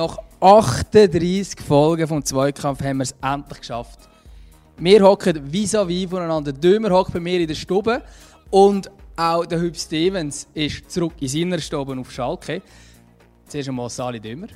[0.00, 3.98] nach 38 Folgen vom Zweikampf haben wir es endlich geschafft.
[4.78, 6.52] Wir hocken vis-à-vis voneinander.
[6.52, 8.02] Dömer hockt bei mir in der Stube
[8.48, 12.62] und auch der Hüb Stevens ist zurück in seiner Stube auf Schalke.
[13.46, 14.46] Zuerst einmal Sali Dömer.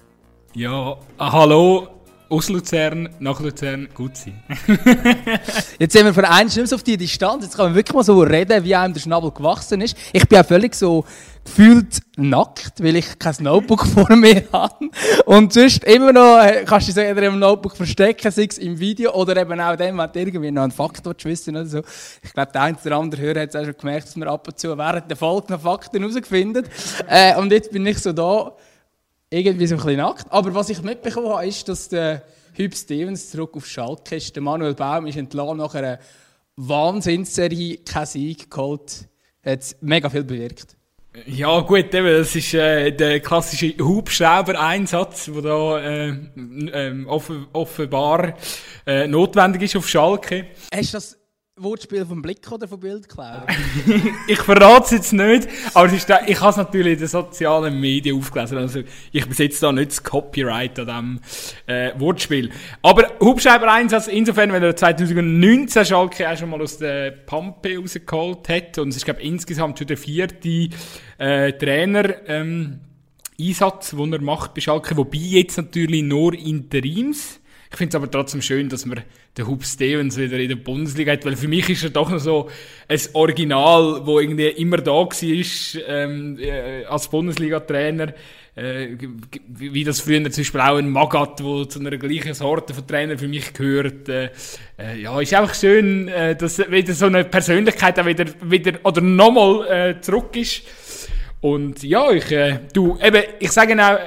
[0.54, 1.88] Ja, ah, hallo
[2.30, 4.42] aus Luzern, nach Luzern, gut sein.
[5.78, 7.44] Jetzt sind wir von einem auf die Distanz.
[7.44, 9.94] Jetzt kann man wirklich mal so reden, wie einem der Schnabel gewachsen ist.
[10.12, 11.04] Ich bin auch völlig so
[11.44, 14.88] gefühlt nackt, weil ich kein Notebook vor mir habe.
[15.26, 18.78] Und sonst immer noch äh, kannst du dich so im Notebook verstecken, sei es im
[18.78, 21.82] Video oder eben auch dem, wenn du irgendwie noch einen Fakt wissen oder so.
[22.22, 24.48] Ich glaube, der eine oder andere Hörer hat es auch schon gemerkt, dass wir ab
[24.48, 26.64] und zu während der Folge noch Fakten herausfinden.
[27.08, 28.52] Äh, und jetzt bin ich so da
[29.30, 30.26] irgendwie so ein bisschen nackt.
[30.30, 32.22] Aber was ich mitbekommen habe, ist, dass der
[32.54, 34.34] Hüb Stevens zurück auf Schalke ist.
[34.34, 35.98] Der Manuel Baum ist entlassen nach einer
[36.56, 39.08] Wahnsinnsserie, kein Sieg geholt.
[39.44, 40.76] Hat mega viel bewirkt.
[41.26, 47.04] Ja gut, eben, das ist äh, der klassische Hubschrauber-Einsatz, der da äh, äh,
[47.52, 48.34] offenbar
[48.84, 50.46] äh, notwendig ist auf Schalke.
[50.74, 51.23] Hast du das
[51.56, 53.44] Wortspiel vom Blick oder vom Bild geklaut?
[54.26, 57.80] ich verrate es jetzt nicht, aber ist da, ich habe es natürlich in den sozialen
[57.80, 58.58] Medien aufgelesen.
[58.58, 58.80] Also
[59.12, 61.20] ich besitze da nicht das Copyright an diesem
[61.66, 62.50] äh, Wortspiel.
[62.82, 68.78] Aber Hubschrauber-Einsatz, insofern, wenn er 2019 Schalke auch schon mal aus der Pampe rausgeholt hat
[68.78, 70.70] und es ist, glaube insgesamt schon der vierte
[71.18, 72.80] äh, Trainer, ähm,
[73.38, 77.40] Einsatz, den er macht bei Schalke, wobei jetzt natürlich nur Interims.
[77.74, 79.00] Ich finde es aber trotzdem schön, dass man
[79.36, 82.20] den Hub Stevens wieder in der Bundesliga hat, weil für mich ist er doch noch
[82.20, 82.48] so
[82.86, 85.08] ein Original, wo irgendwie immer da war
[85.88, 88.14] ähm, äh, als Bundesliga-Trainer.
[88.54, 88.96] Äh,
[89.48, 93.18] wie das früher zum Beispiel auch ein Magat, wo zu einer gleichen Sorte von Trainer
[93.18, 94.08] für mich gehört.
[94.08, 94.30] Äh,
[94.78, 99.00] äh, ja, ist einfach schön, äh, dass wieder so eine Persönlichkeit auch wieder, wieder oder
[99.00, 100.62] nochmal zurück ist.
[101.40, 102.26] Und ja, ich,
[102.72, 103.98] du, eben, ich sage auch,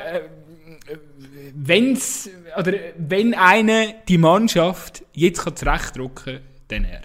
[1.54, 7.02] wenn's, oder wenn eine die Mannschaft jetzt kann zurechtdrücken kann, dann er.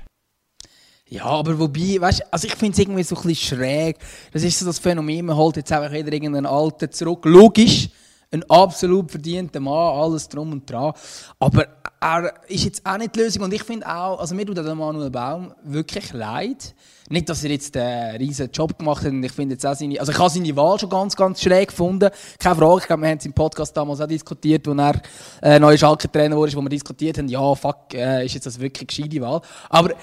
[1.09, 3.99] Ja, aber wobei, weißt also ich finde es irgendwie so ein bisschen schräg.
[4.33, 7.27] Das ist so das Phänomen, man holt jetzt einfach wieder irgendeinen Alten zurück.
[7.27, 7.91] Logisch,
[8.31, 10.95] ein absolut verdienter Mann, alles drum und dran.
[11.39, 11.67] Aber
[12.03, 13.45] er ist jetzt auch nicht die Lösung.
[13.45, 16.75] Und ich finde auch, also mir tut der Manuel Baum wirklich leid.
[17.09, 19.13] Nicht, dass er jetzt einen riesen Job gemacht hat.
[19.13, 21.69] Und ich finde jetzt auch seine, also ich habe seine Wahl schon ganz, ganz schräg
[21.69, 22.11] gefunden.
[22.41, 22.81] Keine Frage.
[22.81, 25.01] Ich glaube, wir haben es im Podcast damals auch diskutiert, wo er
[25.43, 28.89] äh, neuer Schalke-Trainer wurde, wo wir diskutiert haben, ja, fuck, äh, ist jetzt das wirklich
[28.89, 29.41] gescheite Wahl.
[29.69, 29.95] Aber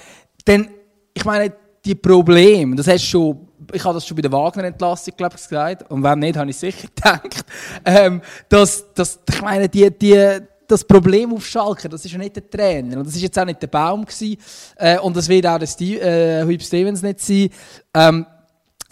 [0.46, 0.70] dann,
[1.12, 1.52] ich meine,
[1.84, 5.90] die Probleme, das hast schon, ich habe das schon bei der Wagner-Entlassung, glaube ich, gesagt,
[5.90, 7.44] und wenn nicht, habe ich sicher gedacht,
[7.84, 12.36] ähm, dass, dass, ich meine, die, die, das Problem auf Schalke, das ist ja nicht
[12.36, 14.36] der Trainer und das ist jetzt auch nicht der Baum gewesen,
[14.76, 17.50] äh, und das wird auch der Steve, äh, Hüb Stevens nicht sein,
[17.94, 18.26] ähm,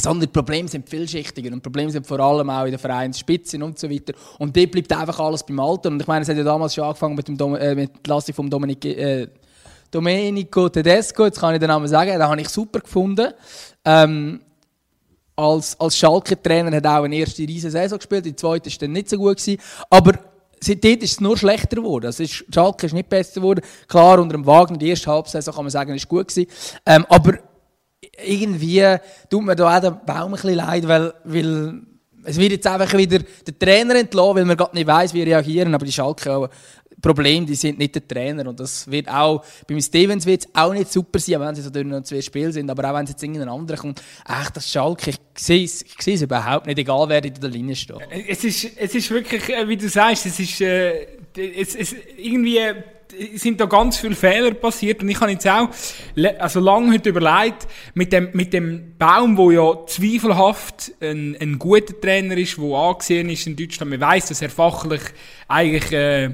[0.00, 3.62] sondern die Probleme sind vielschichtiger und die Probleme sind vor allem auch in der Vereinsspitze
[3.62, 4.12] und so weiter.
[4.38, 5.94] Und dort bleibt einfach alles beim Alten.
[5.94, 7.96] Und ich meine, es hat ja damals schon angefangen mit, dem Dom äh, mit der
[7.96, 9.26] Entlassung von Dominik, äh,
[9.90, 13.32] Domenico Tedesco, jetzt kann ich den Namen sagen, den habe ich super gefunden.
[13.84, 14.40] Ähm,
[15.34, 18.92] als, als Schalke-Trainer hat er auch eine erste riesige Saison gespielt, die zweite war dann
[18.92, 19.38] nicht so gut.
[19.38, 19.60] Gewesen.
[19.88, 20.12] Aber
[20.60, 22.06] seitdem ist es nur schlechter geworden.
[22.06, 23.60] Also Schalke ist nicht besser geworden.
[23.86, 26.50] Klar, unter dem Wagner, die erste Halbsaison kann man sagen, ist gut gewesen.
[26.86, 27.38] Ähm, aber
[28.24, 28.96] irgendwie
[29.30, 31.82] tut mir da auch der Baum ein bisschen leid, weil, weil
[32.24, 35.74] es wird jetzt einfach wieder der Trainer entlassen, weil man gerade nicht weiß, wie reagieren.
[35.74, 36.50] Aber die Schalke
[37.00, 38.48] Problem, die sind nicht der Trainer.
[38.48, 41.70] Und das wird auch, beim Stevens wird es auch nicht super sein, wenn sie so
[41.70, 42.70] durch noch zwei Spiele sind.
[42.70, 46.00] Aber auch wenn es jetzt irgendein anderer kommt, echt, das Schalke, ich sehe es, ich
[46.00, 47.96] sehe es überhaupt nicht, egal wer in der Linie steht.
[48.28, 52.60] Es ist, es ist wirklich, äh, wie du sagst, es ist, äh, es, es, irgendwie,
[53.34, 55.68] sind da ganz viele Fehler passiert und ich habe jetzt auch
[56.38, 61.98] also lange heute überlegt, mit dem, mit dem Baum, wo ja zweifelhaft ein, ein guter
[62.00, 65.02] Trainer ist, der angesehen ist in Deutschland, man weiß, dass er fachlich
[65.48, 66.30] eigentlich äh,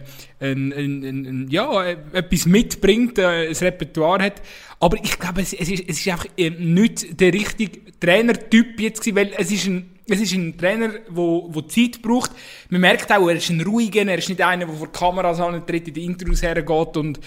[0.53, 4.43] ein, ein, ein, ja, etwas mitbringt, äh, ein Repertoire hat,
[4.81, 9.01] aber ich glaube, es, es, ist, es ist einfach äh, nicht der richtige Trainertyp jetzt
[9.01, 12.33] gewesen, weil es ist ein es ist ein Trainer, der wo, wo Zeit braucht.
[12.69, 15.89] Man merkt auch, er ist ein ruhiger, er ist nicht einer, der vor Kameras antritt,
[15.89, 17.21] in die Interviews hergeht und,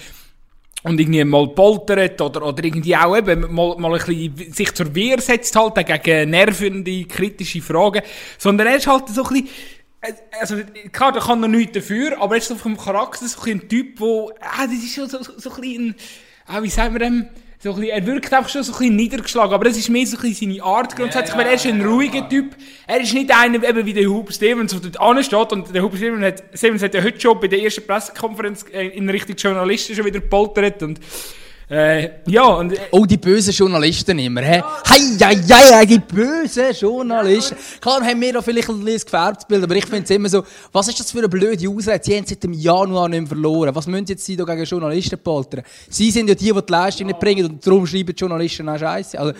[0.84, 4.94] und irgendwie mal poltert oder, oder irgendwie auch eben mal, mal ein bisschen sich zur
[4.94, 8.02] Wehr setzt halt gegen nervende, kritische Fragen.
[8.38, 9.48] Sondern er ist halt so ein bisschen,
[10.40, 10.56] also,
[10.92, 13.98] klar, da kann er nichts dafür, aber er ist so vom Charakter so ein Typ,
[14.00, 15.94] wo, ah, das ist schon so, so, so ein bisschen,
[16.46, 17.28] ah, wie sagen wir dem,
[17.60, 20.16] so ein er wirkt einfach schon so ein bisschen niedergeschlagen, aber das ist mehr so
[20.16, 22.28] ein bisschen seine Art grundsätzlich, ja, ja, weil er ist ein ruhiger ja.
[22.28, 22.56] Typ.
[22.86, 25.98] Er ist nicht einer, eben wie der Hubert Stevens, der dort ansteht und der Hubert
[25.98, 29.96] Stevens hat, Stevens hat ja heute schon bei der ersten Pressekonferenz äh, in Richtung Journalisten
[29.96, 31.00] schon wieder poltert und
[31.70, 32.72] Äh, ja, und...
[32.72, 34.62] Äh, oh, die bösen Journalisten immer, hä?
[34.88, 37.58] Hei, hei, hei, hei, die bösen Journalisten.
[37.78, 40.44] Klar haben wir da vielleicht ein bisschen gefärbtes Bild, aber ich finde es immer so,
[40.72, 42.00] was ist das für eine blöde Ausrede?
[42.02, 43.74] Sie haben seit dem Januar nicht mehr verloren.
[43.74, 45.62] Was müssen jetzt sie da gegen Journalisten poltern?
[45.90, 48.78] Sie sind ja die, die die Leistung nicht bringen und darum schreiben die Journalisten auch
[48.78, 49.18] Scheiße.
[49.18, 49.34] Also,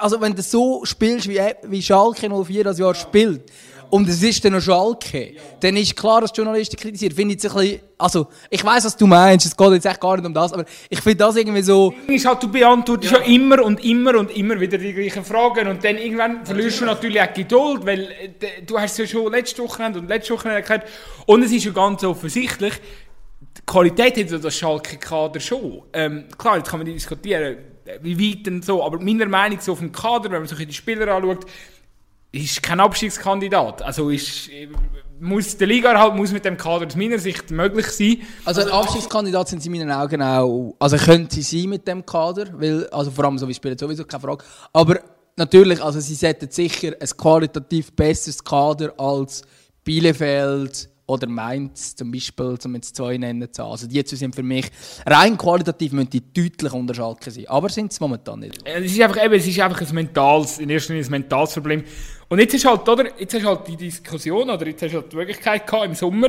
[0.00, 3.42] also, wenn du so spielst, wie, wie Schalke 04 das Jahr spielt,
[3.90, 7.14] und es ist dann noch Schalke, dann ist klar, dass Journalisten kritisieren.
[7.14, 10.16] Finde ich ein bisschen, also, ich weiss, was du meinst, es geht jetzt echt gar
[10.16, 11.94] nicht um das, aber ich finde das irgendwie so...
[12.06, 13.18] Ist halt, du beantwortest ja.
[13.20, 13.24] ja.
[13.24, 17.20] immer und immer und immer wieder die gleichen Fragen und dann irgendwann verlierst du natürlich
[17.20, 20.84] auch Geduld, weil äh, du hast es ja schon letzte Woche und letzte Woche erklärt
[21.26, 22.74] und es ist ja ganz offensichtlich,
[23.56, 25.82] die Qualität hat das Schalke-Kader schon.
[25.92, 27.56] Ähm, klar, jetzt kann man diskutieren,
[28.02, 30.66] wie weit und so, aber meiner Meinung nach so auf dem Kader, wenn man sich
[30.66, 31.46] die Spieler anschaut,
[32.44, 33.82] ist kein Abstiegskandidat.
[33.82, 34.50] Also ist,
[35.20, 38.18] muss der Liga halt muss mit dem Kader aus meiner Sicht möglich sein.
[38.44, 42.04] Also ein Abstiegskandidat sind sie in meinen Augen auch, also können sie sein mit dem
[42.04, 44.44] Kader, weil, also vor allem so wie spielen sowieso keine Frage.
[44.72, 45.00] Aber
[45.36, 49.42] natürlich, also sie sollten sicher ein qualitativ besseres Kader als
[49.84, 54.42] Bielefeld, oder Mainz zum Beispiel, um jetzt zwei nennen zu Also die zwei sind für
[54.42, 54.66] mich
[55.06, 57.46] rein qualitativ müssen die deutlich unter Schalke sein.
[57.46, 58.58] Aber sind es momentan nicht.
[58.64, 61.84] Es ist einfach, eben, es ist einfach ein mentales, in erster Linie ein mentales Problem.
[62.28, 65.12] Und jetzt ist halt, oder, jetzt hast halt die Diskussion, oder jetzt hast du halt
[65.12, 66.28] die Möglichkeit gehabt, im Sommer,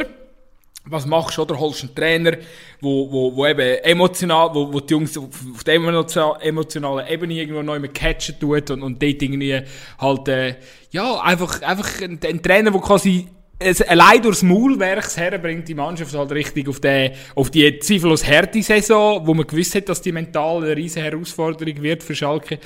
[0.90, 1.60] was machst du, oder?
[1.60, 2.38] Holst einen Trainer,
[2.82, 7.80] wo, wo, wo eben emotional, wo, wo die Jungs auf, der emotionalen Ebene irgendwo neu
[7.80, 9.62] mit catchen tut und, und dort irgendwie
[10.00, 10.56] halt, äh,
[10.92, 13.28] ja, einfach, einfach ein, ein Trainer, der quasi
[13.88, 19.34] allein durchs Maulwerks herbringt die Mannschaft halt richtig auf die, auf die zweifellos Härte-Saison, wo
[19.34, 22.60] man gewusst hat, dass die mental eine riesige Herausforderung wird für Schalke.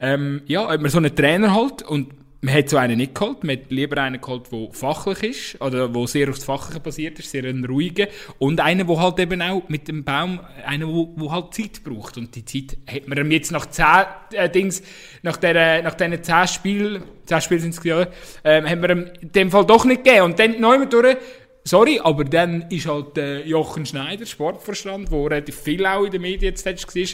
[0.00, 2.08] Ähm, ja, ob man so einen Trainer halt und
[2.42, 5.88] man hat so einen nicht geholt, man hat lieber einen geholt, der fachlich ist, oder
[5.88, 8.06] der sehr aufs Fachliche basiert ist, sehr ein ruhiger,
[8.38, 12.16] und einen, der halt eben auch mit dem Baum, einen, der halt Zeit braucht.
[12.16, 13.84] Und die Zeit hat man ihm jetzt nach zehn
[14.32, 14.82] äh, Dings,
[15.22, 18.06] nach, der, nach diesen zehn Spielen, zehn Spiele sind es ja,
[18.42, 20.24] äh, haben wir ihm in dem Fall doch nicht gegeben.
[20.24, 21.18] Und dann neu durch,
[21.64, 26.22] sorry, aber dann ist halt äh, Jochen Schneider, Sportverstand, der relativ viel auch in den
[26.22, 27.04] Medien jetzt war,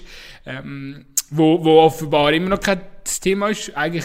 [0.46, 2.81] ähm, wo, wo offenbar immer noch kein
[3.20, 4.05] Thema ist, eigentlich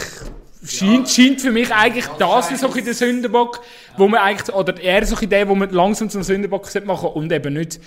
[0.66, 3.62] scheint, scheint für mich eigentlich das so ein der Sündenbock,
[3.98, 7.54] wo man eigentlich, oder eher so der, wo man langsam zum Sündenbock machen und eben
[7.54, 7.80] nicht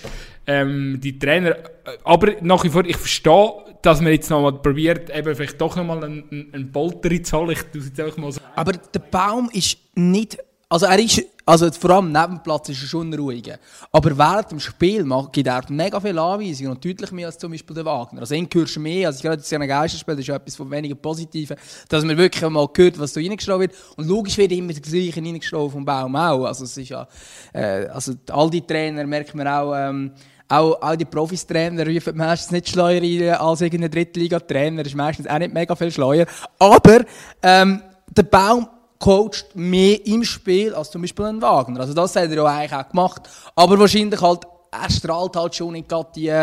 [0.47, 1.55] ähm, die Trainer.
[2.03, 6.03] Aber nach wie vor, ich verstehe, dass man jetzt nochmal probiert, eben vielleicht doch nochmal
[6.03, 7.51] einen, einen Bolter zu holen.
[7.51, 8.41] Ich jetzt einfach mal so.
[8.55, 10.37] Aber der Baum ist nicht
[10.69, 13.59] also er ist, also vor allem neben dem Platz ist schon ruhiger.
[13.91, 17.75] Aber während dem Spiel gibt er mega viele Anweisungen und deutlich mehr als zum Beispiel
[17.75, 18.21] der Wagner.
[18.21, 20.95] Also ihn hörst du mehr, also gerade in einem Geisterspiel, das ist etwas von weniger
[20.95, 21.55] Positiven,
[21.87, 23.75] dass man wirklich mal hört, was da reingeschlagen wird.
[23.95, 26.45] Und logisch wird immer das Gleiche reingeschlagen vom Baum auch.
[26.45, 27.07] Also es ist ja,
[27.53, 30.13] äh, also all die Trainer merkt man auch, ähm,
[30.47, 35.39] auch, auch die Profis-Trainer rufen meistens nicht schleuer rein als irgendein Drittliga-Trainer, ist meistens auch
[35.39, 36.25] nicht mega viel schleuer.
[36.59, 37.05] Aber
[37.41, 37.81] ähm,
[38.15, 38.67] der Baum
[39.05, 41.81] coacht mehr im Spiel als zum Beispiel ein Wagner.
[41.81, 43.29] Also das hat er ja eigentlich auch gemacht.
[43.55, 46.33] Aber wahrscheinlich halt, er strahlt halt schon gerade die,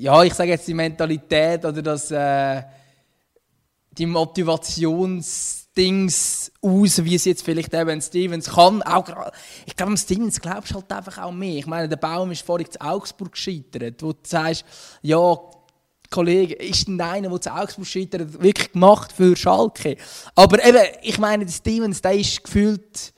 [0.00, 2.60] ja, ich sage jetzt die Mentalität oder das, äh,
[3.92, 8.82] die Motivationsdings aus, wie es jetzt vielleicht eben Stevens kann.
[8.82, 9.08] Auch,
[9.64, 11.58] ich glaube, Stevens glaubst halt einfach auch mehr.
[11.58, 14.64] Ich meine, der Baum ist vorhin zu Augsburg gescheitert, wo du sagst,
[15.02, 15.38] ja,
[16.14, 19.96] Kollege, ist denn einer, der zu Augsburg scheitert, wirklich gemacht für Schalke?
[20.36, 23.12] Aber eben, ich meine, der Stevens, der ist gefühlt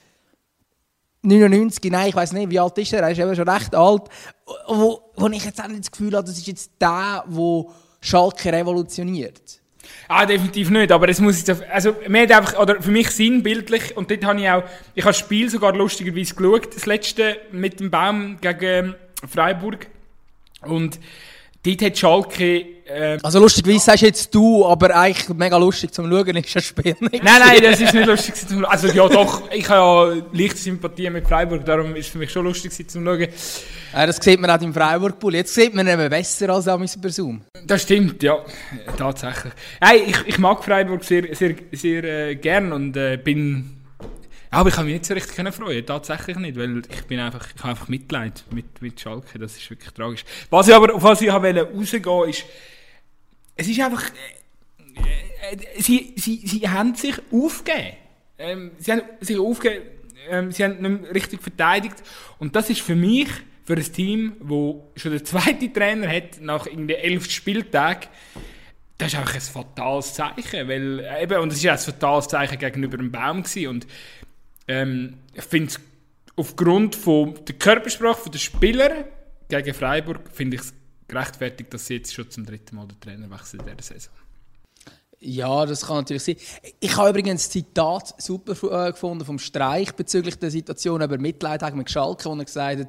[1.21, 3.03] 99, nein, ich weiß nicht, wie alt ist er?
[3.03, 4.03] Er ist eben schon recht alt.
[4.69, 7.65] Wo, wo ich jetzt auch nicht das Gefühl habe, das ist jetzt der, der
[8.01, 9.61] Schalke revolutioniert.
[10.09, 13.97] Ah, definitiv nicht, aber es muss jetzt, also, mir hat einfach, oder für mich sinnbildlich,
[13.97, 14.63] und dort habe ich auch,
[14.95, 18.95] ich habe das Spiel sogar lustigerweise geschaut, das letzte mit dem Baum gegen
[19.29, 19.89] Freiburg,
[20.63, 20.99] und
[21.65, 26.37] dort hat Schalke ähm, also lustig, sagst jetzt du, aber eigentlich mega lustig zum Schauen
[26.37, 27.23] ist das Spiel nicht.
[27.23, 28.65] Nein, nein, das ist nicht lustig zum Schauen.
[28.65, 32.31] Also ja doch, ich habe ja leichte Sympathie mit Freiburg, darum ist es für mich
[32.31, 33.27] schon lustig zum Schauen.
[33.93, 35.35] Ja, das sieht man auch im Freiburg-Pool.
[35.35, 37.43] Jetzt sieht man eben besser als am per Zoom.
[37.65, 38.39] Das stimmt, ja,
[38.97, 39.53] tatsächlich.
[39.81, 43.73] Hey, ich, ich mag Freiburg sehr, sehr, sehr äh, gern und äh, bin
[44.51, 47.63] aber ich kann mich nicht so richtig freuen, tatsächlich nicht, weil ich bin einfach, ich
[47.63, 50.25] habe einfach Mitleid mit, mit Schalke, das ist wirklich tragisch.
[50.49, 52.45] Was ich aber, auf was ich rausgehen ist,
[53.57, 54.05] es ist einfach,
[54.95, 57.97] äh, äh, sie, sie, sie haben sich aufgegeben.
[58.39, 59.87] Ähm, sie haben sich aufgegeben,
[60.31, 61.97] ähm, sie haben nicht richtig verteidigt.
[62.39, 63.29] Und das ist für mich,
[63.65, 68.09] für ein Team, wo schon der zweite Trainer hat, nach irgendwie elf Spieltagen,
[68.99, 72.59] das ist einfach ein fatales Zeichen, weil, äh, eben, und es war ein fatales Zeichen
[72.59, 73.87] gegenüber dem Baum gewesen, und
[74.69, 75.81] ähm, ich finde es
[76.35, 79.05] aufgrund von der Körpersprache der Spieler
[79.49, 80.75] gegen Freiburg, finde ich es
[81.09, 84.13] gerechtfertigt, dass sie jetzt schon zum dritten Mal den Trainer wechseln in dieser Saison.
[85.19, 86.37] Ja, das kann natürlich sein.
[86.79, 91.75] Ich habe übrigens ein Zitat super äh, gefunden vom Streich bezüglich der Situation über Mitleid
[91.75, 92.89] mit Schalke, wo er gesagt hat,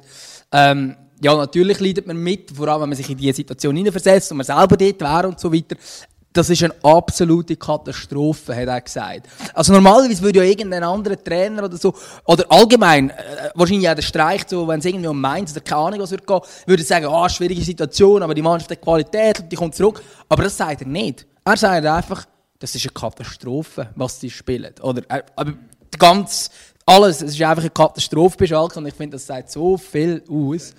[0.52, 4.30] ähm, ja, natürlich leidet man mit, vor allem wenn man sich in diese Situation hineinversetzt
[4.30, 5.76] und man selber dort wäre und so weiter.
[6.38, 9.26] Das ist eine absolute Katastrophe, hat er gesagt.
[9.54, 11.92] Also normalerweise würde ja irgendein anderer Trainer oder so,
[12.26, 15.80] oder allgemein, äh, wahrscheinlich auch der Streich, so, wenn es irgendwie um Mainz oder keine
[15.80, 19.50] Ahnung was würde gehen, würde sagen, ah, schwierige Situation, aber die Mannschaft hat Qualität und
[19.50, 20.00] die kommt zurück.
[20.28, 21.26] Aber das sagt er nicht.
[21.44, 22.24] Er sagt einfach,
[22.60, 24.72] das ist eine Katastrophe, was sie spielen.
[24.80, 25.54] Oder, äh, aber
[25.98, 26.50] ganz,
[26.86, 30.22] alles, es ist einfach eine Katastrophe bei Schalke und ich finde, das sagt so viel
[30.30, 30.72] aus,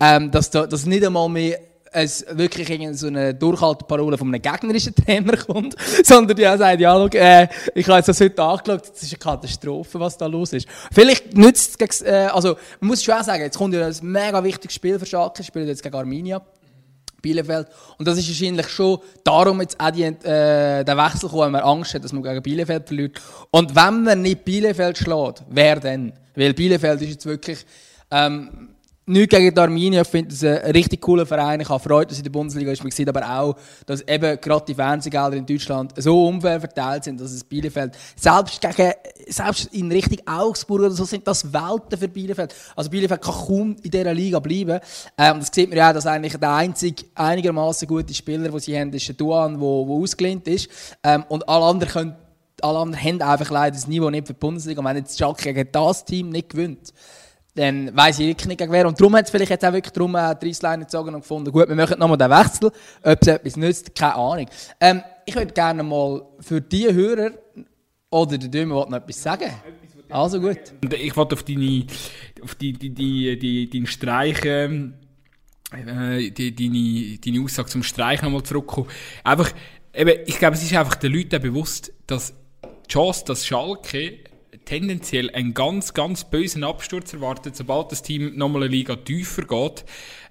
[0.00, 1.58] ähm, dass, da, dass nicht einmal mehr
[1.92, 6.92] es wirklich so eine Durchhalteparole von einem gegnerischen Trainer kommt, sondern die auch sagt, ja,
[6.92, 10.52] schau, äh, ich habe jetzt das heute angeschaut, es ist eine Katastrophe, was da los
[10.52, 10.66] ist.
[10.92, 14.42] Vielleicht nützt es, äh, also man muss schon auch sagen, jetzt kommt ja ein mega
[14.42, 16.42] wichtiges Spiel für Schalke, spielt jetzt gegen Arminia.
[17.20, 17.68] Bielefeld.
[17.98, 21.62] Und das ist wahrscheinlich schon darum jetzt auch die, äh, der Wechsel gekommen, wenn man
[21.62, 23.20] Angst hat, dass man gegen Bielefeld verliert.
[23.52, 26.12] Und wenn man nicht Bielefeld schlägt, wer denn?
[26.34, 27.64] Weil Bielefeld ist jetzt wirklich
[28.10, 28.71] ähm,
[29.04, 31.60] nicht gegen Arminia, ich finde es ein richtig cooler Verein.
[31.60, 32.84] Ich habe Freude, dass in der Bundesliga ist.
[32.84, 37.20] Man sieht aber auch, dass eben gerade die Fernsehgelder in Deutschland so unfair verteilt sind,
[37.20, 38.92] dass es Bielefeld, selbst gegen,
[39.26, 42.54] selbst in Richtung Augsburg oder so, sind das Welten für Bielefeld.
[42.76, 44.78] Also Bielefeld kann kaum in dieser Liga bleiben.
[45.18, 48.78] Ähm, das sieht man ja auch, dass eigentlich der einzige einigermaßen gute Spieler, den sie
[48.78, 50.68] haben, ist der Duan, der ausgelehnt ist.
[51.02, 52.16] Ähm, und alle anderen können
[52.62, 54.80] alle anderen haben einfach leider das Niveau nicht für die Bundesliga.
[54.80, 56.92] Und wenn jetzt Schalke gegen das Team nicht gewinnt,
[57.54, 58.86] dann weiss ich wirklich nicht gegen wer.
[58.86, 61.52] Und darum hat es vielleicht jetzt auch wirklich darum äh, die Reissleine gezogen und gefunden,
[61.52, 62.72] gut, wir machen nochmal den Wechsel.
[63.02, 64.46] Ob es etwas nützt, keine Ahnung.
[64.80, 67.32] Ähm, ich würde gerne mal für die Hörer
[68.10, 69.50] oder der Dömer noch etwas sagen.
[70.08, 70.58] Also gut.
[70.90, 71.86] Ich wollte auf deine,
[72.42, 74.94] auf die, die, die, die, deinen Streich, ähm,
[75.72, 78.88] äh, die, deine, deine Aussage zum Streich nochmal zurückkommen.
[79.24, 79.52] Einfach,
[79.94, 84.18] eben, ich glaube, es ist einfach den Leuten bewusst, dass die Chance, dass Schalke
[84.64, 89.84] tendenziell einen ganz, ganz bösen Absturz erwartet, sobald das Team nochmal eine Liga tiefer geht.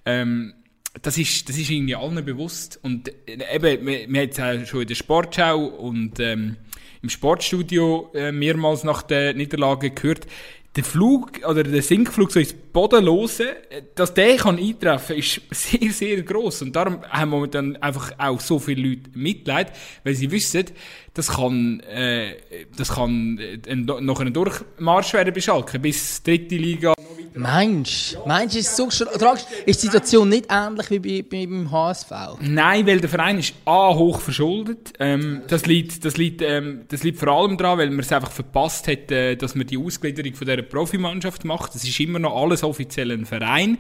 [0.06, 0.54] Ähm,
[1.02, 2.80] das ist, das ist irgendwie allen bewusst.
[2.84, 6.58] Und äh, eben, wir, wir haben es auch schon in der Sportschau und ähm,
[7.02, 10.28] im Sportstudio äh, mehrmals nach der Niederlage gehört
[10.76, 13.58] der Flug oder der Sinkflug so ins Bodenlose,
[13.96, 18.40] dass der kann eintreffen, ist sehr, sehr groß und darum haben wir dann einfach auch
[18.40, 19.74] so viele Leute Mitleid,
[20.06, 20.66] weil sie wissen,
[21.14, 22.36] das kann, äh,
[22.78, 26.94] das kann äh, noch einen Durchmarsch werden beschalken bis dritte Liga.
[27.34, 28.28] Meinst du?
[28.28, 29.02] Meinst du, ist, so ist
[29.66, 32.12] die Situation nicht ähnlich wie bei, beim HSV?
[32.42, 34.94] Nein, weil der Verein ist A, hoch verschuldet.
[35.00, 38.32] Ähm, das, liegt, das, liegt, ähm, das liegt vor allem daran, weil man es einfach
[38.32, 41.74] verpasst hat, äh, dass man die Ausgliederung von dieser Profimannschaft macht.
[41.74, 43.78] Das ist immer noch alles offiziell ein Verein.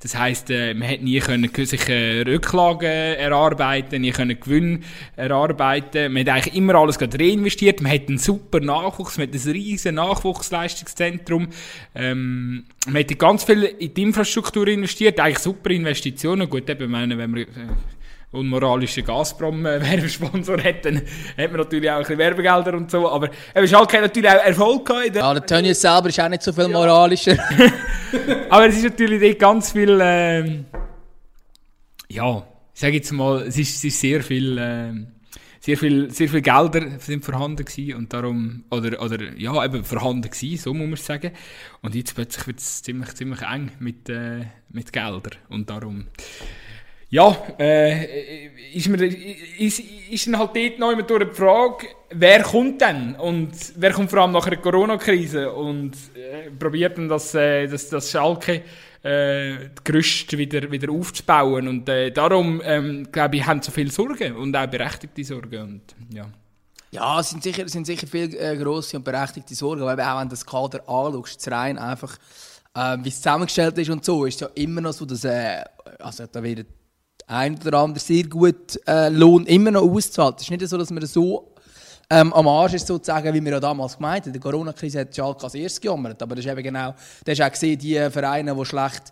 [0.00, 4.84] Das heisst, äh, man hat nie können sich äh, Rücklagen erarbeiten, nie können Gewinn
[5.16, 6.12] erarbeiten.
[6.12, 7.80] Man hat eigentlich immer alles gerade reinvestiert.
[7.80, 11.48] Man hat einen super Nachwuchs, man hat ein riesen Nachwuchsleistungszentrum.
[11.94, 16.48] Ähm, man hat ganz viel in die Infrastruktur investiert, eigentlich super Investitionen.
[16.48, 17.46] Gut, eben, meine, wenn man äh,
[18.32, 23.96] unmoralischen Gazprom-Werbesponsor dann hat man natürlich auch ein bisschen Werbegelder und so, aber eben Schalke
[23.96, 25.16] hat natürlich auch Erfolg gehabt.
[25.16, 27.36] Ja, der Tönnies selber ist auch nicht so viel moralischer.
[28.50, 30.64] aber es ist natürlich ganz viel, äh,
[32.08, 34.58] ja, ich sage jetzt mal, es ist, es ist sehr viel...
[34.58, 35.21] Äh,
[35.64, 40.28] sehr viel, sehr viel Gelder sind vorhanden gewesen und darum, oder, oder, ja, eben vorhanden
[40.28, 41.30] gewesen, so muss man sagen.
[41.82, 46.06] Und jetzt plötzlich wird es ziemlich, ziemlich eng mit, äh, mit Geldern und darum,
[47.10, 52.42] ja, äh, ist, mir, ist, ist dann halt dort noch immer durch die Frage, wer
[52.42, 53.14] kommt denn?
[53.14, 57.88] Und wer kommt vor allem nach der Corona-Krise und äh, probiert dann das, äh, das,
[57.88, 58.62] das Schalke
[59.02, 61.68] äh, Gerüst wieder, wieder aufzubauen.
[61.68, 65.62] Und äh, darum, ähm, glaube ich, haben so viele Sorgen und auch berechtigte Sorgen.
[65.62, 66.26] Und, ja.
[66.90, 70.28] Ja, es sind sicher, sind sicher viele äh, grosse und berechtigte Sorgen, weil auch wenn
[70.28, 72.18] du das Kader anschaust, rein einfach,
[72.74, 75.64] äh, wie es zusammengestellt ist und so, ist es ja immer noch so, dass äh,
[75.98, 76.66] also da wird
[77.26, 80.36] ein oder andere sehr gut äh, Lohn immer noch auszahlt.
[80.36, 81.51] Es ist nicht so, dass man so
[82.12, 84.32] ähm, am Arsch ist, sozusagen, wie wir ja damals gemeint haben.
[84.34, 86.22] Die Corona-Krise hat Schalke als erstes gejammert.
[86.22, 89.04] Aber das ist eben genau, das hast auch gesehen, die Vereine, die schlecht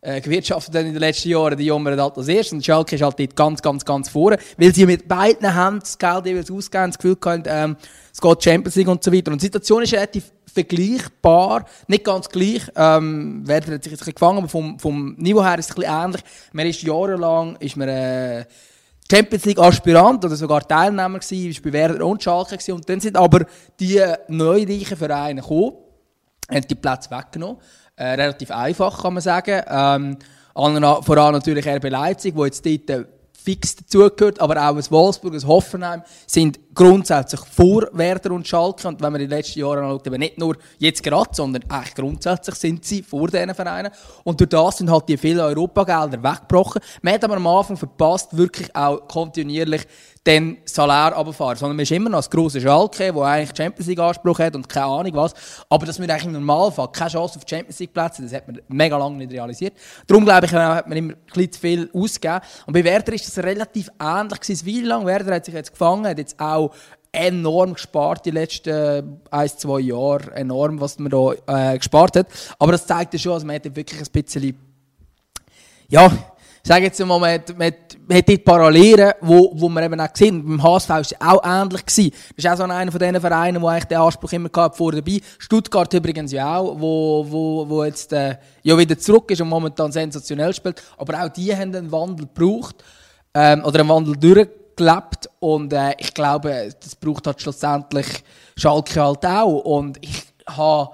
[0.00, 2.54] äh, gewirtschaftet haben in den letzten Jahren, die jammern halt als erstes.
[2.54, 5.98] Und Schalke ist halt dort ganz, ganz, ganz vorne, weil sie mit beiden Händen das
[5.98, 7.76] Geld jeweils ausgeben, das Gefühl hatten, ähm,
[8.10, 9.32] es geht Champions League und so weiter.
[9.32, 12.62] Und die Situation ist relativ vergleichbar, nicht ganz gleich.
[12.74, 15.76] Ähm, Werder hat sich jetzt ein bisschen gefangen, aber vom, vom Niveau her ist es
[15.76, 16.22] ein bisschen ähnlich.
[16.52, 18.44] Man ist jahrelang ist man, äh,
[19.10, 22.72] Champions League Aspirant oder sogar Teilnehmer gewesen, ist bei Werder und Schalke gewesen.
[22.72, 23.46] Und dann sind aber
[23.78, 25.72] die neureichen Vereine gekommen,
[26.50, 27.58] haben die Plätze weggenommen.
[27.96, 29.62] Äh, relativ einfach, kann man sagen.
[29.68, 30.18] Ähm,
[30.54, 35.46] voran natürlich RB Leipzig, wo jetzt dort äh, fix dazugehört, aber auch ein Wolfsburg, ein
[35.46, 38.86] Hoffenheim sind grundsätzlich vor Werder und Schalke.
[38.86, 42.54] Und wenn man die letzten Jahre anschaut, eben nicht nur jetzt gerade, sondern eigentlich grundsätzlich
[42.54, 43.90] sind sie vor diesen Vereinen.
[44.22, 46.82] Und durch das sind halt die vielen Europagelder weggebrochen.
[47.02, 49.86] Man hat aber am Anfang verpasst, wirklich auch kontinuierlich
[50.26, 51.56] den Salär runterfahren.
[51.56, 54.68] Sondern man ist immer noch das grosse Schalke, wo eigentlich Champions League Anspruch hat und
[54.68, 55.32] keine Ahnung was.
[55.70, 58.60] Aber dass wir eigentlich im Normalfall keine Chance auf Champions League Plätze, das hat man
[58.68, 59.74] mega lange nicht realisiert.
[60.06, 62.40] Darum glaube ich, hat man immer ein bisschen zu viel ausgegeben.
[62.66, 64.66] Und bei Werder ist das relativ ähnlich gewesen.
[64.66, 66.65] Wie lange Werder hat sich jetzt gefangen, hat jetzt auch
[67.12, 70.34] enorm gespart die letzten ein, zwei Jahre.
[70.34, 72.26] Enorm, was man da äh, gespart hat.
[72.58, 74.58] Aber das zeigt ja schon, dass man wirklich ein bisschen,
[75.88, 76.12] ja,
[76.66, 77.72] ich sage jetzt mal, man hat, man
[78.18, 81.86] hat Parallelen, wo, wo wir eben auch gesehen Beim HSV war es auch ähnlich.
[81.86, 82.10] Gewesen.
[82.34, 84.90] Das ist auch so einer von diesen Vereinen, der eigentlich den Anspruch immer gehabt vor
[84.90, 85.20] dabei.
[85.38, 89.92] Stuttgart übrigens ja auch, wo, wo, wo jetzt äh, ja wieder zurück ist und momentan
[89.92, 90.82] sensationell spielt.
[90.98, 92.82] Aber auch die haben einen Wandel gebraucht
[93.32, 94.16] ähm, oder einen Wandel
[94.76, 95.28] durchgelebt.
[95.40, 98.06] Und äh, ich glaube, das braucht halt schlussendlich
[98.56, 99.60] Schalke halt auch.
[99.60, 100.90] Und ich habe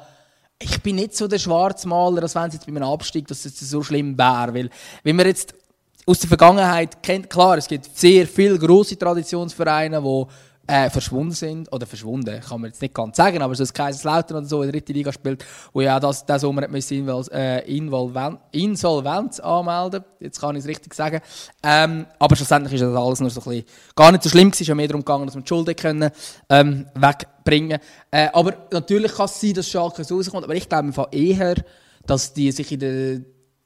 [0.58, 3.58] ich bin nicht so der Schwarzmaler, als wenn es jetzt bei einem Abstieg dass es
[3.58, 4.54] so schlimm wäre.
[4.54, 4.70] Weil,
[5.02, 5.54] wenn wir jetzt
[6.06, 10.26] aus der Vergangenheit kennt, klar, es gibt sehr viele grosse Traditionsvereine, die
[10.66, 14.38] äh, verschwunden sind, oder verschwunden, kann man jetzt nicht ganz sagen, aber so das Kaiserslautern
[14.38, 18.38] oder so in der dritten Liga spielt, wo ja das, das Sommer müssen äh, Involven
[18.52, 21.20] Insolvenz anmelden, jetzt kann ich es richtig sagen,
[21.62, 23.64] ähm, aber schlussendlich ist das alles nur so ein bisschen,
[23.96, 26.10] gar nicht so schlimm es ist ja mehr darum gegangen, dass wir die Schulden können,
[26.48, 27.80] ähm, wegbringen.
[28.10, 31.56] Äh, aber natürlich kann es sein, dass Schalke so rauskommt, aber ich glaube eher,
[32.06, 33.20] dass die sich in der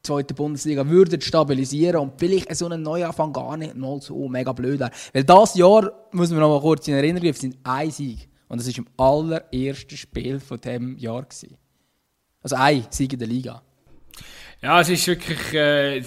[0.06, 4.80] zweiten Bundesliga würden stabilisieren und vielleicht so einen Neuanfang gar nicht mal so mega blöd
[4.80, 4.90] wäre.
[5.12, 8.28] Weil das Jahr, muss man noch mal kurz in Erinnerung rufen, sind ein Sieg.
[8.48, 11.22] Und das war im allerersten Spiel von diesem Jahr.
[11.22, 11.56] Gewesen.
[12.42, 13.62] Also ein Sieg in der Liga.
[14.62, 16.02] Ja, es ist wirklich, äh,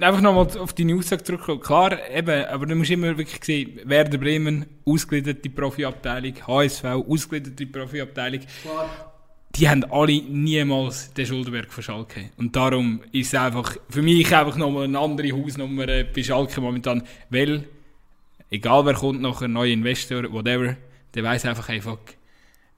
[0.00, 1.60] einfach nochmal auf die Aussage zurückkommen.
[1.60, 8.40] Klar, eben, aber du musst immer wirklich sehen, Werder Bremen, ausgegliederte Profiabteilung, HSV, ausgegliederte Profiabteilung.
[8.62, 9.13] Klar
[9.56, 12.30] die haben alle niemals den Schuldenberg von Schalke.
[12.36, 16.60] Und darum ist es einfach für mich einfach nochmal eine andere Hausnummer äh, bei Schalke
[16.60, 17.64] momentan, weil
[18.50, 20.76] egal wer kommt ein neuer Investor, whatever,
[21.14, 22.00] der weiß einfach, fuck,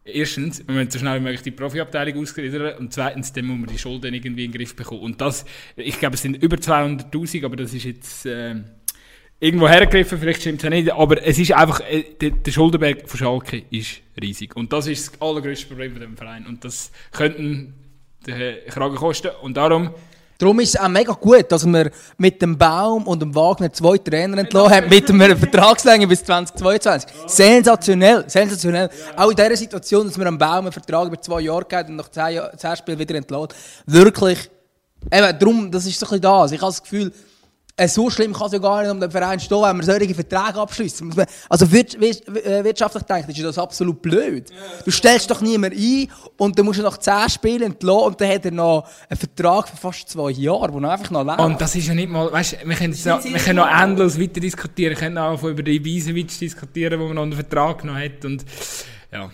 [0.05, 3.67] erstens, wir müssen so schnell wie möglich die Profiabteilung ausgliedern und zweitens, dann muss man
[3.69, 5.01] die Schulden irgendwie in den Griff bekommen.
[5.01, 8.27] Und das, ich glaube, es sind über 200'000, aber das ist jetzt...
[8.27, 8.57] Äh,
[9.40, 13.09] irgendwo hergegriffen, vielleicht stimmt es ja nicht, aber es ist einfach, äh, der, der Schuldenberg
[13.09, 14.57] von Schalke ist riesig.
[14.57, 16.46] Und das ist das allergrößte Problem von dem Verein.
[16.46, 17.75] Und das könnten
[18.27, 19.31] den Kragen kosten.
[19.42, 19.90] Und darum...
[20.38, 23.96] Darum ist es auch mega gut, dass wir mit dem Baum und dem Wagner zwei
[23.96, 27.11] Trainer entlassen haben, mit einer Vertragslänge bis 2022.
[27.11, 27.27] Ja.
[27.27, 28.90] Sensationell, sensationell.
[28.92, 29.25] Ja.
[29.25, 31.96] Auch in dieser Situation, dass wir einem Baum einen Vertrag über zwei Jahre geben und
[31.96, 33.49] nach zehn, zehn Spielen wieder entlassen.
[33.87, 34.51] Wirklich,
[35.11, 36.53] eben, darum, das ist so ein bisschen das.
[36.53, 37.12] Ich habe das Gefühl,
[37.87, 40.59] so schlimm kann es ja gar nicht um den Verein stehen, wenn man solche Verträge
[40.59, 41.12] abschließen.
[41.49, 44.51] Also äh, wirtschaftlich denkt, ist das absolut blöd.
[44.85, 46.09] Du stellst doch niemand ein
[46.39, 49.69] und dann musst du nach 10 Spielen entlassen und dann hat er noch einen Vertrag
[49.69, 51.39] für fast zwei Jahre, wo er einfach noch lebt.
[51.39, 54.19] Und das ist ja nicht mal, weißt du, wir können, noch, wir können noch endlos
[54.19, 54.91] weiter diskutieren.
[54.91, 58.45] Wir können auch über den Ibisevic diskutieren, wo man noch einen Vertrag noch hat und
[59.12, 59.31] ja,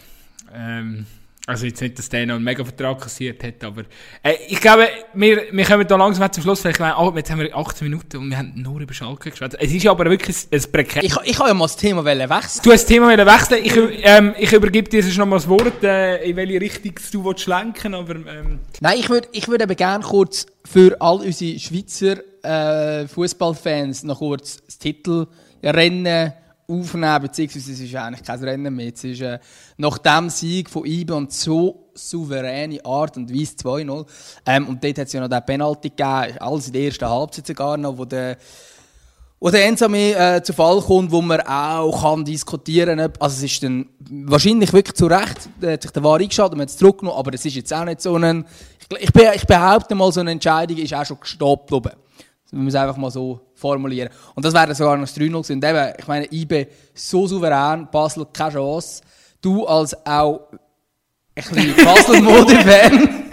[0.52, 1.06] ähm,
[1.46, 3.82] also jetzt nicht, dass der noch einen Mega-Vertrag kassiert hat, aber
[4.22, 7.32] äh, ich glaube, wir, wir kommen da langsam zum Schluss, weil ich meine, oh, jetzt
[7.32, 9.56] haben wir 18 Minuten und wir haben nur über Schalke gesprochen.
[9.58, 11.02] Es ist aber wirklich ein Prekär...
[11.02, 12.60] Ich, ich habe ja mal das Thema wechseln.
[12.62, 13.64] Du hast das Thema wechseln.
[13.64, 17.24] Ich, ähm, ich übergebe dir jetzt noch mal das Wort, äh, in welche Richtung du
[17.24, 18.14] willst lenken aber...
[18.14, 18.60] Ähm.
[18.80, 24.18] Nein, ich würde ich würd eben gerne kurz für all unsere Schweizer äh, Fußballfans noch
[24.18, 26.34] kurz das Titelrennen
[26.66, 28.92] aufnehmen, beziehungsweise es ist eigentlich kein Rennen mehr.
[28.94, 29.38] Es ist äh,
[29.76, 34.06] nach dem Sieg von IBE und so souveräne Art und Weise 2-0.
[34.46, 37.46] Ähm, und dort hat es ja noch den Penalty gegeben, alles in der ersten Halbzeit
[37.46, 38.36] sogar noch, wo der
[39.42, 43.12] wo der Ensame äh, zu Fall kommt, wo man auch kann diskutieren kann.
[43.18, 46.62] Also es ist dann wahrscheinlich wirklich zu Recht, der hat sich der Wahr eingeschaltet, man
[46.62, 48.46] hat es zurückgenommen, aber es ist jetzt auch nicht so ein...
[49.00, 51.90] Ich, ich, behaupte mal, so eine Entscheidung ist auch schon gestoppt oben.
[52.52, 54.10] Wir müssen einfach mal so formulieren.
[54.34, 55.52] Und das wäre sogar noch das 3-0 gewesen.
[55.54, 59.02] Und eben, ich meine, IB so souverän, Basel keine Chance.
[59.40, 60.48] Du als auch
[61.34, 63.22] bisschen Basel-Mode-Fan.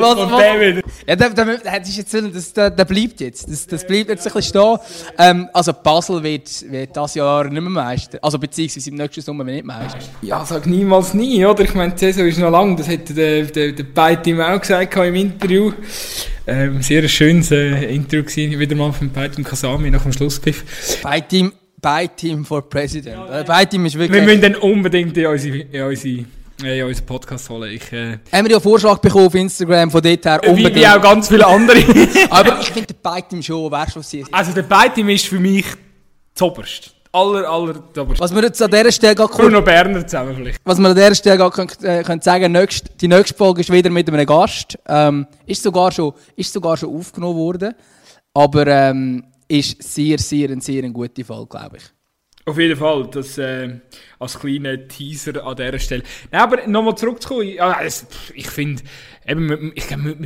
[0.00, 0.84] was, was, David.
[1.06, 3.50] Ja, der, der, der, jetzt, das, der, der bleibt jetzt.
[3.50, 4.78] Das, das bleibt jetzt ein bisschen stehen.
[5.18, 8.18] Ähm, also Basel wird, wird das Jahr nicht mehr Meister.
[8.22, 9.98] Also beziehungsweise im nächsten Sommer nicht Meister.
[10.22, 11.64] Ja, sag niemals nie, oder?
[11.64, 12.76] Ich meine, die Saison ist noch lang.
[12.76, 15.72] Das hat der, der, der Beitim auch gesagt im Interview.
[16.46, 21.02] Ähm, sehr schönes äh, Interview gewesen, wieder mal von Beitim Kasami nach dem Schlusspfiff.
[21.02, 23.16] Beitim, Beitim for President.
[23.16, 24.20] Ja, äh, Beitim ist wirklich...
[24.20, 26.24] Wir müssen dann unbedingt in unsere, in unsere
[26.62, 27.72] Ja, ja, unseren Podcast holen.
[27.72, 30.40] Ich, äh, Haben wir ja einen Vorschlag bekommen auf Instagram von dort her.
[30.42, 30.74] wie, unbedingt.
[30.76, 31.78] wie auch ganz viele andere.
[32.30, 34.32] Aber ich finde, der Bite im Show, weißt du, was sie ist?
[34.32, 35.66] also der Beitim ist für mich
[36.34, 36.92] zoberst.
[37.12, 38.20] Aller, aller zoberst.
[38.20, 40.60] Was wir jetzt an dieser Stelle gerade Bruno Berner zusammen vielleicht.
[40.64, 43.72] Was wir an dieser Stelle gerade können, äh, können sagen nächst, die nächste Folge ist
[43.72, 44.78] wieder mit einem Gast.
[44.86, 47.74] Ähm, ist, sogar schon, ist sogar schon aufgenommen worden.
[48.34, 51.95] Aber ähm, ist sehr, sehr, ein sehr eine gute Folge, glaube ich.
[52.48, 53.80] Auf jeden Fall, das äh,
[54.20, 56.04] als kleiner Teaser an dieser Stelle.
[56.30, 58.84] Nein, aber nochmal zurückzukommen, es, pff, ich finde,
[59.26, 60.16] eben, ich man,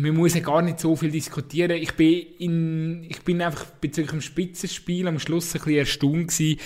[0.00, 1.72] man, muss ja gar nicht so viel diskutieren.
[1.72, 6.58] Ich bin, in, ich bin einfach bezüglich dem Spitzenspiel am Schluss ein bisschen erstaunt gewesen,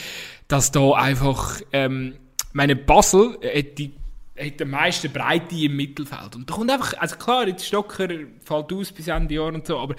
[0.46, 2.14] dass da einfach, ähm,
[2.52, 3.94] meine Basel hat die
[4.38, 6.36] hat am meisten Breite im Mittelfeld.
[6.36, 8.08] Und da kommt einfach, also klar, jetzt Stocker
[8.42, 9.96] fällt aus bis Ende Jahr und so, aber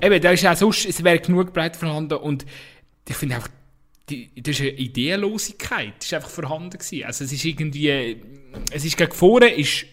[0.00, 2.46] eben, da ist auch sonst, es wäre genug Breite vorhanden und
[3.06, 3.50] ich finde einfach,
[4.10, 7.04] die, das ist eine Ideenlosigkeit, das ist einfach vorhanden gewesen.
[7.04, 8.20] Also es ist irgendwie,
[8.70, 9.86] es ist gegen vorne, ist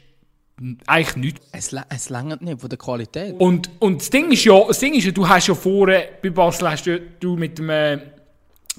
[0.85, 1.47] eigentlich nichts.
[1.53, 3.35] Es, lä- es längert nicht von der Qualität.
[3.39, 6.29] Und, und das Ding ist ja, das Ding ist ja, du hast ja vorne, bei
[6.29, 7.97] Basel hast du, du mit dem, äh,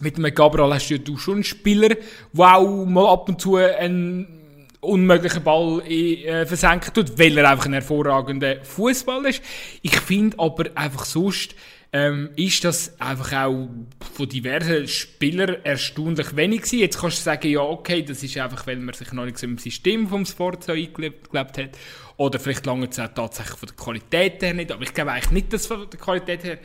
[0.01, 1.88] mit dem Gabriel hast du, du schon einen Spieler,
[2.33, 7.66] der auch mal ab und zu einen unmöglichen Ball äh, versenken tut, weil er einfach
[7.66, 9.42] ein hervorragender Fußballer ist.
[9.81, 11.55] Ich finde aber einfach sonst,
[11.94, 13.68] ähm, ist das einfach auch
[14.14, 16.78] von diversen Spielern erstaunlich wenig gewesen.
[16.78, 19.46] Jetzt kannst du sagen, ja okay, das ist einfach, weil man sich noch nicht so
[19.46, 21.78] im System vom so eingelebt hat.
[22.16, 24.72] Oder vielleicht lange es auch tatsächlich von der Qualität her nicht.
[24.72, 26.59] Aber ich glaube eigentlich nicht, dass von der Qualität her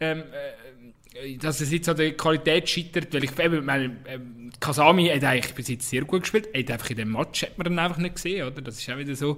[0.00, 0.61] ähm, äh,
[1.40, 5.68] dass es jetzt an der Qualität scheitert, weil ich meine, ähm, Kasami hat eigentlich bis
[5.68, 8.46] jetzt sehr gut gespielt, hat einfach in dem Match hat man dann einfach nicht gesehen,
[8.46, 8.62] oder?
[8.62, 9.36] Das ist auch wieder so.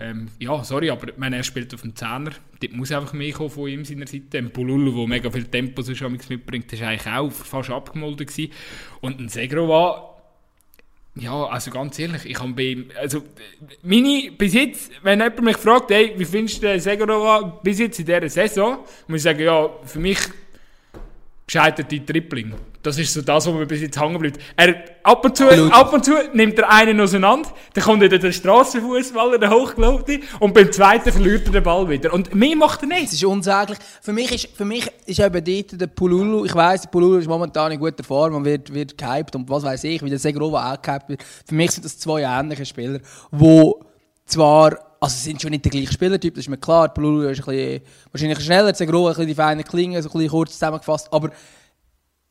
[0.00, 3.50] Ähm, ja, sorry, aber meine, er spielt auf dem Zehner, dort muss einfach mehr kommen
[3.50, 4.38] von ihm seiner Seite.
[4.38, 8.52] Ein Pululu, der mega viel Tempo amigs mitbringt, war eigentlich auch fast abgemolden gewesen.
[9.00, 10.14] Und ein Segrova,
[11.14, 13.22] ja, also ganz ehrlich, ich habe bei ihm, also
[13.82, 17.98] meine, bis jetzt, wenn jemand mich fragt, hey, wie findest du den Segrova bis jetzt
[17.98, 20.18] in dieser Saison, muss ich sagen, ja, für mich
[21.48, 22.52] gescheiterte Tripling.
[22.82, 24.38] Das ist so das, was mir bis jetzt hängen bleibt.
[24.54, 25.72] Er, ab, und zu, Absolut.
[25.72, 30.54] ab und zu nimmt er einen auseinander, dann kommt wieder der Strassenfußballer, der hochgelaufte, und
[30.54, 32.12] beim zweiten verliert er den Ball wieder.
[32.12, 33.12] Und mehr macht er Es nicht.
[33.14, 33.78] ist unsäglich.
[34.02, 37.26] Für mich ist, für mich ist eben dort der Pululu, ich weiss, der Pululu ist
[37.28, 40.72] momentan in guter Form und wird, wird gehypt und was weiß ich, wie der Segrova
[40.74, 41.22] auch gehypt wird.
[41.46, 43.80] Für mich sind das zwei ähnliche Spieler, wo
[44.26, 47.40] zwar, also sie sind schon nicht der gleiche Spielertyp, das ist mir klar, Pululu ist
[47.40, 51.12] ein bisschen, wahrscheinlich schneller, Segrova ein bisschen die feinen Klingen, so ein bisschen kurz zusammengefasst,
[51.12, 51.30] aber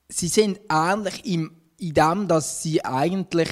[0.09, 3.49] sie sind ähnlich im, in dem, dass sie eigentlich,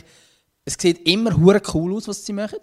[0.66, 2.60] es sieht immer hure cool aus, was sie machen,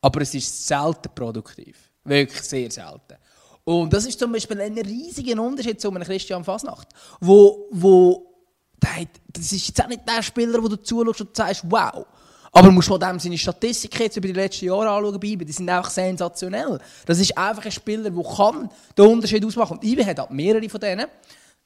[0.00, 1.90] aber es ist selten produktiv.
[2.04, 3.16] Wirklich sehr selten.
[3.64, 6.88] Und das ist zum Beispiel ein riesiger Unterschied zu einem Christian Fasnacht,
[7.20, 8.28] wo, wo
[8.82, 12.06] der hat, das ist jetzt auch nicht der Spieler, wo du zuschaust und sagst, wow.
[12.58, 15.70] Aber du musst von dem seine Statistiken jetzt über die letzten Jahre anschauen, die sind
[15.70, 16.80] einfach sensationell.
[17.06, 19.76] Das ist einfach ein Spieler, der kann den Unterschied ausmachen.
[19.76, 21.06] Und Ibe hat halt mehrere von denen.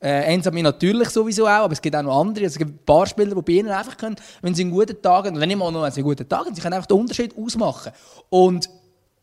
[0.03, 2.45] Äh, Ensami natürlich sowieso auch, aber es gibt auch noch andere.
[2.45, 5.25] Es gibt ein paar Spieler, die bei ihnen einfach können, wenn sie einen guten Tag
[5.25, 7.35] haben, oder nicht mal nur, wenn einen guten Tag haben, sie können einfach den Unterschied
[7.39, 7.93] ausmachen.
[8.29, 8.69] Und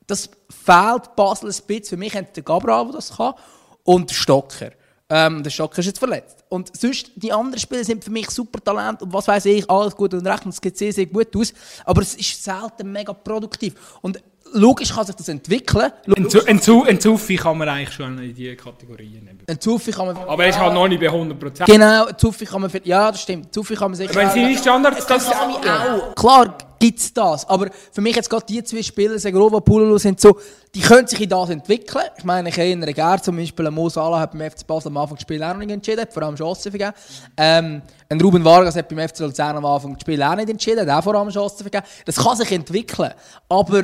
[0.08, 1.86] das fehlt Basel ein bisschen.
[1.86, 3.36] Für mich hat der Gabriel, der das kann,
[3.84, 4.72] und der Stocker.
[5.12, 6.44] Ähm, der Stocker ist jetzt verletzt.
[6.50, 9.96] Und sonst, die anderen Spieler sind für mich super Talent und was weiß ich, alles
[9.96, 11.52] gut und recht und es geht sehr, sehr gut aus.
[11.84, 13.74] Aber es ist selten mega produktiv.
[14.02, 14.22] Und
[14.54, 15.92] logisch kann sich das entwickeln.
[16.16, 19.40] Ein, Zu- ein, Zu- ein Zuffi kann man eigentlich schon in diese Kategorien nehmen.
[19.48, 20.18] Ein Zuffi kann man...
[20.18, 21.66] Aber er ist halt noch nicht bei 100%.
[21.66, 22.72] Genau, Zuffi kann man...
[22.84, 23.54] Ja, das stimmt.
[23.54, 24.16] Zuffi kann man sicher...
[24.16, 26.16] Wenn seine Standards das Kasami auch.
[26.16, 30.22] Klar gibt es das, aber für mich jetzt gerade die zwei Spieler, Segrova, Pululu, sind
[30.22, 30.40] so,
[30.74, 32.06] die können sich in das entwickeln.
[32.18, 35.18] Ich meine, ich erinnere gerne zum Beispiel Mo Salah hat beim FC Basel am Anfang
[35.18, 36.94] des Spiels auch nicht entschieden, hat vor allem Chancen vergeben.
[37.36, 40.90] Ähm, ein Ruben Vargas hat beim FC Luzern am Anfang des Spiels auch nicht entschieden,
[40.90, 41.84] hat auch vor allem Chancen vergeben.
[42.06, 43.12] Das kann sich entwickeln,
[43.50, 43.84] aber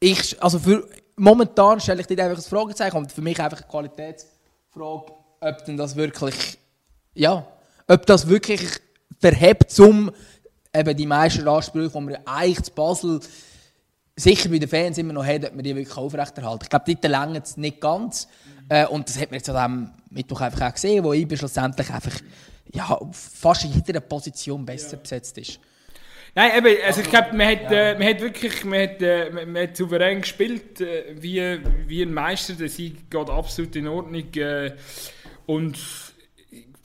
[0.00, 3.68] ich, also für, momentan stelle ich dir einfach ein Fragezeichen und für mich einfach eine
[3.68, 6.58] Qualitätsfrage, ob denn das wirklich,
[7.14, 7.46] ja,
[7.86, 8.62] ob das wirklich
[9.18, 10.10] verhebt, um
[10.74, 13.20] eben die meisten Ansprüche, die wir ja eigentlich zu Basel
[14.16, 16.64] sicher bei den Fans immer noch haben, ob wir die wirklich aufrechterhalten.
[16.64, 18.28] Ich glaube, dort längert es nicht ganz.
[18.68, 21.90] Äh, und das hat man jetzt an diesem Mittwoch einfach auch gesehen, wo IBE schlussendlich
[21.90, 22.20] einfach
[22.72, 25.58] ja, fast in jeder Position besser besetzt ist.
[26.34, 29.62] Nein, eben, also ich glaube, man, hat, äh, man hat wirklich man hat, äh, man,
[29.62, 32.54] hat souverän gespielt, äh, wie, wie ein Meister.
[32.54, 34.32] Der Sieg geht absolut in Ordnung.
[34.34, 34.72] Äh,
[35.46, 35.78] und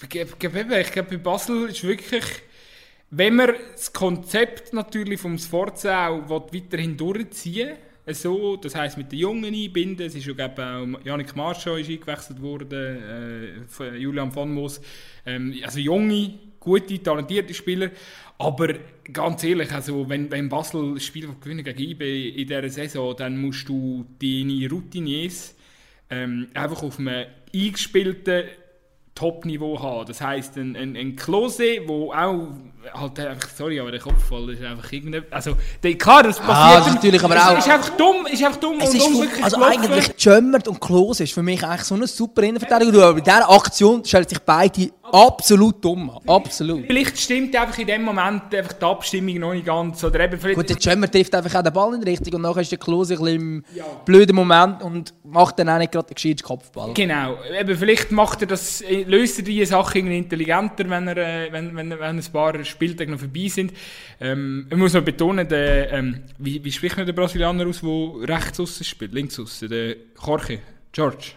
[0.01, 2.23] ich glaube, ich glaube, bei Basel ist wirklich,
[3.09, 7.69] wenn man das Konzept natürlich vom Sforza auch weiterhin durchziehen
[8.05, 11.75] will, so, das heisst mit den Jungen einbinden, es ist ja glaube auch Janik Marschau
[11.75, 14.81] ist eingewechselt worden, äh, Julian von Moos,
[15.25, 17.91] ähm, also junge, gute, talentierte Spieler.
[18.37, 18.73] Aber
[19.11, 23.37] ganz ehrlich, also wenn, wenn Basel das Spiel gewinnen gegen IB in dieser Saison, dann
[23.37, 25.55] musst du deine Routiniers
[26.09, 28.43] ähm, einfach auf einem eingespielten
[29.15, 30.07] Top-Niveau haben.
[30.07, 32.47] Das heisst, ein, ein, ein Klose, wo auch
[32.93, 36.57] halt einfach, sorry, aber der Kopfball ist einfach irgendein, also der, klar, das passiert.
[36.57, 39.07] Ah, das ist natürlich aber auch- ist einfach dumm, ist einfach dumm Es und ist
[39.07, 39.79] unglücklich also gelaufen.
[39.83, 43.01] eigentlich Jömmert und Klose ist für mich eigentlich so eine super Innenverteidigung.
[43.01, 46.19] Aber bei dieser Aktion stellen sich beide absolut dumm an.
[46.27, 46.85] Absolut.
[46.87, 50.03] Vielleicht stimmt einfach in dem Moment einfach die Abstimmung noch nicht ganz.
[50.03, 52.61] Oder eben vielleicht, Gut, der Jömmert trifft einfach auch den Ball nicht richtig und nachher
[52.61, 53.63] ist der Klose ein bisschen im
[54.05, 56.93] blöden Moment und macht dann auch nicht gerade den gescheiten Kopfball.
[56.95, 61.51] Genau, eben vielleicht macht er das, löst er diese Sache irgendwie intelligenter, wenn, er, äh,
[61.51, 63.73] wenn, wenn, wenn ein paar Spieltage noch vorbei sind.
[64.19, 68.29] Ähm, ich muss noch betonen, der, ähm, wie, wie spricht man den Brasilianer aus, der
[68.29, 70.59] rechts außen spielt, links außen, der Jorge,
[70.91, 71.31] George.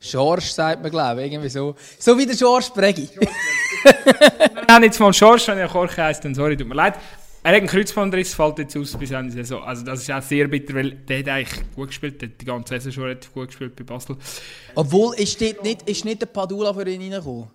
[0.00, 1.74] George sagt man, glaube ich, irgendwie so.
[1.98, 3.08] So wie der George Bregi.
[3.18, 6.94] Wir haben jetzt mal George, wenn er Jorge heisst, dann sorry, tut mir leid.
[7.48, 9.62] Er hat einen Kreuzbandriss, fällt jetzt aus bis Ende Saison.
[9.62, 12.44] Also das ist auch sehr bitter, weil der hat eigentlich gut gespielt, der hat die
[12.44, 14.18] ganze Saison schon relativ gut gespielt bei Basel.
[14.74, 17.48] Obwohl, ist nicht, ist nicht der Padula für ihn reingekommen.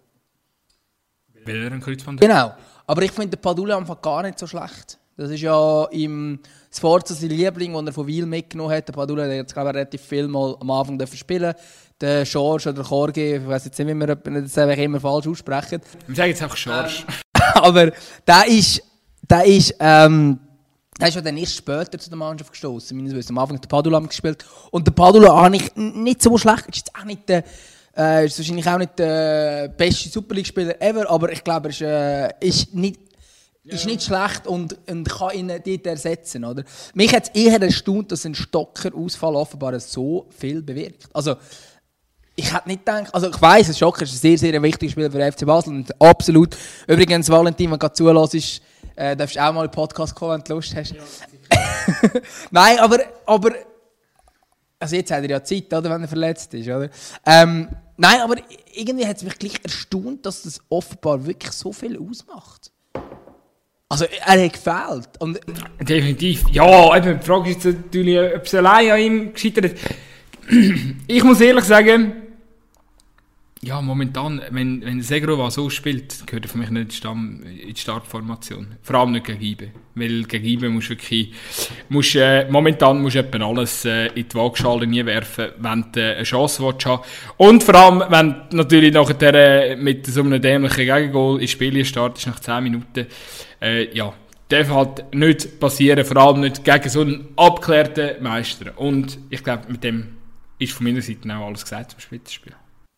[1.45, 2.56] Weil er einen Kreuzbandriss Genau.
[2.88, 4.97] Aber ich finde den Padula einfach gar nicht so schlecht.
[5.15, 6.39] Das ist ja im
[6.75, 8.88] Sforza sein Liebling, den er von Wiel mitgenommen hat.
[8.88, 11.53] Der Padula der hat jetzt, glaube ich, relativ viel mal am Anfang dürfen spielen.
[12.01, 15.82] Der George oder Jorge, ich weiß jetzt nicht, wie wir das immer falsch aussprechen.
[16.08, 17.03] Wir sagen jetzt einfach George.
[17.53, 17.91] Aber
[18.25, 18.82] der ist,
[19.29, 20.39] der ist, ähm,
[20.99, 22.95] der ist ja dann erst später zu der Mannschaft gestoßen.
[22.95, 23.31] Meines Wissens.
[23.31, 24.45] Am Anfang hat der Padula gespielt.
[24.71, 26.67] Und der Padula habe ich nicht so schlecht.
[26.67, 27.43] Ist jetzt auch nicht der,
[27.97, 31.81] äh, ist wahrscheinlich auch nicht der beste Super League-Spieler ever, aber ich glaube, er ist,
[31.81, 32.99] äh, ist nicht,
[33.63, 36.43] ist nicht schlecht und, und kann ihn dort ersetzen.
[36.43, 36.63] Oder?
[36.93, 41.07] Mich hat es eher erstaunt, dass ein Stocker-Ausfall offenbar so viel bewirkt.
[41.13, 41.36] Also,
[42.36, 45.12] ich hätte nicht gedacht, also ich weiss, ein Schocker ist ein sehr, sehr wichtiger Spieler
[45.12, 46.57] für den FC Basel und absolut.
[46.88, 48.62] Übrigens, Valentin, wenn du gerade zulässt,
[48.95, 50.93] äh, darfst auch mal in den Podcast kommen, wenn du Lust hast.
[52.51, 53.51] Nein, aber, aber,
[54.79, 56.89] also jetzt hat er ja Zeit, oder, wenn er verletzt ist, oder?
[57.25, 58.36] Ähm, nein, aber
[58.73, 62.71] irgendwie hat es mich gleich erstaunt, dass das offenbar wirklich so viel ausmacht.
[63.89, 65.10] Also, er hat gefehlt.
[65.19, 65.39] Und
[65.79, 66.45] Definitiv.
[66.51, 69.77] Ja, eben, die Frage ist natürlich, ob es allein an ihm gescheitert ist.
[71.08, 72.22] Ich muss ehrlich sagen,
[73.63, 77.43] ja, momentan, wenn, wenn Segrova so spielt, gehört er für mich nicht in die, Stamm,
[77.43, 78.76] in die Startformation.
[78.82, 79.67] Vor allem nicht gegen Ibe.
[79.95, 81.34] Weil gegen Ibe musst du wirklich,
[81.88, 86.15] musst, äh, momentan musst du alles äh, in die Waagschale nie werfen, wenn du äh,
[86.15, 87.04] eine Chance willst haben
[87.38, 91.86] Und vor allem, wenn du natürlich nachher äh, mit so einem dämlichen Gegengol ins Spiel
[91.86, 93.08] startest, nach 10 Minuten,
[93.62, 94.13] äh, ja,
[94.49, 98.78] darf halt nicht passieren, vor allem nicht gegen so einen abgeklärten Meister.
[98.78, 100.17] Und ich glaube, mit dem
[100.60, 102.54] ist von meiner Seite auch alles gesagt zum Spitzenspiel.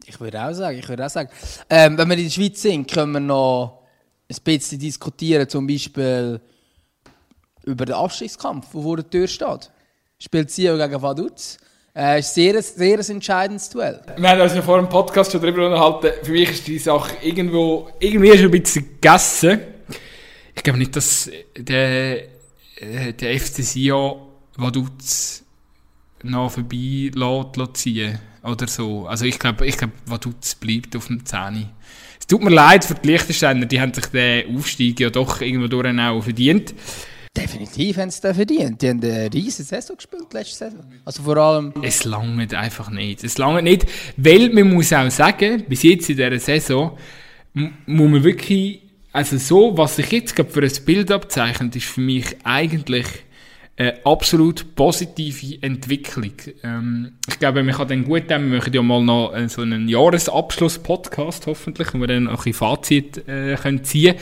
[0.07, 1.29] Ich würde auch sagen, ich würde auch sagen.
[1.69, 3.81] Ähm, wenn wir in der Schweiz sind, können wir noch
[4.29, 6.39] ein bisschen diskutieren, zum Beispiel
[7.63, 9.71] über den Abstiegskampf, der vor der Tür steht.
[10.19, 11.57] Spielt Sio gegen Vaduz.
[11.95, 14.01] Äh, ist sehr, sehr ein entscheidendes Duell.
[14.17, 16.25] Wir haben uns ja vor dem Podcast schon darüber unterhalten.
[16.25, 19.61] Für mich ist die Sache irgendwo, irgendwie schon ein bisschen gegessen.
[20.53, 22.23] Ich glaube nicht, dass der,
[22.77, 24.21] äh, der FC Sion
[24.57, 25.44] Vaduz
[26.29, 29.07] noch vorbei lässt, ziehen oder so.
[29.07, 31.69] Also ich glaube, ich glaube, Vaduz bleibt auf dem 10.
[32.19, 35.67] Es tut mir leid für die Liechtensteiner, die haben sich den Aufstieg ja doch irgendwo
[35.67, 36.73] durch auch verdient.
[37.35, 38.81] Definitiv haben sie den verdient.
[38.81, 40.85] Die haben eine riesige Saison gespielt letzte Saison.
[41.03, 41.73] Also vor allem...
[41.81, 43.23] Es langt einfach nicht.
[43.25, 43.85] Es langt nicht,
[44.15, 46.97] weil man muss auch sagen, bis jetzt in dieser Saison
[47.53, 52.01] muss man wirklich, also so, was sich jetzt gerade für ein Bild abzeichnet, ist für
[52.01, 53.05] mich eigentlich
[53.77, 56.31] eine absolut positive Entwicklung.
[56.63, 59.61] Ähm, ich glaube, man kann dann gut nehmen, wir machen ja mal noch äh, so
[59.63, 64.15] einen Jahresabschluss-Podcast hoffentlich, wo wir dann auch ein Fazit äh, können ziehen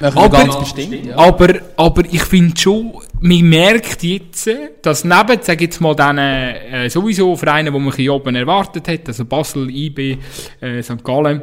[0.00, 1.06] wir Aber- bestimmt.
[1.06, 1.16] Ja.
[1.16, 4.50] aber, aber ich finde schon, man merkt jetzt,
[4.82, 8.88] dass neben, sag ich jetzt mal, diesen äh, sowieso Vereinen, die man hier oben erwartet
[8.88, 10.18] hat, also Basel, IB,
[10.60, 11.04] äh, St.
[11.04, 11.42] Gallen,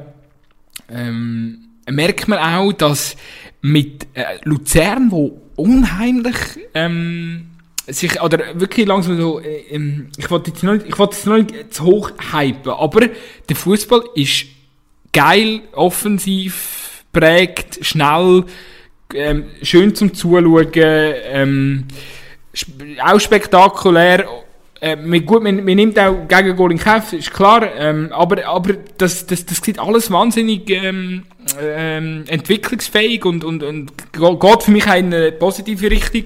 [0.89, 3.15] ähm, merkt man auch, dass
[3.61, 6.35] mit äh, Luzern, wo unheimlich
[6.73, 7.47] ähm,
[7.87, 11.37] sich, oder wirklich langsam so, äh, ähm, ich wollte jetzt noch ich wollte jetzt noch
[11.37, 13.07] nicht zu hoch hypen, aber
[13.47, 14.45] der Fußball ist
[15.11, 18.45] geil, offensiv, prägt, schnell,
[19.13, 21.85] ähm, schön zum Zuschauen, ähm,
[23.03, 24.27] auch spektakulär.
[24.81, 28.75] Äh, mit, gut, man, man nimmt auch Gegengol in Kauf, ist klar, ähm, aber, aber
[28.97, 31.23] das, das, das sieht alles wahnsinnig ähm,
[31.61, 36.23] ähm, entwicklungsfähig und, und, und geht für mich auch in eine positive Richtung.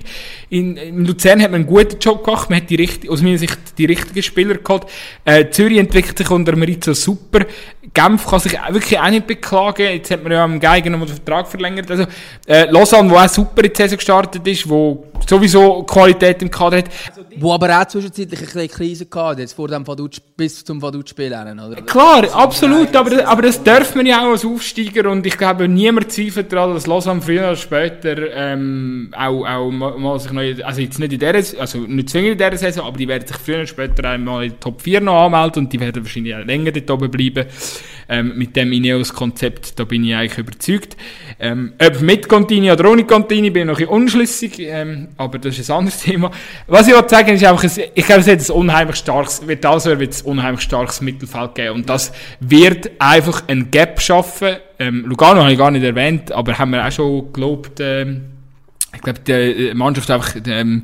[0.49, 3.39] In, in Luzern hat man einen guten Job gemacht, man hat die richtig, aus meiner
[3.39, 4.85] Sicht die richtigen Spieler geholt.
[5.25, 7.45] Äh, Zürich entwickelt sich unter Maritza super.
[7.93, 9.83] Genf kann sich wirklich auch nicht beklagen.
[9.83, 11.89] Jetzt hat man ja am Geigen noch den Vertrag verlängert.
[11.91, 12.05] Also,
[12.47, 16.77] äh, Lausanne, wo auch super in die Saison gestartet ist, wo sowieso Qualität im Kader
[16.77, 16.85] hat.
[17.37, 21.33] Wo aber auch zwischenzeitlich ein bisschen Krise gehabt jetzt vor dem Vaduz, bis zum Vaduz-Spiel,
[21.33, 21.81] oder?
[21.83, 26.11] Klar, absolut, aber, aber das darf man ja auch als Aufsteiger und ich glaube, niemand
[26.11, 30.99] zweifelt daran, dass Lausanne früher oder später ähm, auch, auch mal sich noch, also jetzt
[30.99, 33.67] nicht in der, also nicht zwingend in dieser Saison, aber die werden sich früher oder
[33.67, 36.91] später einmal in die Top 4 noch anmelden und die werden wahrscheinlich auch länger dort
[36.91, 37.45] oben bleiben.
[38.09, 40.97] Ähm, mit dem Ineos-Konzept, da bin ich eigentlich überzeugt.
[41.39, 45.39] Ähm, ob mit Contini oder ohne Contini, bin ich noch ein bisschen unschlüssig, ähm, aber
[45.39, 46.31] das ist ein anderes Thema.
[46.67, 49.99] Was ich wollte sagen, ist einfach, ich glaube, es wird ein unheimlich starkes, wird also
[49.99, 54.57] wird ein unheimlich starkes Mittelfeld geben und das wird einfach ein Gap schaffen.
[54.79, 58.32] Ähm, Lugano habe ich gar nicht erwähnt, aber haben wir auch schon gelobt, ähm,
[58.95, 60.83] ich glaube, die äh, Mannschaft einfach ähm,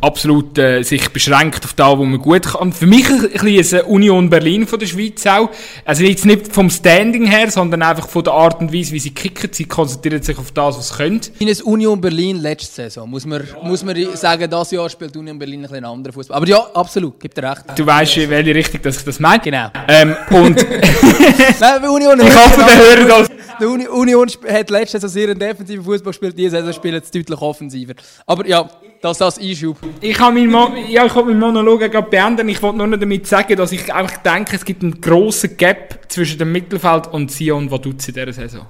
[0.00, 2.72] absolut äh, sich beschränkt auf da, wo man gut kann.
[2.72, 5.50] Für mich ein bisschen Union Berlin von der Schweiz auch.
[5.84, 9.10] Also jetzt nicht vom Standing her, sondern einfach von der Art und Weise, wie sie
[9.10, 9.50] kicken.
[9.52, 11.20] Sie konzentrieren sich auf das, was sie können.
[11.38, 13.66] In es Union Berlin letzte Saison, muss man, ja.
[13.66, 16.36] muss man sagen, das Jahr spielt Union Berlin ein bisschen anderen Fußball.
[16.36, 17.62] Aber ja, absolut, gibt dir recht.
[17.76, 19.40] Du weißt, in welche Richtung dass ich das meine.
[19.40, 19.68] Genau.
[19.88, 20.66] Ähm, und
[21.60, 23.43] Nein, Union ich hoffe, der hört das.
[23.60, 27.94] Die Union hat letzte Saison sehr defensiven Fußball gespielt, diese Saison spielen sie deutlich offensiver.
[28.26, 28.68] Aber ja,
[29.00, 29.78] das als Einschub.
[30.00, 32.48] Ich habe meinen, Mo ja, ich meinen Monolog gerade beenden.
[32.48, 36.38] Ich wollte nur damit sagen, dass ich einfach denke, es gibt einen grossen Gap zwischen
[36.38, 38.66] dem Mittelfeld und Sion Vaduz in dieser Saison.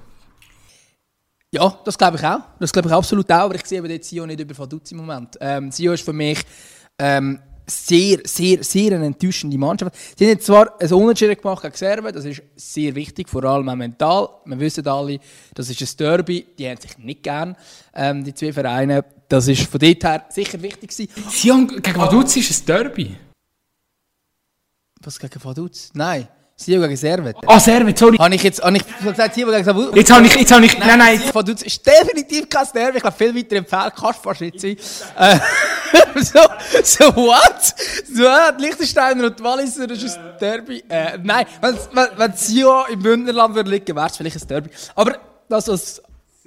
[1.53, 2.40] Ja, das glaube ich auch.
[2.59, 3.42] Das glaube ich absolut auch.
[3.42, 5.37] Aber ich sehe jetzt Sion nicht über Vaduz im Moment.
[5.40, 6.40] Ähm, Sion ist für mich
[6.99, 9.94] ähm, sehr, sehr, sehr eine enttäuschende Mannschaft.
[10.18, 13.74] Sie haben zwar ein Unentschieden gemacht gegen Serbien, das ist sehr wichtig, vor allem auch
[13.74, 14.29] mental.
[14.44, 15.18] Wir wissen alle,
[15.55, 17.57] das ist ein Derby, die haben sich nicht gern,
[17.94, 19.05] ähm, die zwei Vereine.
[19.29, 21.31] Das ist von dort her sicher wichtig gewesen.
[21.31, 23.16] Sion gegen Vaduz ist ein Derby?
[25.00, 25.90] Was gegen Vaduz?
[25.94, 26.29] Nein.
[26.56, 27.36] Sio gegen Servet.
[27.46, 28.16] Ah, oh, Servet, sorry.
[28.16, 29.96] Habe ich jetzt hab ich gesagt, Sio gegen Servet?
[29.96, 31.20] Jetzt habe ich, jetzt habe ich, nein, nein.
[31.32, 32.98] Vaduz ist definitiv kein Derby.
[32.98, 34.76] Ich glaube, viel weiter empfehlen kannst du fast nicht sein.
[35.18, 35.38] Äh,
[36.22, 36.40] so,
[36.84, 37.74] so, what?
[38.06, 40.84] So, die Liechtensteiner und die Walliser, das ist ein Derby.
[40.88, 44.70] Äh, nein, wenn, wenn, wenn Sio im Bündnerland würde liegen, wäre es vielleicht ein Derby.
[44.94, 46.02] Aber das als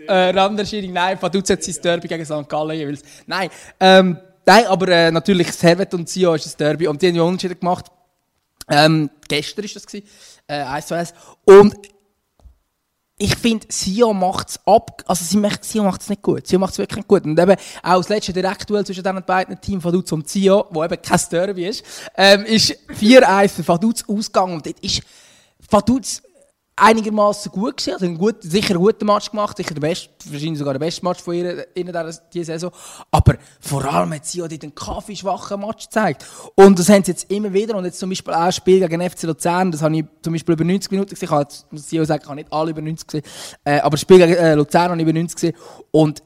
[0.08, 2.48] äh, Randerscheinung, nein, Vaduz hat sein Derby gegen St.
[2.48, 3.02] Gallen jeweils.
[3.26, 3.50] Nein,
[3.82, 7.24] ähm, nein, aber äh, natürlich Servet und Sio ist ein Derby und die haben ja
[7.24, 7.88] Unterschiede gemacht.
[8.70, 10.08] Ähm, gestern war das, gewesen,
[10.48, 11.14] äh, 1 zu 1.
[11.46, 11.76] Und
[13.20, 16.46] ich finde, Sio macht es ab, also sie macht, es nicht gut.
[16.46, 17.26] Sio macht es wirklich nicht gut.
[17.26, 21.02] Und eben auch das letzte Direktduell zwischen diesen beiden Teams, Vaduz und Sio, wo eben
[21.02, 21.84] kein Derby ist,
[22.16, 24.54] ähm, ist 4-1 für Vaduz ausgegangen.
[24.56, 25.02] Und dort ist
[25.68, 26.22] Vaduz
[26.78, 30.60] einigermaßen gut gewesen, also einen gut, sicher einen guten Match gemacht, sicher der beste, wahrscheinlich
[30.60, 32.72] sogar der beste Match von ihr in dieser Saison.
[33.12, 36.26] Aber vor allem hat sie auch den kaffeeschwachen Match gezeigt.
[36.56, 39.10] Und das haben sie jetzt immer wieder, und jetzt zum Beispiel auch ein Spiel gegen
[39.10, 42.00] FC Luzern, das habe ich zum Beispiel über 90 Minuten gesehen, ich habe, muss ich
[42.00, 43.26] auch sagen, ich habe nicht alle über 90 gesehen,
[43.64, 45.56] äh, aber das Spiel gegen äh, Luzern habe ich über 90 gesehen,
[45.92, 46.22] und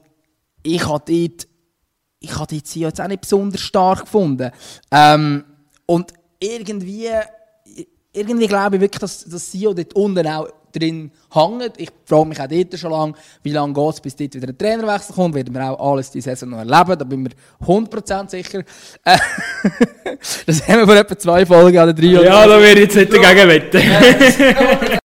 [0.62, 1.48] ich habe dort,
[2.20, 4.50] ich habe dort sie jetzt auch nicht besonders stark gefunden.
[4.90, 5.44] Ähm,
[5.86, 7.08] und irgendwie,
[8.12, 11.72] irgendwie glaube ich wirklich, dass, dass Sio dort unten auch drin hängt.
[11.78, 14.58] Ich frage mich auch dort schon lange, wie lange geht es, bis dort wieder ein
[14.58, 15.34] Trainerwechsel kommt.
[15.34, 18.60] Werden wir auch alles diese Saison noch erleben, da bin ich mir 100% sicher.
[19.04, 19.18] Äh,
[20.46, 22.06] das haben wir vor etwa zwei Folgen oder drei.
[22.06, 24.98] Ja, da wäre ich jetzt nicht dagegen wetten.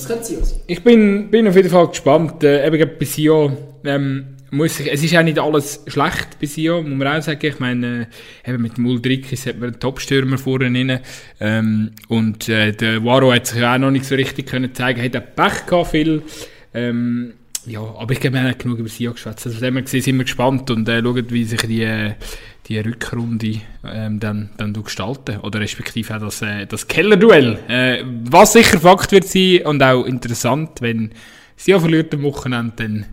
[0.00, 0.60] Was könnte sein?
[0.66, 2.42] Ich bin, bin auf jeden Fall gespannt.
[2.42, 3.52] Äh, eben bei Sio,
[3.84, 7.44] ähm, muss ich, es ist auch nicht alles schlecht bei Sio, muss man auch sagen.
[7.44, 8.08] Ich meine,
[8.44, 11.00] äh, eben mit dem Uldrikis hat man einen Top-Stürmer vorne rein.
[11.38, 15.16] Ähm, und äh, der Waro hat sich auch noch nicht so richtig können zeigen, hat
[15.16, 16.22] auch Pech gehabt viel.
[16.72, 17.34] Ähm,
[17.66, 19.46] ja, aber ich glaube, wir haben genug über Sio geschwätzt.
[19.46, 22.14] Also, her gesehen sind wir gespannt und äh, schauen, wie sich die, äh,
[22.66, 25.38] die Rückrunde ähm, dann, dann gestalten.
[25.40, 27.58] Oder respektive auch das, äh, das Keller-Duell.
[27.68, 31.12] Äh, was sicher Fakt wird sein und auch interessant, wenn
[31.56, 33.06] Sio verliert am Wochenende, dann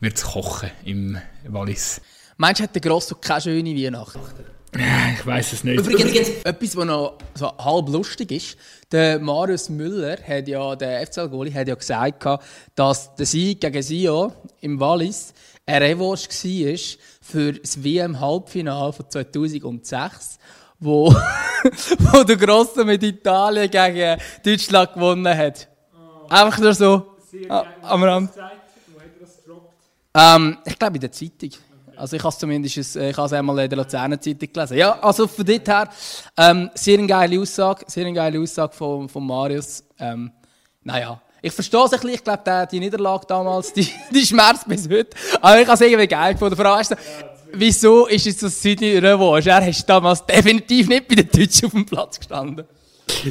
[0.00, 1.18] wird es kochen im
[1.48, 2.00] Wallis.
[2.36, 4.20] Meinst du, hat der Grosso keine schöne Weihnachten?
[4.72, 5.80] Ich weiß es nicht.
[5.80, 8.56] Übrigens, etwas, was noch so halb lustig ist,
[8.92, 12.24] der Marius Müller, hat ja, der FCL-Goli, hat ja gesagt,
[12.76, 15.34] dass der Sieg gegen Sio im Wallis
[15.66, 16.78] eine Revanche war
[17.20, 20.38] für das WM-Halbfinale von 2006,
[20.78, 21.12] wo,
[21.98, 25.68] wo der Grosse mit Italien gegen Deutschland gewonnen hat.
[26.28, 27.16] Einfach nur so
[27.48, 28.30] ah, am Rand.
[30.14, 31.50] Ähm, ich glaube in der Zeitung.
[32.00, 34.76] Also ich habe es zumindest ich habe es einmal in der Luzerner Zeitung gelesen.
[34.78, 35.88] Ja, also von dort her,
[36.36, 39.84] ähm, sehr eine geile Aussage, sehr eine geile Aussage von, von Marius.
[39.98, 40.30] Ähm,
[40.82, 44.88] naja, ich verstehe es ein bisschen, ich glaube, die Niederlage damals, die, die schmerzt bis
[44.88, 45.10] heute.
[45.42, 46.56] Aber ich habe es irgendwie geil gefunden.
[46.56, 46.86] Vor allem,
[47.52, 49.50] wieso ist es so Sydney Revanche?
[49.50, 52.64] Er ist damals definitiv nicht bei den Deutschen auf dem Platz gestanden.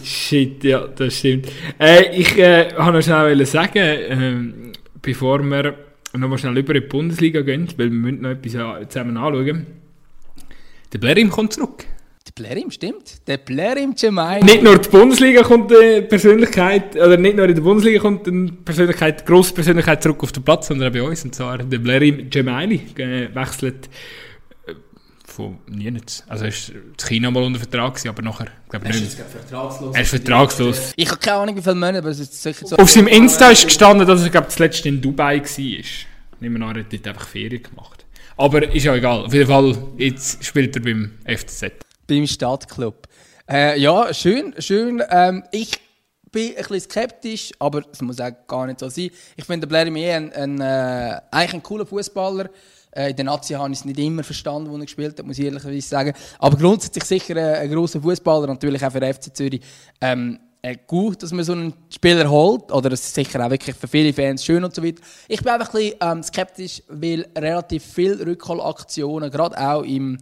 [0.04, 1.48] Shit, ja, das stimmt.
[1.80, 6.88] Äh, ich äh, wollte noch schnell sagen, äh, bevor wir nochmal schnell über in die
[6.88, 9.66] Bundesliga gehen, weil wir müssen noch etwas zusammen anschauen.
[10.92, 11.86] Der Blerim kommt zurück.
[12.28, 13.28] Der Blerim, stimmt.
[13.28, 14.44] Der Blerim Gemein.
[14.44, 18.52] Nicht nur die Bundesliga kommt eine Persönlichkeit, oder nicht nur in der Bundesliga kommt eine
[18.52, 21.24] Persönlichkeit, grosse Persönlichkeit zurück auf den Platz, sondern auch bei uns.
[21.24, 23.90] Und zwar der Blerim Gemeini äh, wechselt äh,
[25.40, 26.24] von nichts.
[26.28, 29.20] Also er war in China mal unter Vertrag, gewesen, aber nachher, glaube ich, nicht.
[29.20, 29.96] Er ist vertragslos.
[29.96, 30.94] Er ist vertragslos.
[30.96, 32.76] Ich habe keine Ahnung, wie viele Monate, aber es ist sicher so.
[32.78, 35.84] Auf seinem Insta ist gestanden, dass er, glaube ich, das letzte in Dubai war.
[36.40, 38.06] Nehmen wir an, er hat dort einfach Ferien gemacht.
[38.38, 39.26] Aber ist ja egal.
[39.26, 41.74] Auf jeden Fall, jetzt spielt er beim FCZ
[42.10, 43.08] beim Stadtclub.
[43.50, 45.02] Äh, ja, schön, schön.
[45.10, 45.80] Ähm, ich
[46.32, 49.12] bin ein bisschen skeptisch, aber es muss auch gar nicht so sein.
[49.38, 52.50] Ich finde Blair Mier ein, ein, äh, eigentlich ein cooler Fußballer.
[53.00, 55.40] Äh, in der Nazi habe ich es nicht immer verstanden, wo er gespielt hat, muss
[55.40, 56.14] ich ehrlicherweise sagen.
[56.38, 59.62] Aber grundsätzlich sicher ein, ein grosser Fußballer, natürlich auch für den FC Zürich.
[60.02, 63.78] Ähm, äh, gut, dass man so einen Spieler holt, oder es ist sicher auch wirklich
[63.78, 65.02] für viele Fans schön und so weiter.
[65.30, 70.18] Ich bin einfach ein bisschen ähm, skeptisch, weil relativ viele Rückholaktionen, gerade auch im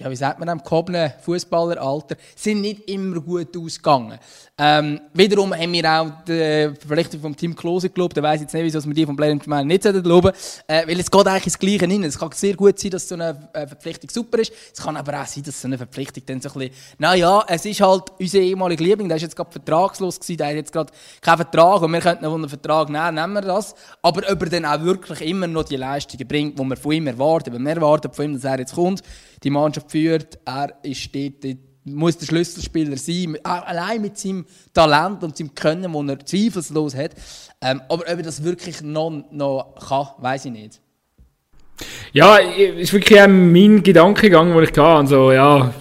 [0.00, 4.18] ja, wie sagt man, am gehobenen Fußballeralter, sind nicht immer gut ausgegangen.
[4.56, 8.16] Ähm, wiederum haben wir auch die Verpflichtung vom Team Klose gelobt.
[8.16, 10.32] Da weiss jetzt nicht, wieso wir die von Blair Gemein nicht loben
[10.66, 12.02] äh, Weil es geht eigentlich ins Gleiche rein.
[12.02, 14.52] Es kann sehr gut sein, dass so eine äh, Verpflichtung super ist.
[14.72, 17.66] Es kann aber auch sein, dass so eine Verpflichtung dann so ein bisschen, naja, es
[17.66, 20.92] ist halt unser ehemaliger Liebling, der ist jetzt gerade vertragslos gewesen, der hat jetzt gerade
[21.20, 23.74] keinen Vertrag und wir könnten einen Vertrag nehmen, nehmen wir das.
[24.00, 27.06] Aber ob er dann auch wirklich immer noch die Leistungen bringt, die wir von ihm
[27.06, 29.02] erwarten, weil wir erwarten von ihm, dass er jetzt kommt,
[29.42, 35.36] die Mannschaft führt, er ist dort muss der Schlüsselspieler sein, allein mit seinem Talent und
[35.36, 37.12] seinem Können, das er zweifelslos hat.
[37.60, 40.80] Ähm, aber ob er das wirklich noch, noch kann, weiß ich nicht.
[42.12, 44.84] Ja, ist wirklich auch mein Gedankengang, wo ich gehe.
[44.84, 45.72] Also, ja,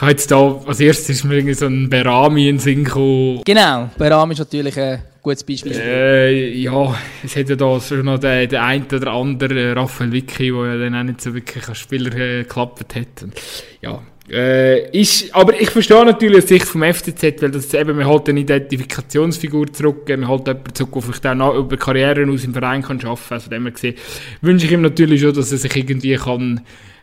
[0.00, 3.42] ich habe jetzt da, als erstes ist mir irgendwie so ein Berami in Sinn gekommen.
[3.44, 5.72] Genau, Berami ist natürlich ein gutes Beispiel.
[5.72, 10.10] Äh, ja, es hat ja da schon noch den, den einen oder anderen, äh, Raphael
[10.10, 13.22] Vicky, der ja dann auch nicht so wirklich als Spieler äh, geklappt hat.
[13.22, 13.34] Und,
[13.82, 18.06] ja, äh, ist, aber ich verstehe natürlich die Sicht vom FCZ, weil das eben, man
[18.06, 22.40] holt eine Identifikationsfigur zurück, man holt jemanden zurück, der vielleicht auch noch über Karrieren aus
[22.40, 23.36] dem Verein kann arbeiten kann.
[23.36, 23.96] Also, dem gesehen,
[24.40, 26.62] wünsche ich ihm natürlich schon, dass er sich irgendwie kann,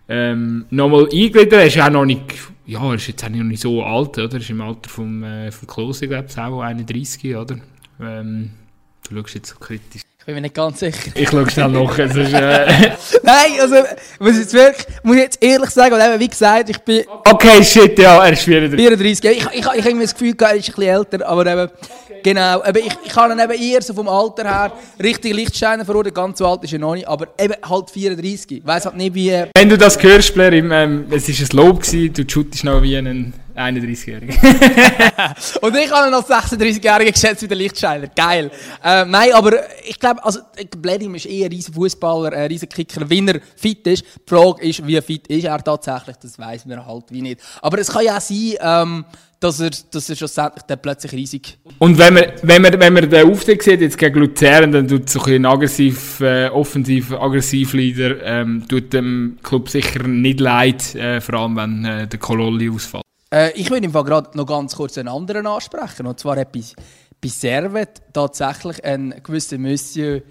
[0.10, 1.60] ähm, nochmal eingliedern.
[1.60, 2.22] Er ist auch noch nicht,
[2.68, 4.34] ja, er ist jetzt auch noch nicht so alt, oder?
[4.34, 7.58] Er ist im Alter vom, äh, vom Klose, glaube ich, auch 31, oder?
[8.00, 8.52] Ähm,
[9.10, 11.12] du schaust jetzt so kritisch bin mir nicht ganz sicher.
[11.16, 11.98] Ich schaue schnell nach.
[11.98, 12.92] Es ist, äh...
[13.24, 13.76] Nein, also,
[14.20, 17.06] muss ich jetzt wirklich, muss ich jetzt ehrlich sagen, und eben, wie gesagt, ich bin...
[17.08, 18.88] Okay, shit, ja, er ist 34.
[18.88, 21.72] 34, ich, ich, ich, ich habe das Gefühl, er ist ein bisschen älter, aber eben.
[22.24, 26.16] Genau, eben, ich, ich habe ihn eben eher so vom Alter her richtig Lichtsteiner verurteilt,
[26.16, 29.14] ganz so alt ist er noch nicht, aber eben halt 34, ich weiss halt nicht
[29.14, 29.30] wie...
[29.30, 29.48] Äh...
[29.56, 32.98] Wenn du das hörst, Blair, ähm, es war ein Lob, gewesen, du shootest noch wie
[32.98, 34.36] ein 31-Jähriger.
[35.62, 38.08] und ich habe ihn als 36-Jähriger geschätzt wie der Lichtsteiner.
[38.16, 38.52] Geil.
[38.84, 39.54] Äh, nein, aber
[39.86, 40.40] ich glaube, also,
[40.78, 44.04] Bledim ist eher ein riesen Fußballer, ein riesen Kicker, wenn er fit ist.
[44.04, 47.42] Die Frage ist, wie fit ist er tatsächlich, das weiß man halt wie nicht.
[47.62, 49.06] Aber es kann ja auch sein, ähm,
[49.40, 51.58] dass er, dass er schlussendlich dann plötzlich riesig.
[51.78, 55.10] Und wenn man, wenn man, wenn man den Auftritt sieht, jetzt gegen Luzern, dann tut
[55.10, 61.22] so ein aggressiv, äh, offensiv, aggressiv Leader, ähm, tut dem Club sicher nicht leid, äh,
[61.22, 63.07] vor allem wenn äh, der Kololli ausfällt.
[63.34, 66.06] Äh, ich will im Fall gerade noch ganz kurz einen anderen ansprechen.
[66.08, 66.76] Und zwar etwas
[67.22, 70.22] bei Servet tatsächlich ein gewisser Monsieur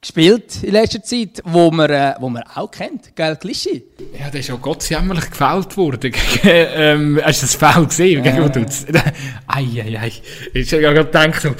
[0.00, 3.84] gespielt in letzter Zeit, wo man, äh, wo man auch kennt, gell, Klischee?
[4.18, 6.12] Ja, der ist auch gottsjämmerlich gefällt worden.
[6.44, 8.22] ähm, hast du das Foul gesehen?
[8.22, 8.86] Gegen Vaduz?
[9.46, 10.12] Eieiei.
[10.54, 11.54] Ich habe gerade gedacht, so,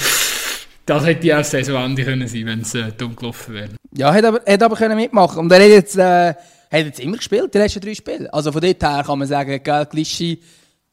[0.87, 3.69] das hätte ja auch Saisonende können sein, wenn es äh, dumm gelaufen wäre.
[3.95, 6.37] Ja, hätte aber, hätte aber können mitmachen Und er hat jetzt, äh, hat
[6.71, 8.33] jetzt immer gespielt, die letzten drei Spiele.
[8.33, 10.39] Also von dort her kann man sagen, gell, Klischee,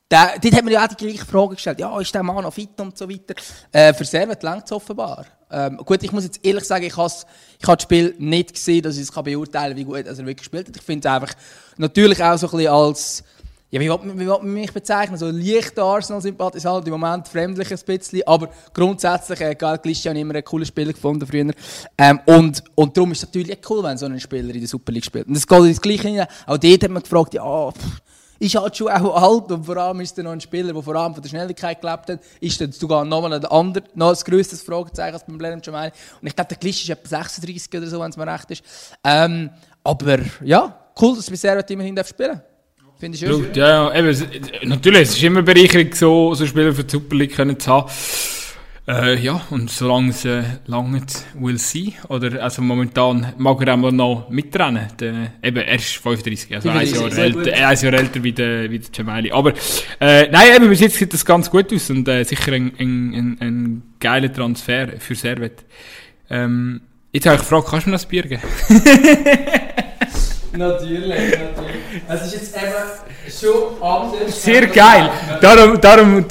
[0.09, 1.79] dort hat man ja auch die gleiche Frage gestellt.
[1.79, 3.35] Ja, ist der Mann noch fit und so weiter?
[3.71, 5.25] Äh, für Servet längt es offenbar.
[5.49, 7.11] Ähm, gut, ich muss jetzt ehrlich sagen, ich habe
[7.59, 10.67] ich das Spiel nicht gesehen, dass ich es beurteilen kann, wie gut er wirklich gespielt
[10.67, 10.75] hat.
[10.75, 11.33] Ich finde es einfach
[11.77, 13.23] natürlich auch so ein bisschen als,
[13.69, 15.17] ja, wie will, man, wie mich bezeichnen?
[15.17, 20.43] So leichter Arsenal-Sympathisant, im Moment fremdlich ein bisschen, aber grundsätzlich, äh, Gal Christian immer einen
[20.43, 21.51] coolen Spieler gefunden früher.
[21.97, 24.91] Ähm, und, und darum ist es natürlich cool, wenn so ein Spieler in der Super
[24.91, 25.27] League spielt.
[25.27, 26.27] Und das geht ins Gleiche rein.
[26.45, 28.01] Auch dort hat man gefragt, ja, pff,
[28.39, 30.95] ist halt schon auch alt und vor allem ist er noch ein Spieler, der vor
[30.95, 34.61] allem von der Schnelligkeit gelebt hat, ist dann sogar nochmal ein anderer, noch ein grösseres
[34.61, 35.91] Fragezeichen als beim Blenheim Jamali.
[36.21, 38.63] Und ich glaube, der Glisch ist etwa 36 oder so, wenn es mir recht ist.
[39.03, 39.49] Ähm,
[39.83, 42.41] aber ja, cool, dass wir sehr immerhin spielen darf.
[42.99, 43.53] Finde ich schön.
[43.53, 47.61] Ja, ja, eben, natürlich, es ist immer Bereicherung, so, so Spieler für die Super League
[47.61, 47.89] zu haben.
[48.89, 51.01] Äh, ja, und solange es äh, lange
[51.33, 54.87] will sein, oder also momentan mag er einmal noch mitrennen.
[54.97, 58.71] Der, eben, er ist 35, also ein Jahr, älter, äh, ein Jahr älter wie der,
[58.71, 59.33] wie der Cemeli.
[59.33, 59.51] Aber
[59.99, 63.13] äh, nein, eben, bis jetzt sieht das ganz gut aus und äh, sicher ein, ein,
[63.13, 65.65] ein, ein geiler Transfer für Servet.
[66.29, 66.79] Ähm,
[67.11, 68.41] jetzt habe ich gefragt, kannst du mir das Bier geben?
[70.53, 71.75] natürlich, natürlich.
[72.07, 72.73] Es ist jetzt eben
[73.37, 74.43] schon anders.
[74.43, 75.09] Sehr geil.
[75.41, 76.25] Darum, darum,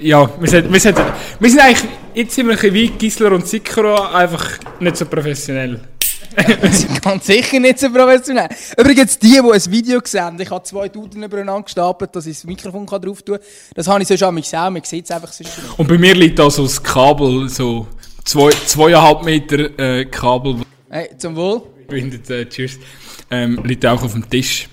[0.00, 0.98] ja, wir sind, wir sind,
[1.38, 5.06] wir sind eigentlich, jetzt sind wir ein bisschen wie Gisler und Sikro, einfach nicht so
[5.06, 5.80] professionell.
[7.02, 8.48] Ganz sicher nicht so professionell.
[8.78, 12.36] Übrigens, die, die ein Video gesehen haben, ich habe zwei Duden übereinander gestapelt, dass ich
[12.36, 13.44] das Mikrofon drauf tun kann.
[13.74, 15.64] Das habe ich so schon an mich selber, man sieht es einfach so schön.
[15.76, 17.88] Und bei mir liegt da so das Kabel, so
[18.24, 20.56] zwei, zweieinhalb Meter äh, Kabel.
[20.88, 21.62] Hey, zum Wohl.
[21.88, 22.78] Bindet, äh, cheers.
[23.30, 24.68] Ähm, liegt auch auf dem Tisch.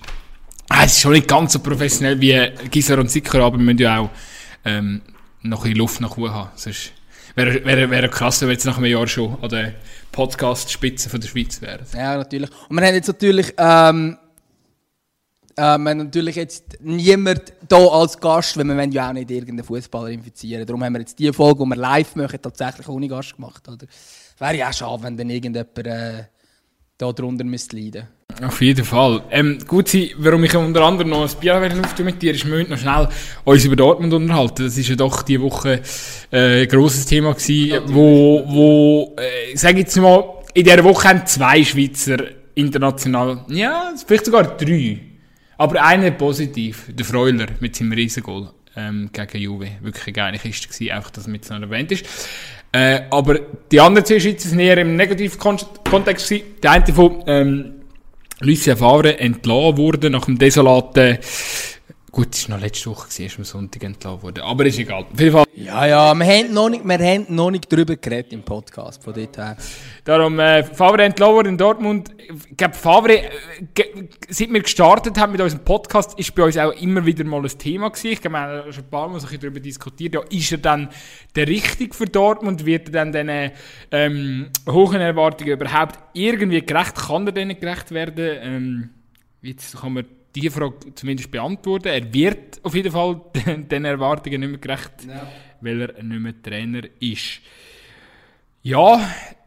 [0.70, 3.80] Ah, es ist schon nicht ganz so professionell wie Gisler und Sikro, aber wir müssen
[3.80, 4.10] ja auch
[4.66, 5.02] ähm,
[5.50, 6.50] noch ein Luft nach oben haben.
[6.56, 6.92] Sonst
[7.36, 9.74] wäre, wäre, wäre krass, wenn jetzt nach einem Jahr schon an der
[10.12, 11.86] Podcast-Spitze der Schweiz wären.
[11.94, 12.50] Ja, natürlich.
[12.70, 14.18] Und wir haben jetzt natürlich, ähm,
[15.56, 19.30] äh, wir haben natürlich jetzt niemand hier als Gast, weil wir wollen ja auch nicht
[19.30, 20.66] irgendeinen Fußballer infizieren.
[20.66, 23.64] Darum haben wir jetzt die Folge, die wir live machen, tatsächlich ohne Gast gemacht.
[24.40, 26.24] Wäre ja auch schade, wenn dann irgendjemand äh,
[26.98, 28.08] da drunter müsste leiden
[28.44, 29.24] auf jeden Fall.
[29.32, 32.78] Ähm, gut warum ich unter anderem noch ein Bier auftue mit dir, ist, wir noch
[32.78, 33.08] schnell
[33.44, 34.66] uns über Dortmund unterhalten.
[34.66, 35.82] Das ist ja doch diese Woche
[36.32, 40.24] äh, ein grosses Thema gewesen, ja, wo, wo äh, sag jetzt mal,
[40.54, 42.18] in dieser Woche haben zwei Schweizer
[42.56, 45.00] international, ja, vielleicht sogar drei,
[45.58, 49.70] aber einer positiv, der Freuler mit seinem Riesengol ähm, gegen Juve.
[49.82, 52.06] Wirklich eine geile Kiste gewesen, einfach, dass mit noch erwähnt ist.
[52.72, 53.40] Äh, aber
[53.72, 56.56] die anderen zwei Schweizer sind eher im negativen Kontext gewesen.
[56.62, 57.74] Der eine von, ähm,
[58.40, 61.18] Lucien Favre entlassen wurde nach dem desolaten
[62.18, 64.42] Gut, es war noch letzte Woche, gewesen, ist am Sonntag entlassen worden.
[64.44, 65.04] Aber ist egal.
[65.04, 65.46] Auf jeden Fall.
[65.54, 69.14] Ja, ja, wir haben noch nicht, wir haben noch nicht darüber geredet im Podcast, von
[69.14, 69.56] dort her.
[70.04, 72.10] Darum, äh, Favre entlassen worden in Dortmund.
[72.50, 73.30] Ich glaube, Favre, äh,
[74.30, 77.56] seit wir gestartet haben mit unserem Podcast, ist bei uns auch immer wieder mal ein
[77.56, 78.08] Thema gewesen.
[78.08, 80.16] Ich glaube, wir haben schon ein paar Mal so darüber diskutiert.
[80.16, 80.90] Ja, ist er dann
[81.36, 82.66] der Richtige für Dortmund?
[82.66, 83.52] Wird er dann diesen
[83.92, 86.96] ähm, hohen Erwartungen überhaupt irgendwie gerecht?
[86.96, 88.38] Kann er denen gerecht werden?
[88.42, 88.90] Ähm,
[89.44, 90.06] jetzt kann man
[90.36, 91.88] die Frage zumindest beantworten.
[91.88, 95.28] Er wird auf jeden Fall den Erwartungen nicht mehr gerecht, ja.
[95.62, 97.42] weil er nicht mehr Trainer ist.
[98.64, 99.00] Ja,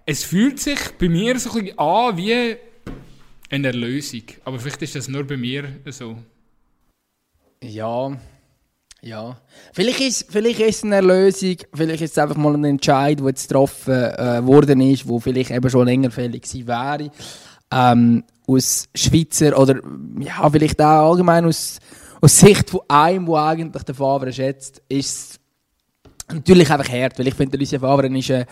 [0.07, 2.57] es fühlt sich bei mir so ein bisschen an wie
[3.51, 4.23] eine Erlösung.
[4.45, 6.17] Aber vielleicht ist das nur bei mir so.
[7.63, 8.17] Ja,
[9.03, 9.37] ja.
[9.73, 13.27] Vielleicht ist, vielleicht ist es eine Erlösung, vielleicht ist es einfach mal ein Entscheid, der
[13.29, 17.11] jetzt getroffen äh, worden ist, wo vielleicht eben schon länger fällig gewesen wäre.
[17.73, 18.25] Ähm,
[18.55, 19.81] aus Schweizer oder
[20.19, 21.79] ja, vielleicht auch allgemein aus,
[22.21, 25.41] aus Sicht von einem, der eigentlich den Favre schätzt, ist
[26.33, 28.45] natürlich einfach hart, weil ich finde, Lucien Favre ist ein,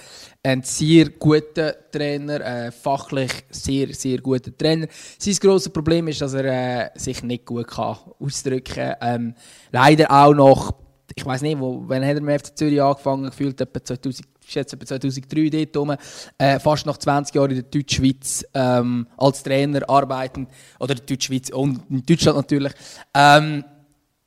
[0.43, 4.87] ein sehr guter Trainer, ein fachlich sehr, sehr guter Trainer.
[5.19, 8.97] Sein grosses Problem ist, dass er äh, sich nicht gut kann ausdrücken kann.
[9.01, 9.35] Ähm,
[9.71, 10.75] leider auch noch,
[11.15, 14.73] ich weiß nicht, wo, wann hat er mit FC Zürich angefangen, gefühlt etwa 2000 jetzt
[14.73, 15.97] etwa 2003 dort rum,
[16.39, 20.47] äh, fast nach 20 Jahren in der Deutschschweiz ähm, als Trainer arbeiten,
[20.79, 22.73] oder in der Deutschschweiz und in Deutschland natürlich,
[23.15, 23.65] ähm,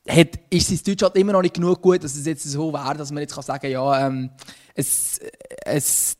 [0.07, 2.97] hat, ist sein Deutsch halt immer noch nicht genug gut, dass es jetzt so wäre,
[2.97, 4.32] dass man jetzt kann sagen ja, ähm,
[4.74, 5.19] es,
[5.65, 6.17] es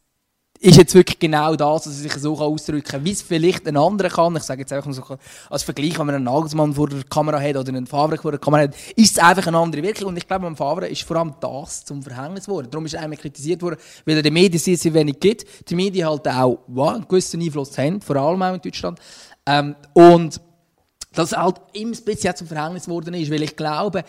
[0.62, 4.09] ist jetzt wirklich genau das, er sich so ausdrücken kann, wie es vielleicht ein anderer
[4.09, 4.36] kann.
[4.36, 5.03] Ich sage jetzt einfach so
[5.49, 8.39] als Vergleich, wenn man einen Nagelsmann vor der Kamera hat oder einen Favre vor der
[8.39, 10.09] Kamera hat, ist es einfach eine andere Wirkung.
[10.09, 12.68] Und ich glaube, beim Favre ist vor allem das zum Verhängnis geworden.
[12.70, 15.45] Darum ist er einmal kritisiert worden, weil er den Medien sehr, sehr wenig gibt.
[15.68, 18.99] Die Medien halt auch wow, einen gewissen Einfluss haben, vor allem auch in Deutschland.
[19.47, 20.39] Ähm, und
[21.14, 24.03] dass halt ein bisschen zum Verhängnis geworden ist, weil ich glaube,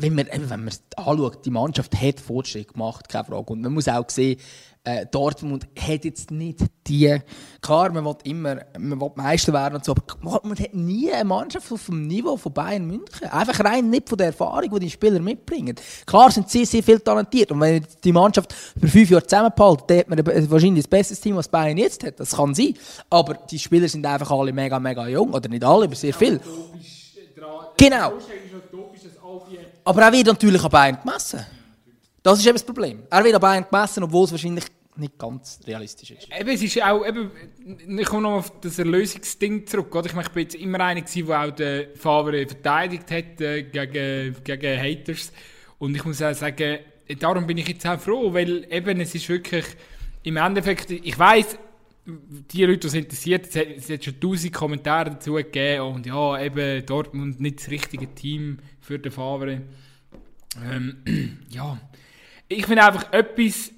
[0.00, 3.52] wenn man, wenn man anschaut, die Mannschaft hat Fortschritt gemacht, keine Frage.
[3.52, 4.38] Und man muss auch sehen,
[4.82, 7.18] äh, Dortmund hat jetzt nicht die.
[7.60, 11.24] Klar, man will immer man will Meister werden und so, aber man hat nie eine
[11.24, 13.28] Mannschaft auf dem Niveau von Bayern München.
[13.28, 15.76] Einfach rein nicht von der Erfahrung, die die Spieler mitbringen.
[16.06, 20.18] Klar sind sie sehr viel talentiert und wenn die Mannschaft über fünf Jahre zusammenpaltet, dann
[20.18, 22.18] hat man wahrscheinlich das beste Team, was Bayern jetzt hat.
[22.18, 22.74] Das kann sein.
[23.10, 25.34] Aber die Spieler sind einfach alle mega, mega jung.
[25.34, 26.40] Oder nicht alle, aber sehr viel.
[27.76, 28.12] Genau.
[29.90, 31.44] Aber er wird natürlich an Bayern gemessen.
[32.22, 33.02] Das ist eben das Problem.
[33.10, 36.28] Er wird an Bayern gemessen, obwohl es wahrscheinlich nicht ganz realistisch ist.
[36.30, 37.32] Eben, es ist auch, eben,
[37.98, 39.92] ich komme noch auf das Erlösungsding zurück.
[39.92, 40.06] Oder?
[40.06, 44.36] Ich, meine, ich bin jetzt immer einer der auch den Favre verteidigt hat äh, gegen,
[44.44, 45.32] gegen Haters.
[45.80, 46.78] Und ich muss auch sagen,
[47.18, 49.64] darum bin ich jetzt auch froh, weil eben, es ist wirklich,
[50.22, 51.58] im Endeffekt, ich weiß
[52.06, 56.06] die Leute, die es interessiert, es hat, es hat schon tausend Kommentare dazu gegeben und
[56.06, 58.58] ja, eben Dortmund nicht das richtige Team
[58.90, 59.60] für den Favre.
[60.68, 61.78] Ähm, ja,
[62.48, 63.70] ich finde einfach etwas,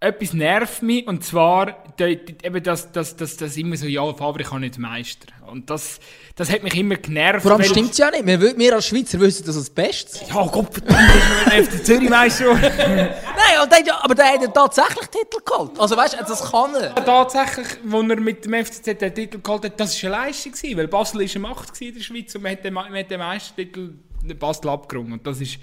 [0.00, 4.62] etwas nervt mich und zwar eben das, das, das, das immer so, ja, Favre kann
[4.62, 5.28] nicht Meister.
[5.46, 6.00] Und das,
[6.34, 7.42] das hat mich immer genervt.
[7.42, 8.26] Vor allem stimmt es ja nicht.
[8.26, 10.22] Wir, wir als Schweizer wissen das als Bestes.
[10.28, 10.98] Ja, Gott, verdammt,
[11.46, 12.52] man FC Zürich Meister.
[12.54, 15.78] Nein, der, aber der hat ja tatsächlich Titel geholt.
[15.78, 16.96] Also weißt du, das kann er.
[16.96, 20.76] Tatsächlich, als er mit dem FCZ den Titel geholt hat, das war eine Leistung, gewesen,
[20.76, 23.20] weil Basel war eine Macht in der Schweiz und man hat den, man hat den
[23.20, 25.14] Meistertitel Basel abgerungen.
[25.14, 25.58] Und das ist,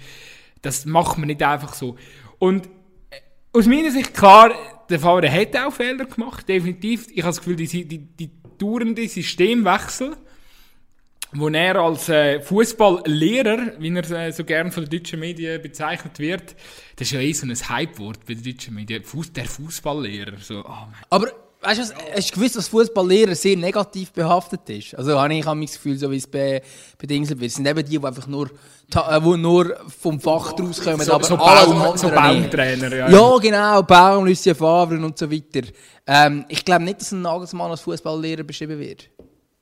[0.62, 1.96] das macht man nicht einfach so.
[2.38, 3.20] Und äh,
[3.52, 4.52] aus meiner Sicht, klar,
[4.88, 7.08] der Fahrer hat auch Fehler gemacht, definitiv.
[7.10, 10.16] Ich habe das Gefühl, die, die, die dauernde Systemwechsel,
[11.32, 16.18] wo er als äh, Fußballlehrer, wie er äh, so gern von den deutschen Medien bezeichnet
[16.18, 16.56] wird,
[16.96, 20.38] das ist ja eh so ein Hype-Wort bei den deutschen Medien, Fuß, der Fußballlehrer.
[20.38, 24.94] So, oh Aber weißt du, hast du gewusst, dass Fußballlehrer sehr negativ behaftet ist?
[24.94, 26.62] Also habe ich habe das Gefühl, so wie es bei,
[26.98, 27.50] bei Dingseln wird.
[27.50, 31.00] Es sind eben die, die einfach nur, äh, die nur vom Fach rauskommen.
[31.00, 33.10] So, aber so, Baum, so Baumtrainer, ja.
[33.10, 35.66] Ja, genau, Baum, Lucien Favre und so weiter.
[36.06, 39.08] Ähm, ich glaube nicht, dass ein Nagelsmann als Fußballlehrer beschrieben wird.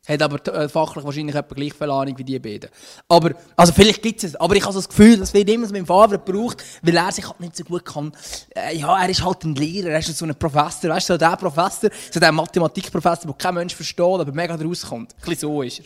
[0.09, 2.71] Hat aber äh, fachlich wahrscheinlich etwa gleich viel Ahnung wie die beiden.
[3.09, 5.67] Aber, also vielleicht gibt es es, aber ich habe so das Gefühl, dass wird immer
[5.67, 8.13] mit dem Favre gebraucht, weil er sich halt nicht so gut kann.
[8.55, 11.19] Äh, ja, er ist halt ein Lehrer, er ist so ein Professor, weißt du, so
[11.19, 15.15] der Professor, so der Mathematikprofessor, der kein Mensch versteht, aber mega rauskommt.
[15.15, 15.85] Ein bisschen so ist er.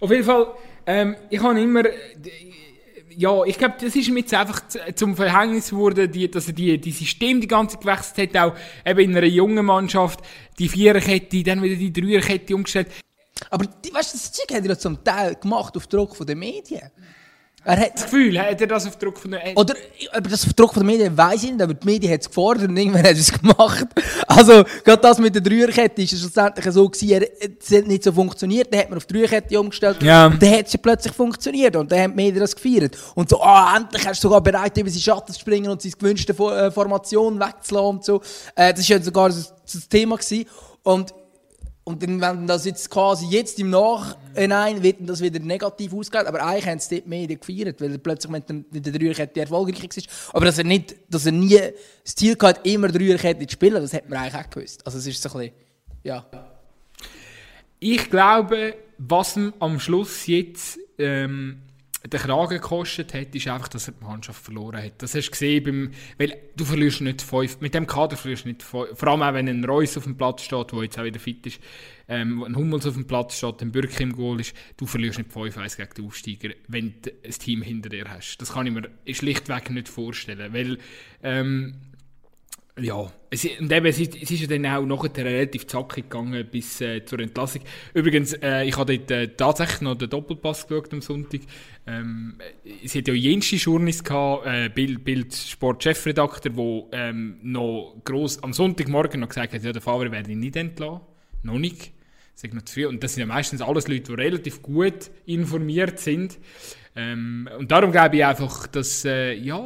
[0.00, 0.46] Auf jeden Fall,
[0.86, 1.82] ähm, ich habe immer,
[3.16, 4.62] ja, ich glaube, das ist mir jetzt einfach
[4.94, 9.00] zum Verhängnis geworden, die, dass er die, die System die ganze gewechselt hat, auch eben
[9.00, 10.20] in einer jungen Mannschaft,
[10.58, 12.88] die Viererkette, dann wieder die Dreierkette umgestellt.
[13.50, 16.90] Aber die, weißt du, das Zeug hat er zum Teil gemacht auf Druck der Medien.
[17.64, 19.74] Er hat das Gefühl, hat er das auf Druck von der Oder
[20.12, 22.28] aber das auf Druck von der Medien weiß ich nicht, aber die Medien hat es
[22.28, 23.86] gefordert und irgendwann hat es gemacht.
[24.26, 27.26] Also, gerade das mit der Dreierkette ist schlussendlich so gewesen,
[27.60, 30.26] es hat nicht so funktioniert, dann hat man auf die Dreierkette umgestellt ja.
[30.26, 32.96] und dann hat es ja plötzlich funktioniert und dann haben die Medien das gefeiert.
[33.14, 35.94] Und so, ah, endlich hast du sogar bereit, über seine Schatten zu springen und seine
[35.94, 38.22] gewünschte äh, Formation wegzulassen und so.
[38.54, 40.46] Äh, das war ja sogar das, das Thema gewesen.
[40.84, 41.12] Und
[41.88, 46.42] und dann, wenn das jetzt quasi jetzt im Nachhinein wird das wieder negativ ausgeht, aber
[46.42, 50.34] eigentlich haben sie dort Medien gefeiert, weil plötzlich mit, dem, mit der Dreierkette erfolgreich war.
[50.34, 51.58] Aber dass er, nicht, dass er nie
[52.04, 54.86] das Ziel hatte, immer Dreierkette zu spielen, das hat man eigentlich auch gewusst.
[54.86, 55.54] Also es ist so ein bisschen,
[56.02, 56.26] ja.
[57.78, 61.62] Ich glaube, was am Schluss jetzt ähm,
[62.10, 65.02] den Kragen gekostet hat, ist einfach, dass er die Mannschaft verloren hat.
[65.02, 68.48] Das hast du gesehen, beim, weil du verlierst nicht fünf, mit dem Kader verlierst du
[68.48, 71.04] nicht fünf, vor allem auch wenn ein Reus auf dem Platz steht, der jetzt auch
[71.04, 71.60] wieder fit ist,
[72.08, 75.30] ähm, ein Hummels auf dem Platz steht, ein Bürki im Goal ist, du verlierst nicht
[75.30, 78.38] 5-1 gegen den Aufsteiger, wenn du ein Team hinter dir hast.
[78.38, 80.78] Das kann ich mir schlichtweg nicht vorstellen, weil
[81.22, 81.74] ähm,
[82.80, 86.46] ja, es, und eben, es, ist, es ist ja dann auch nachher relativ zackig gegangen
[86.50, 87.62] bis äh, zur Entlassung.
[87.94, 91.40] Übrigens, äh, ich habe dort äh, tatsächlich noch den Doppelpass geschaut am Sonntag.
[91.86, 92.38] Ähm,
[92.84, 98.42] es hat ja jenste Journeys gehabt, äh, Bild, Bild Sport Chefredakteur, der ähm, noch gross,
[98.42, 101.00] am Sonntagmorgen noch gesagt hat, ja, der Fahrer werde ich nicht entlassen.
[101.42, 101.92] Noch nicht.
[102.40, 102.86] Das noch zu früh.
[102.86, 106.38] Und das sind ja meistens alles Leute, die relativ gut informiert sind.
[106.94, 109.58] Ähm, und darum glaube ich einfach, dass, äh, ja,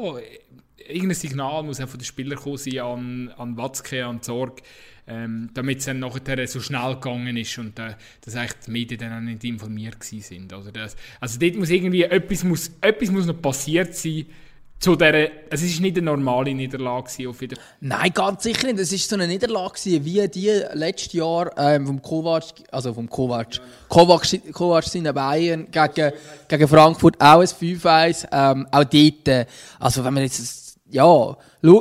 [0.88, 4.62] irgendein Signal muss auch von den Spielern kommen sein an, an Watzke, an Sorg,
[5.06, 9.00] ähm, damit es dann nachher so schnell gegangen ist und äh, dass eigentlich die Medien
[9.00, 10.52] dann auch nicht informiert sind.
[10.52, 14.26] Also, das, also dort muss irgendwie etwas, muss, etwas muss noch passiert sein,
[14.82, 18.80] zu der, es ist nicht eine normale Niederlage auf jeden Nein, ganz sicher nicht.
[18.80, 23.60] Es war so eine Niederlage, wie die letztes Jahr ähm, vom Kovac, also vom Kovac,
[23.88, 26.12] Kovac, Kovac seine Bayern gegen,
[26.48, 28.26] gegen Frankfurt auch ein 5-1.
[28.32, 29.46] Ähm, auch dort, äh,
[29.78, 30.61] also wenn man jetzt,
[30.92, 31.36] ja,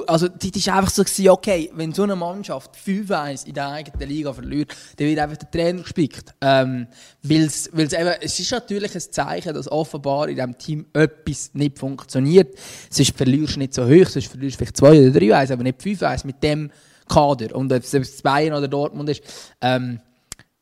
[0.07, 4.31] also dort war einfach so, okay, wenn so eine Mannschaft 5-1 in der eigenen Liga
[4.31, 6.33] verliert, dann wird einfach der Trainer gespickt.
[6.39, 6.87] Ähm,
[7.21, 11.77] weil's, weil's eben, es ist natürlich ein Zeichen, dass offenbar in diesem Team etwas nicht
[11.77, 12.57] funktioniert.
[12.89, 15.81] Sonst verlierst du nicht so hoch, sonst verlierst du vielleicht 2 oder 3-1, aber nicht
[15.81, 16.71] 5-1 mit dem
[17.09, 17.53] Kader.
[17.53, 19.23] Und ob es Bayern oder Dortmund ist,
[19.59, 19.99] ähm,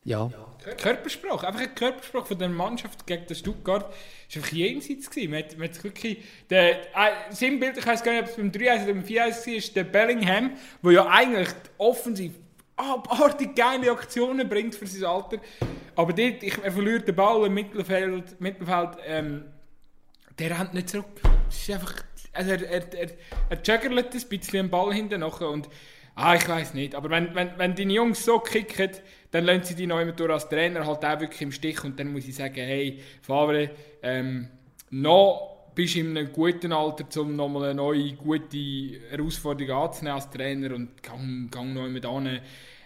[0.02, 0.28] ja.
[0.76, 3.92] Körpersprache, einfach ein Körpersprache von der Mannschaft gegen den Stuttgart war
[4.34, 5.30] einfach jenseits gewesen.
[5.30, 6.18] Man hat, man hat wirklich,
[6.48, 9.54] der, äh, Sinnbild, ich weiß gar nicht, ob es beim 3-1 oder beim 4-1 war,
[9.54, 10.52] ist der Bellingham,
[10.82, 11.48] der ja eigentlich
[11.78, 12.32] offensiv
[12.76, 15.38] abartig geile Aktionen bringt für sein Alter.
[15.94, 19.44] Aber dort, ich, er verliert den Ball im Mittelfeld, Mittelfeld ähm,
[20.38, 21.20] der rennt nicht zurück.
[21.48, 21.94] Ist einfach,
[22.32, 23.10] also er, er, er,
[23.50, 25.50] er juggelt ein bisschen den Ball hinten nachher
[26.22, 26.94] Ah, ich weiß nicht.
[26.94, 28.90] Aber wenn, wenn, wenn deine Jungs so kicken,
[29.30, 31.82] dann lassen sie dich noch immer durch als Trainer halt auch wirklich im Stich.
[31.82, 33.70] Und dann muss ich sagen, hey, Favre,
[34.02, 34.48] ähm,
[34.90, 38.58] noch bist du in einem guten Alter, um nochmal eine neue, gute
[39.08, 42.40] Herausforderung anzunehmen als Trainer und gang, gang noch immer hin.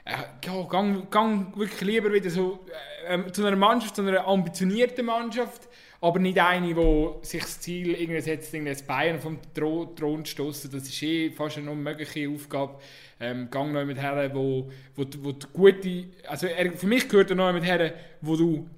[0.04, 0.12] Äh,
[0.44, 2.64] ja, gang, gang wirklich lieber wieder so
[3.08, 5.68] äh, zu einer Mannschaft, zu einer ambitionierten Mannschaft,
[6.04, 10.32] aber nicht eine, die sich das Ziel irgendwie setzt, irgendwie das Bayern vom Thron zu
[10.32, 10.70] stoßen.
[10.70, 12.78] Das ist eh fast eine unmögliche Aufgabe.
[13.18, 17.30] Ähm, gang noch mit her, wo, wo, wo du gute, also er, für mich gehört
[17.30, 18.68] er noch mit her, wo du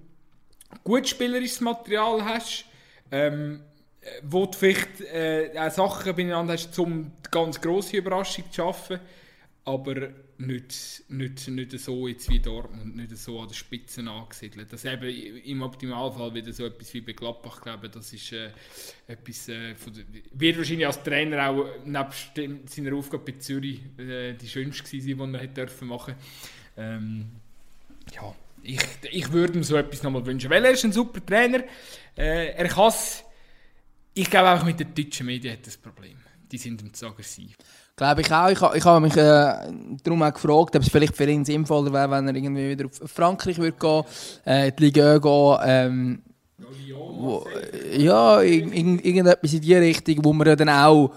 [0.85, 2.64] gut spielerisches Material hast,
[3.11, 3.61] ähm,
[4.22, 9.01] wo du vielleicht äh, Sachen beieinander hast, um ganz grosse Überraschung zu schaffen,
[9.64, 14.72] aber nicht, nicht, nicht so jetzt wie Dortmund, nicht so an der Spitze angesiedelt.
[14.72, 18.51] Das eben im Optimalfall wieder so etwas wie bei Gladbach, glaube das ist äh,
[19.07, 22.32] etwas, äh, der, wird wahrscheinlich als Trainer auch nebst
[22.66, 26.14] seiner Aufgabe bei Zürich äh, die schönste gewesen sein, die er hätte dürfen machen.
[26.76, 27.26] Ähm,
[28.14, 28.80] ja, ich,
[29.11, 31.64] ich würde ihm so etwas nochmal wünschen, weil er ist ein super Trainer,
[32.16, 33.24] äh, er kann es,
[34.14, 36.18] ich glaube auch mit den deutschen Medien hat das Problem.
[36.51, 37.57] Die sind ihm zu aggressiv.
[37.97, 38.49] Glaube ich auch.
[38.51, 39.55] Ich, ich habe mich äh,
[40.05, 43.11] darum auch gefragt, ob es vielleicht für ihn sinnvoller wäre, wenn er irgendwie wieder auf
[43.11, 44.05] Frankreich würde gehen,
[44.45, 46.23] äh, die Liga gehen, ähm,
[46.59, 47.47] wo,
[47.97, 51.11] ja, in, in, irgendetwas in die Richtung, wo man dann auch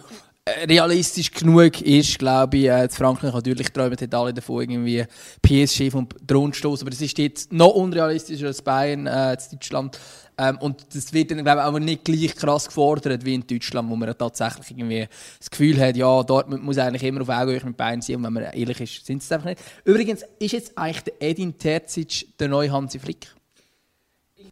[0.68, 2.66] realistisch genug ist, glaube ich.
[2.66, 5.06] Äh, Frankreich natürlich träumen alle davon, irgendwie
[5.42, 6.08] PSG vom
[6.54, 10.00] stoßen, aber das ist jetzt noch unrealistischer als Bayern äh, in Deutschland.
[10.40, 13.90] Ähm, und das wird dann, glaube ich, aber nicht gleich krass gefordert wie in Deutschland,
[13.90, 17.76] wo man tatsächlich irgendwie das Gefühl hat, ja, Dortmund muss eigentlich immer auf Augenhöhe mit
[17.76, 19.62] Bayern sein und wenn man ehrlich ist, sind es einfach nicht.
[19.84, 23.28] Übrigens, ist jetzt eigentlich der Edin Terzic der neue Hansi Flick?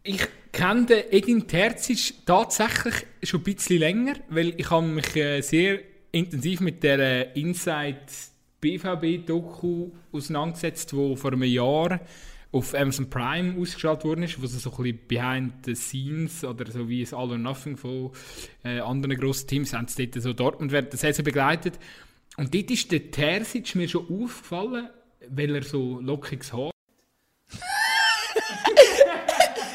[0.02, 5.40] Ich kenne den Edin Terzic tatsächlich schon ein bisschen länger, weil ich habe mich äh,
[5.40, 5.80] sehr
[6.12, 8.00] intensiv mit der Inside
[8.60, 12.00] BVB-Doku auseinandergesetzt, wo vor einem Jahr
[12.50, 16.88] auf Amazon Prime ausgestrahlt worden ist, wo so ein bisschen behind the scenes oder so
[16.88, 18.10] wie es All or Nothing von
[18.64, 21.78] äh, anderen grossen Teams haben sie dort so Dortmund während der Saison begleitet.
[22.36, 24.88] Und dort ist der Terzic mir schon aufgefallen,
[25.28, 26.70] weil er so lockiges Haar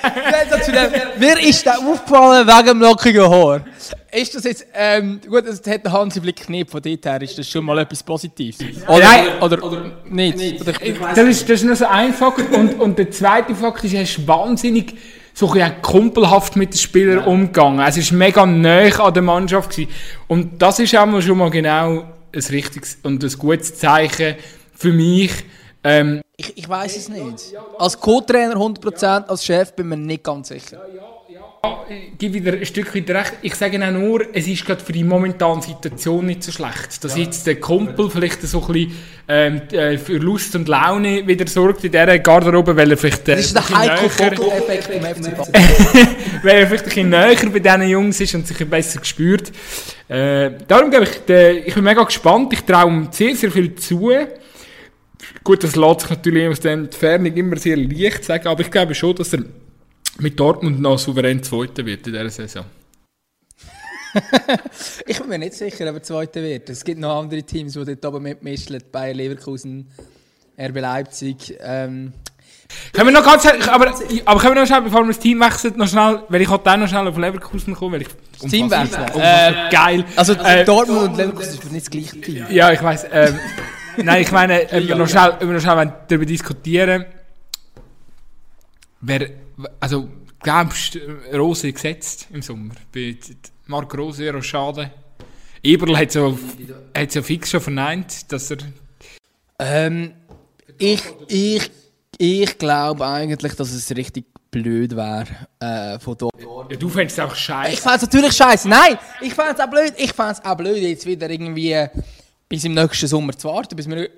[1.19, 3.65] Mir ist der aufgefallen wegen dem lockigen Haar.
[4.13, 7.35] Ist das jetzt, ähm, gut, das hat der Hansi Blick nicht, von dort her ist
[7.37, 8.59] das schon mal etwas Positives.
[8.87, 9.25] Oder, Nein.
[9.41, 10.61] oder, oder nicht.
[10.61, 12.53] Oder ich, Das ist, das ist nur so ein Fakt.
[12.53, 14.93] Und, und der zweite Fakt ist, er ist wahnsinnig
[15.33, 17.79] so ein bisschen kumpelhaft mit den Spielern umgegangen.
[17.79, 19.71] Es war mega nah an der Mannschaft.
[19.71, 19.89] Gewesen.
[20.27, 22.03] Und das ist auch mal schon mal genau
[22.33, 24.35] ein richtiges und ein gutes Zeichen
[24.75, 25.31] für mich.
[25.83, 27.55] Ähm, ich, ich weiß es nicht.
[27.79, 30.81] Als Co-Trainer 100%, als Chef bin ich mir nicht ganz sicher.
[30.93, 31.12] ich
[32.17, 33.33] gebe wieder ein Stück weit recht.
[33.41, 37.03] Ich sage auch nur, es ist gerade für die momentane Situation nicht so schlecht.
[37.03, 38.91] Dass jetzt der Kumpel vielleicht so ein bisschen
[39.27, 43.27] ähm, äh, für Lust und Laune wieder sorgt in dieser Garderobe, weil er vielleicht...
[43.29, 45.53] Äh, Das ist der ein Heiko im FC Basel.
[46.43, 49.05] weil er vielleicht ein bisschen näher bei diesen Jungs ist und sich ein bisschen besser
[49.05, 49.51] spürt.
[50.09, 52.51] Äh, darum glaube ich, der, ich bin mega gespannt.
[52.51, 54.11] Ich traue ihm sehr, sehr viel zu.
[55.43, 58.93] Gut, das lässt sich natürlich aus der Entfernung immer sehr leicht sagen, aber ich glaube
[58.93, 59.43] schon, dass er
[60.19, 62.65] mit Dortmund noch souverän Zweiter wird in dieser Saison.
[65.07, 66.69] Ich bin mir nicht sicher, ob er Zweiter wird.
[66.69, 68.79] Es gibt noch andere Teams, die dort oben mitmischen.
[68.91, 69.87] Bayern Leverkusen,
[70.59, 71.55] RB Leipzig.
[71.59, 72.13] Ähm,
[72.91, 73.87] Können wir noch ganz, aber,
[74.25, 76.71] aber können wir noch schnell, bevor wir das Team wechseln, noch schnell, weil ich wollte
[76.71, 78.07] auch noch schnell auf Leverkusen kommen, weil ich
[78.39, 79.03] das Team wechseln?
[79.03, 80.05] unfassbar geil.
[80.15, 82.45] also Äh, Dortmund und Leverkusen ist nicht das gleiche Team.
[82.49, 83.07] Ja, ich weiß.
[83.11, 83.39] Ähm,
[83.97, 87.05] nein, ich meine, ob wir noch schnell, ob wir noch schnell darüber diskutieren.
[89.01, 89.29] Wer,
[89.79, 90.99] also, glaubst du,
[91.37, 92.75] Rose gesetzt im Sommer?
[92.93, 93.15] Bei
[93.67, 94.91] Marc Rose, Rochade?
[95.61, 96.37] Eberl hat so,
[96.95, 98.57] hat so fix schon verneint, dass er...
[99.59, 100.13] Ähm,
[100.77, 101.71] ich, ich,
[102.17, 105.27] ich glaube eigentlich, dass es richtig blöd wäre
[105.59, 106.33] äh, von dort.
[106.39, 107.81] Ja, du fändest es auch Ich scheiße.
[107.81, 108.67] fände es natürlich scheiße.
[108.69, 109.93] Nein, ich fände es auch blöd.
[109.97, 111.87] Ich fände es auch blöd, jetzt wieder irgendwie
[112.49, 114.09] bis im nächsten Sommer zu warten, bis wir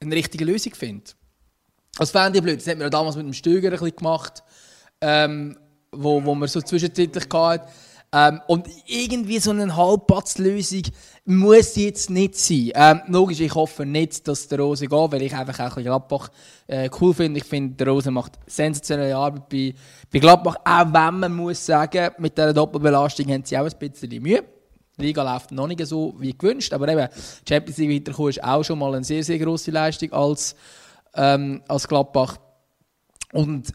[0.00, 1.04] eine richtige Lösung finden.
[1.98, 2.60] Das fände ich blöd.
[2.60, 4.42] Das hat man damals mit dem Stöger ein bisschen gemacht,
[5.00, 5.58] ähm,
[5.92, 7.66] wo, wo man so zwischenzeitlich hatte.
[8.10, 10.82] Ähm, und irgendwie so eine Halbpatzlösung
[11.26, 12.70] muss jetzt nicht sein.
[12.74, 16.30] Ähm, logisch, ich hoffe nicht, dass der Rose geht, weil ich einfach auch ein Gladbach
[16.68, 17.38] äh, cool finde.
[17.38, 19.74] Ich finde, der Rose macht sensationelle Arbeit bei,
[20.10, 24.22] bei Gladbach, auch wenn man muss sagen, mit dieser Doppelbelastung haben sie auch ein bisschen
[24.22, 24.42] Mühe.
[24.98, 27.08] Die Liga läuft noch nicht so wie gewünscht, aber eben,
[27.46, 30.56] Champions League weiterkommen ist auch schon mal eine sehr, sehr grosse Leistung als,
[31.14, 32.38] ähm, als Gladbach.
[33.32, 33.72] Und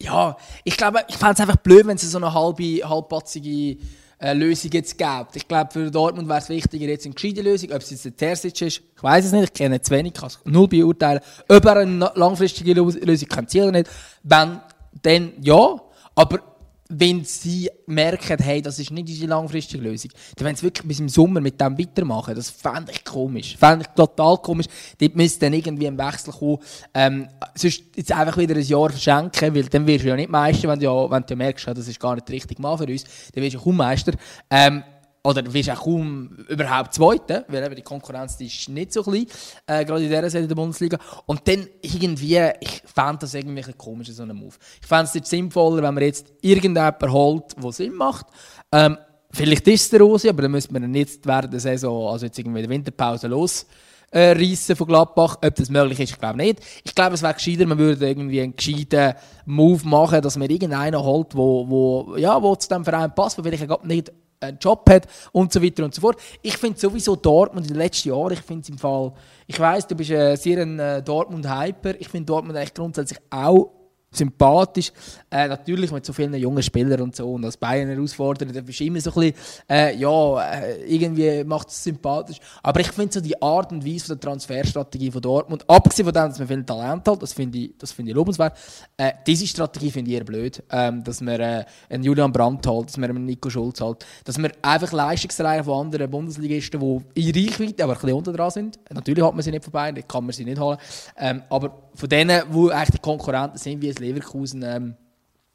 [0.00, 3.78] ja, ich glaube, ich fände es einfach blöd, wenn es so eine halbe, halbpatzige
[4.18, 5.26] äh, Lösung jetzt gäbe.
[5.34, 8.16] Ich glaube, für Dortmund wäre es wichtiger, jetzt eine gescheite Lösung, ob es jetzt der
[8.16, 11.20] Terzic ist, ich weiß es nicht, ich kenne zu wenig, kann es null beurteilen.
[11.48, 13.90] Ob er eine langfristige Lösung kann oder nicht,
[14.22, 14.60] wenn,
[15.02, 15.80] dann ja,
[16.14, 16.51] aber
[16.94, 21.00] wenn sie merken, hey, das ist nicht unsere langfristige Lösung, dann wenn sie wirklich bis
[21.00, 23.56] im Sommer mit dem weitermachen, das fände ich komisch.
[23.56, 24.66] Fände ich total komisch.
[24.98, 26.58] Dort müsste dann irgendwie ein Wechsel kommen.
[26.92, 30.68] Ähm, sonst jetzt einfach wieder ein Jahr verschenken, weil dann wirst du ja nicht Meister,
[30.68, 32.84] wenn du ja, wenn du merkst, ja, das ist gar nicht der richtige Mann für
[32.84, 34.12] uns, dann wirst du kaum Meister.
[34.50, 34.84] Ähm,
[35.24, 39.26] oder wirst auch kaum überhaupt Zweiter, weil eben die Konkurrenz die ist nicht so klein,
[39.66, 40.98] äh, gerade in dieser Seite der Bundesliga.
[41.26, 44.54] Und dann irgendwie, ich fände das irgendwie ein bisschen komisch, so einen Move.
[44.80, 48.26] Ich fände es jetzt sinnvoller, wenn man jetzt irgendjemanden holt, der Sinn macht.
[48.72, 48.98] Ähm,
[49.30, 52.38] vielleicht ist es der Rose, aber dann müsste man jetzt während der Saison, also jetzt
[52.38, 53.66] irgendwie in der Winterpause los
[54.12, 55.38] äh, reissen von Gladbach.
[55.42, 56.60] Ob das möglich ist, ich glaube nicht.
[56.84, 59.14] Ich glaube, es wäre gescheiter, man würde irgendwie einen gescheiten
[59.46, 63.42] Move machen, dass man irgendeinen holt, wo, wo, ja, wo zu dem Verein passt, wo
[63.42, 64.12] vielleicht nicht
[64.42, 66.20] einen Job hat und so weiter und so fort.
[66.42, 69.12] Ich finde sowieso Dortmund in den letzten Jahren, ich finde es im Fall,
[69.46, 73.81] ich weiß, du bist äh, sehr ein äh, Dortmund-Hyper, ich finde Dortmund eigentlich grundsätzlich auch
[74.12, 74.92] sympathisch.
[75.30, 78.80] Äh, natürlich mit so vielen jungen Spielern und so und als Bayern herausfordern, da bist
[78.80, 79.34] du immer so ein bisschen,
[79.68, 82.38] äh, ja, äh, irgendwie macht es sympathisch.
[82.62, 86.14] Aber ich finde so die Art und Weise von der Transferstrategie von Dortmund, abgesehen von
[86.14, 88.56] dem, dass man viel Talent hat, das finde ich, das finde ich lobenswert,
[88.96, 92.88] äh, diese Strategie finde ich eher blöd, ähm, dass man äh, einen Julian Brandt holt,
[92.88, 96.80] dass man einen Nico Schulz holt, dass man einfach Leistungsreihen von anderen Bundesligisten,
[97.16, 99.92] die in Reichweite, aber ein bisschen unter dran sind, natürlich hat man sie nicht vorbei,
[99.92, 100.78] kann man sie nicht holen,
[101.16, 104.96] ähm, aber von denen, die eigentlich die Konkurrenten sind, wie es Leverkusen, ähm,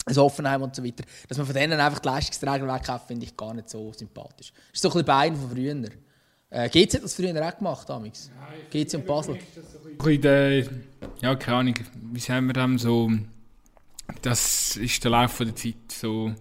[0.06, 3.36] das Offenheim und so weiter, dass man von denen einfach die Leistungsträger wegkauft, finde ich
[3.36, 4.52] gar nicht so sympathisch.
[4.52, 5.76] Das ist so ein bisschen Bein von früher.
[6.50, 8.32] Äh, GC hat das früher auch gemacht, Amix.
[8.72, 9.36] GC und Basel.
[9.36, 10.66] Ein bisschen der,
[11.22, 11.76] ja, keine Ahnung,
[12.12, 13.10] wie sagen wir dem so...
[14.22, 15.76] Das ist der Lauf der Zeit.
[15.92, 16.32] So.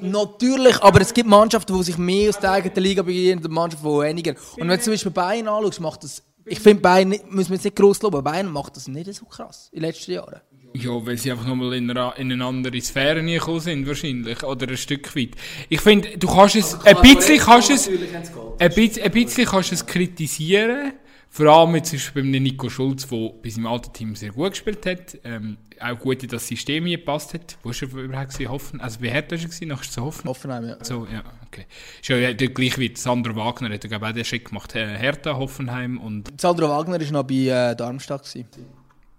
[0.00, 3.88] Natürlich, aber es gibt Mannschaften, die sich mehr aus der eigenen Liga begehen und Mannschaften,
[3.88, 4.34] die weniger.
[4.56, 6.22] Und wenn du zum Beispiel Bayern anschaust, macht das...
[6.48, 9.68] Ich finde, Bayern müssen wir jetzt nicht gross loben, Bayern macht das nicht so krass
[9.72, 10.40] in den letzten Jahren.
[10.74, 14.42] Ja, weil sie einfach nochmal in, einer- in eine andere Sphäre gekommen sind, wahrscheinlich.
[14.44, 15.30] Oder ein Stück weit.
[15.70, 19.74] Ich finde, du kannst es, ein bisschen kannst es, ein bisschen, ein bisschen kannst du
[19.76, 20.92] es kritisieren.
[21.38, 24.50] Vor allem jetzt zum Beispiel bei Nico Schulz, der bei seinem alten Team sehr gut
[24.50, 25.18] gespielt hat.
[25.22, 27.56] Ähm, auch gut in das System hier gepasst hat.
[27.62, 28.50] Wo ist er überhaupt gewesen?
[28.50, 28.80] Hoffen?
[28.80, 30.26] Also bei Hertha war er nachher zu Hoffen.
[30.26, 30.84] Offenheim, ja.
[30.84, 31.66] So, ja, okay.
[32.00, 34.74] Ist ja gleich wie Sandro Wagner, hat er auch den Schritt gemacht.
[34.74, 38.24] Äh, Hertha, Hoffenheim und Sandro Wagner war noch bei äh, Darmstadt.
[38.24, 38.48] Gewesen.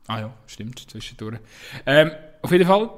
[0.08, 1.40] Ah ja, stimmt, zwischendurch.
[1.86, 2.12] Ähm,
[2.42, 2.90] auf jeden Fall,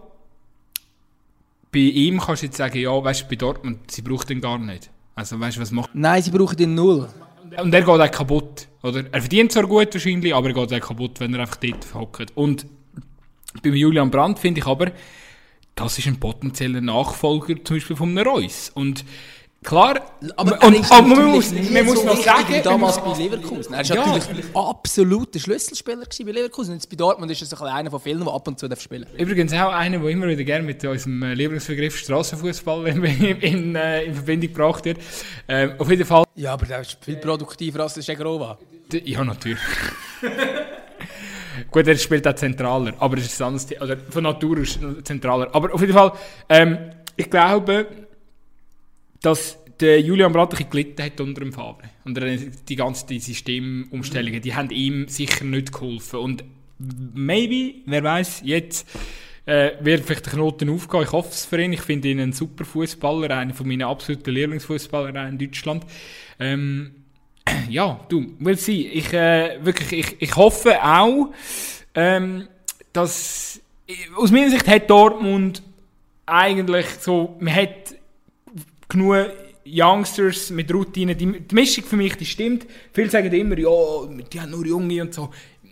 [1.71, 4.57] bei ihm kannst du jetzt sagen, ja, weißt du, bei Dortmund, sie braucht ihn gar
[4.57, 4.89] nicht.
[5.13, 7.07] Also, weißt du, was macht Nein, sie brauchen den Null.
[7.55, 9.05] Und er geht auch kaputt, oder?
[9.11, 12.31] Er verdient zwar gut wahrscheinlich, aber er geht auch kaputt, wenn er einfach dort verhockt.
[12.35, 12.65] Und
[13.63, 14.91] beim Julian Brandt finde ich aber,
[15.75, 18.71] das ist ein potenzieller Nachfolger zum Beispiel von Reus.
[18.73, 19.05] Und
[19.63, 20.01] klar,
[20.35, 23.73] Aber und, er aber man muss, man muss so noch sagen, wie damals bei Leverkusen.
[23.73, 24.05] Er ist Ja.
[24.05, 26.73] natürlich absolut der Schlüsselspieler bei Leverkusen.
[26.75, 28.81] Jetzt bei Dortmund ist er so ein einer von vielen, der ab und zu darf
[28.81, 33.75] spielen Übrigens auch einer, der immer wieder gerne mit unserem äh, Lieblingsbegriff Strassenfußball in, in,
[33.75, 34.99] äh, in Verbindung gebracht wird.
[35.47, 36.25] Ähm, auf jeden Fall.
[36.35, 38.57] Ja, aber der ist viel produktiver als der Schegrova.
[38.93, 39.59] Ja, natürlich.
[41.69, 43.83] Gut, er spielt auch zentraler, aber es ist ein anderes Thema.
[43.83, 45.53] Oder von Natur aus zentraler.
[45.53, 46.13] Aber auf jeden Fall,
[46.49, 46.77] ähm,
[47.15, 47.87] ich glaube,
[49.21, 51.89] dass der Julian Brandt ein gelitten hat unter dem Fabre.
[52.05, 52.19] Und
[52.69, 56.19] die ganzen Systemumstellungen, die haben ihm sicher nicht geholfen.
[56.19, 56.43] Und
[57.13, 58.87] maybe, wer weiß, jetzt
[59.45, 61.03] äh, wird vielleicht der Knoten aufgehen.
[61.03, 61.73] Ich hoffe es für ihn.
[61.73, 65.85] Ich finde ihn ein super Fußballer, einer von meinen absoluten Lieblingsfußballer in Deutschland.
[66.39, 67.00] Ähm,
[67.69, 68.87] ja, du, we'll see.
[68.87, 71.33] Ich, äh, wirklich, ich, ich hoffe auch,
[71.95, 72.47] ähm,
[72.93, 73.61] dass,
[74.15, 75.61] aus meiner Sicht hat Dortmund
[76.25, 77.95] eigentlich so, man hat
[78.87, 79.31] genug
[79.65, 81.15] Youngsters mit Routine.
[81.15, 82.65] Die, die Mischung für mich, die stimmt.
[82.93, 83.69] Viele sagen immer, ja,
[84.31, 85.29] die haben nur Junge und so.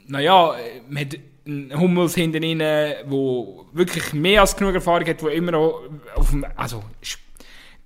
[0.08, 0.56] Naja,
[0.90, 5.52] man hat einen Hummels hinten rein, der wirklich mehr als genug Erfahrung hat, der immer
[5.52, 5.82] noch
[6.16, 6.84] auf dem, also,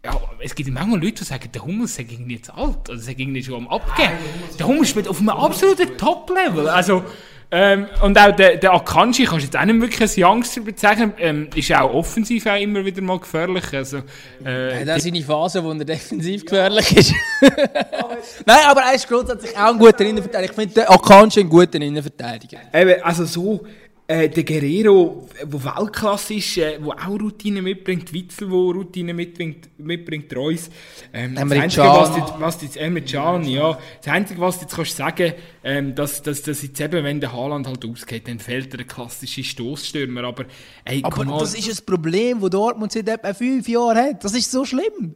[0.05, 3.15] ja, es gibt manchmal Leute, die sagen, der Hummels sei irgendwie zu alt, oder sei
[3.17, 4.11] irgendwie schon am Abgehen.
[4.59, 6.67] Der Hummels spielt auf einem absoluten Top-Level.
[6.67, 7.03] Also,
[7.49, 11.13] ähm, und auch der, der Akanji kannst du jetzt auch nicht wirklich als Youngster bezeichnen.
[11.19, 13.63] Ähm, ist auch offensiv auch immer wieder mal gefährlich.
[13.71, 14.01] Also,
[14.43, 17.13] äh, ja, das ist seine Phase, wo er defensiv gefährlich ist.
[18.45, 20.51] Nein, aber er ist grundsätzlich auch ein guter Innenverteidiger.
[20.51, 22.57] Ich finde Akanji ein guter Innenverteidiger.
[22.73, 23.65] Eben, also so
[24.13, 29.69] äh, der Guerrero, der Weltklasse ist, äh, der auch Routine mitbringt, Witzel, der Routine mitbringt,
[29.77, 30.69] mitbringt Reus.
[31.11, 34.75] Ähm, das Einzige, was jetzt, was jetzt äh, Can, ja, das Einzige, was du jetzt
[34.75, 35.33] kannst sagen,
[35.63, 39.43] ähm, dass, dass, dass jetzt eben, wenn der Haaland halt ausgeht, dann fehlt der klassische
[39.43, 40.45] Stoßstürmer, aber
[40.85, 44.23] ey, Aber das ist ein Problem, das Dortmund seit etwa fünf Jahren hat.
[44.23, 45.15] Das ist so schlimm.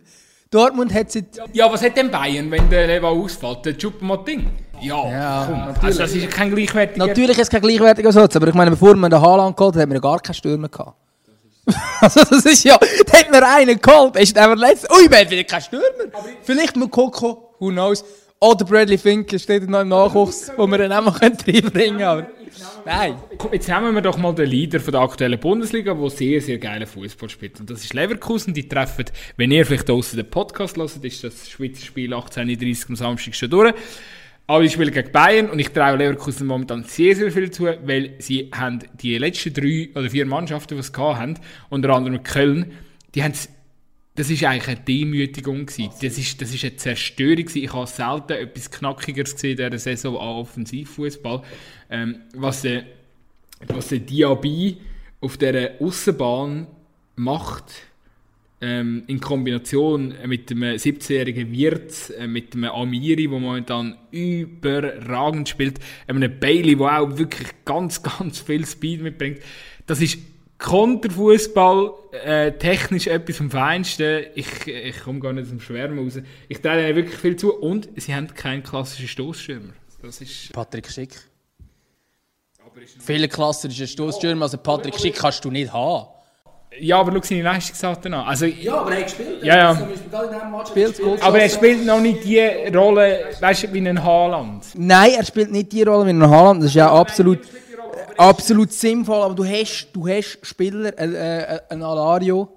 [0.49, 1.25] Dortmund hat seit...
[1.53, 3.65] Ja, was hat denn Bayern, wenn der Leva ausfällt?
[3.65, 4.49] Der Choupo-Moting?
[4.81, 7.05] Ja, ja komm, also das ist kein gleichwertiger...
[7.05, 9.87] Natürlich ist es kein gleichwertiger Satz, aber ich meine, bevor man den Haaland geholt hat,
[9.87, 10.95] wir ja gar keinen Stürmer gehabt.
[12.01, 12.77] also das ist ja...
[12.77, 14.89] Da hat man einen geholt, ist einfach letztes...
[14.89, 15.85] Ui, wir haben wieder keinen Stürmer.
[16.43, 18.03] Vielleicht mit Coco, who knows.
[18.39, 22.27] Oder Bradley Fink steht noch im Nachwuchs, wo wir dann auch mal reinbringen können.
[22.85, 23.15] Nein.
[23.51, 26.85] Jetzt nehmen wir doch mal den Leader von der aktuellen Bundesliga, der sehr, sehr geile
[26.85, 27.59] Fußball spielt.
[27.59, 28.53] Und das ist Leverkusen.
[28.53, 29.05] Die treffen,
[29.38, 33.49] wenn ihr vielleicht draußen den Podcast hört, ist das Schweizer Spiel 18.30 am Samstag schon
[33.49, 33.73] durch.
[34.45, 38.13] Aber ich spiele gegen Bayern und ich traue Leverkusen momentan sehr, sehr viel zu, weil
[38.19, 42.71] sie haben die letzten drei oder vier Mannschaften, die es haben, unter anderem Köln,
[43.13, 43.33] die haben
[44.18, 45.91] das ist eigentlich eine Demütigung gewesen.
[46.01, 47.63] Das ist, das ist eine Zerstörung gewesen.
[47.63, 51.43] Ich habe selten etwas Knackigeres gesehen in dieser Saison an Offensivfußball.
[51.91, 52.86] Ähm, was der,
[53.68, 54.78] was der Diaby
[55.22, 56.65] auf dieser Außenbahn
[57.15, 57.65] macht,
[58.59, 65.80] ähm, in Kombination mit dem 17-jährigen Wirt, äh, mit dem Amiri, der momentan überragend spielt,
[66.07, 69.41] einem Bailey, der auch wirklich ganz, ganz viel Speed mitbringt.
[69.86, 70.18] Das ist
[70.57, 71.91] Konterfußball,
[72.25, 74.25] äh, technisch etwas vom Feinsten.
[74.33, 76.19] Ich, ich komme gar nicht zum Schwärmen raus.
[76.47, 79.73] Ich teile ihnen wirklich viel zu und sie haben keinen klassischen Stoßschirmer.
[80.01, 81.15] Das ist Patrick Schick.
[82.99, 86.07] Viele klassische Stoßstürmer, also Patrick Schick kannst du nicht haben.
[86.79, 88.27] Ja, aber schau seine Leistungsdaten an.
[88.27, 89.43] Also, ja, aber er hat gespielt.
[89.43, 89.87] Ja, ja.
[90.67, 92.39] Spielt aber er spielt noch nicht die
[92.75, 94.65] Rolle, weißt du, wie ein Haaland.
[94.75, 96.61] Nein, er spielt nicht die Rolle wie ein Haaland.
[96.61, 97.39] Das ist ja absolut
[98.18, 102.49] absolut sinnvoll, aber du hast, du hast Spieler, äh, äh, ein Alario,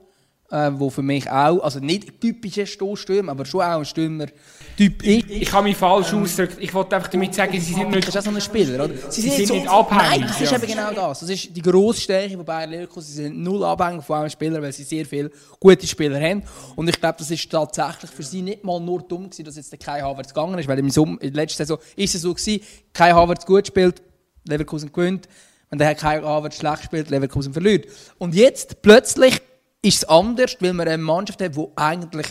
[0.50, 5.30] äh, wo für mich auch, also nicht typischer Stoßstürmer, aber schon auch ein Stürmer-Typ ist.
[5.30, 6.56] Ich, ich habe mich falsch ausgedrückt.
[6.58, 8.08] Ich wollte einfach damit sagen, sie sind nicht...
[8.08, 8.94] Das ist auch so ein Spieler, oder?
[9.08, 10.20] Sie, sie sind, sind, nicht abhängig.
[10.20, 11.20] Nein, das ist eben genau das.
[11.20, 13.06] Das ist die grosse Stärke von Bayern Leverkusen.
[13.06, 15.30] Sie sind null abhängig von einem Spieler, weil sie sehr viele
[15.60, 16.42] gute Spieler haben.
[16.74, 19.70] Und ich glaube, das ist tatsächlich für sie nicht mal nur dumm gewesen, dass jetzt
[19.70, 22.34] der Kai Havertz gegangen ist, weil im Sommer, in der letzten Saison ist es so
[22.34, 22.60] gewesen,
[22.92, 24.02] Kai Havertz gut spielt,
[24.44, 25.28] Leverkusen gewinnt,
[25.70, 27.86] wenn der Kai Havertz schlecht spielt, Leverkusen verliert.
[28.18, 29.40] Und jetzt plötzlich
[29.82, 32.26] ist es anders, weil man eine Mannschaft hat, die eigentlich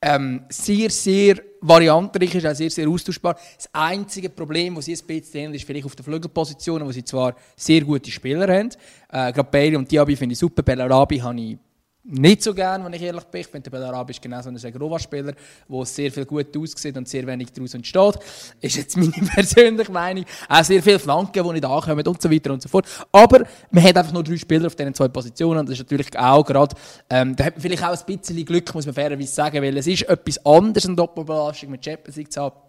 [0.00, 3.36] ähm, sehr, sehr variantenreich ist, auch sehr, sehr austauschbar.
[3.56, 7.02] Das einzige Problem, das sie ein bisschen haben, ist vielleicht auf den Flügelpositionen, wo sie
[7.02, 8.68] zwar sehr gute Spieler haben.
[9.08, 10.62] Äh, gerade Bailey und Diaby finde ich super.
[10.62, 11.58] Bellarabi habe ich
[12.10, 13.42] nicht so gern, wenn ich ehrlich bin.
[13.42, 15.32] Ich finde, der Bellarabi ist genau so ein Segrova-Spieler,
[15.68, 18.18] der sehr viel gut aussieht und sehr wenig daraus entsteht.
[18.60, 20.24] Ist jetzt meine persönliche Meinung.
[20.48, 22.86] Auch sehr viele Flanken, die nicht ankommen und so weiter und so fort.
[23.12, 26.44] Aber man hat einfach nur drei Spieler auf diesen zwei Positionen das ist natürlich auch
[26.44, 26.74] gerade,
[27.10, 29.86] ähm, da hat man vielleicht auch ein bisschen Glück, muss man fairerweise sagen, weil es
[29.86, 32.67] ist etwas anderes, eine Doppelbelastung mit Champions League zu haben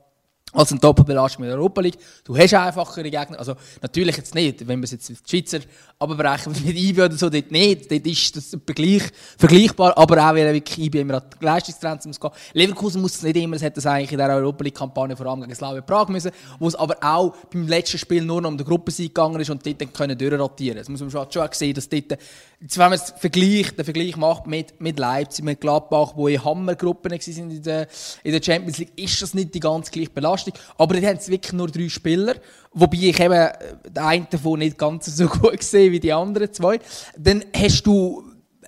[0.54, 1.98] als eine Doppelbelastung mit der Europa League.
[2.24, 3.38] Du hast einfachere Gegner.
[3.38, 5.60] Also, natürlich jetzt nicht, wenn wir es jetzt die Schweizer
[6.00, 7.92] abbrechen mit IB oder so, dort nicht.
[7.92, 9.04] Dort ist das Vergleich,
[9.38, 12.32] vergleichbar, aber auch, weil wirklich IB immer an die Leistungsgrenze muss gehen.
[12.54, 15.42] Leverkusen muss es nicht immer, es hätte es eigentlich in der Europa League-Kampagne vor allem
[15.42, 18.66] gegen Slavia Prag müssen, wo es aber auch beim letzten Spiel nur noch um den
[18.66, 20.78] Gruppensieg gegangen ist und dort dann können durchrotieren.
[20.78, 22.18] Das muss man schon, schon sehen, dass dort,
[22.60, 26.44] jetzt, wenn man es vergleicht, den Vergleich macht mit, mit Leipzig, mit Gladbach, wo in
[26.44, 27.88] Hammergruppen waren in der,
[28.24, 30.39] in der Champions League, ist das nicht die ganz gleiche Belastung.
[30.78, 32.36] Aber die haben wirklich nur drei Spieler,
[32.74, 33.52] wobei ich eben äh,
[33.88, 36.80] den einen davon nicht ganz so gut sehe wie die anderen zwei.
[37.18, 38.24] Dann hast du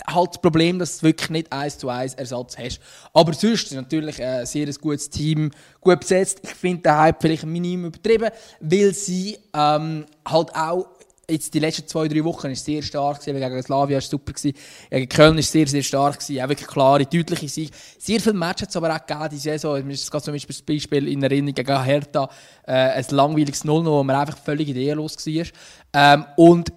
[0.08, 2.80] halt das Problem, dass du wirklich nicht eins zu eins Ersatz hast.
[3.14, 6.40] Aber sonst ist natürlich ein sehr gutes Team, gut besetzt.
[6.44, 10.88] Ich finde den Hype vielleicht minim übertrieben, weil sie ähm, halt auch
[11.30, 14.58] jetzt die letzten zwei, drei Wochen ist sehr stark gewesen, gegen Slavia war super gewesen,
[14.90, 17.72] gegen Köln ist sehr, sehr stark gewesen, auch wirklich klare, deutliche Sieg.
[17.98, 20.62] Sehr viele Matches hat es aber auch gegeben diese Saison, mir ist zum Beispiel das
[20.62, 22.30] Beispiel in Erinnerung gegen Hertha,
[22.66, 25.46] äh, ein langweiliges 0 wo man einfach völlig ideenlos war.
[25.94, 26.72] Ähm, und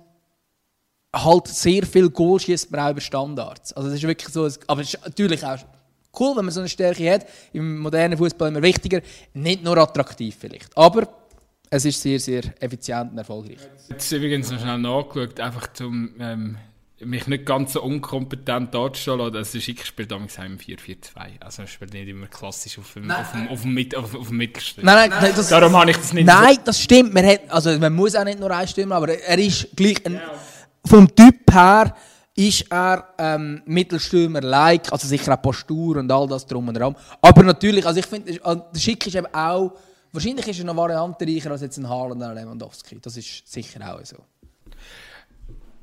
[1.14, 3.72] halt sehr viel Goal schießt man auch über Standards.
[3.72, 5.58] Also das ist wirklich so, aber es ist natürlich auch
[6.18, 7.26] cool, wenn man so eine Stärke hat.
[7.52, 9.00] Im modernen Fußball immer wichtiger.
[9.32, 10.76] Nicht nur attraktiv vielleicht.
[10.76, 11.08] Aber
[11.70, 13.58] es ist sehr, sehr effizient und erfolgreich.
[13.88, 16.56] Jetzt übrigens noch schnell nachgeschaut, einfach zum ähm,
[17.00, 19.34] mich nicht ganz so unkompetent darzustellen.
[19.34, 21.40] Also Schick spielt damals im 4-4-2.
[21.40, 24.28] Also er spielt nicht immer klassisch auf dem, auf dem, auf dem, Mit, auf, auf
[24.28, 24.94] dem Mittelstürmer.
[24.94, 27.12] Nein, nein, nein, das, Darum habe ich das nicht nein, das stimmt.
[27.12, 30.20] Man, hat, also man muss auch nicht nur einen Stürmer, aber er ist gleich ein,
[30.84, 31.94] vom Typ her
[32.36, 36.96] ist er ähm, Mittelstürmer-like, also sicher auch Postur und all das drum und dran.
[37.20, 39.72] Aber natürlich, also ich finde, der Schick ist eben auch,
[40.14, 42.98] wahrscheinlich ist er noch variantenreicher als jetzt ein Haaland oder Lewandowski.
[43.02, 44.16] Das ist sicher auch so.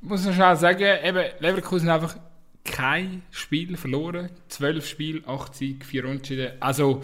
[0.01, 2.15] muss man schnell sagen, eben Leverkusen einfach
[2.63, 4.29] kein Spiel verloren.
[4.49, 6.51] 12 Spiele, 8 Siege, 4 Unentschieden.
[6.59, 7.01] Also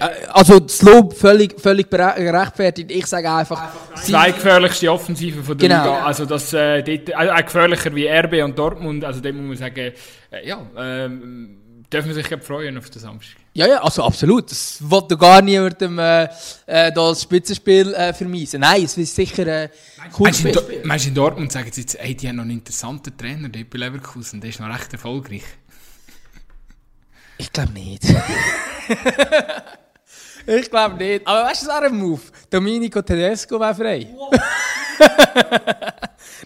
[0.00, 2.90] Äh, Also das Lob völlig, völlig gerechtfertigt.
[2.90, 5.82] Ich sage einfach, sie- zwei gefährlichste Offensiven von der Genau.
[5.94, 6.04] Liga.
[6.04, 9.02] Also das, äh, dort, auch gefährlicher wie RB und Dortmund.
[9.04, 9.92] Also dem muss man sagen,
[10.30, 11.56] äh, ja, ähm,
[11.92, 13.36] dürfen wir sich freuen auf den Samstag.
[13.54, 14.50] Ja, ja, also absolut.
[14.50, 16.28] Das wollte gar niemandem äh, äh,
[16.66, 18.60] da das Spitzenspiel äh, vermiesen.
[18.60, 19.68] Nein, es ist sicher äh,
[20.00, 20.82] ein cooles Spiel.
[20.84, 23.70] Meinst du, in Dortmund sagen sie jetzt, ey, die haben noch einen interessanten Trainer dort
[23.70, 25.42] bei Leverkusen, der ist noch recht erfolgreich.
[27.38, 28.04] Ich glaube nicht.
[30.46, 31.26] ich glaube nicht.
[31.26, 32.22] Aber weißt du, das wäre ein Move.
[32.50, 34.08] Domenico Tedesco wäre frei.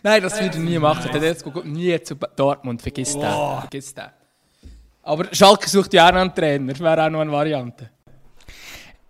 [0.03, 1.11] Nein, das würde er nie machen.
[1.11, 2.83] Tedesco geht nie zu Dortmund.
[2.83, 3.23] Vergiss den.
[3.23, 4.22] Vergiss den.
[5.03, 6.73] Aber Schalke sucht ja auch noch einen Trainer.
[6.73, 7.91] Das wäre auch noch eine Variante.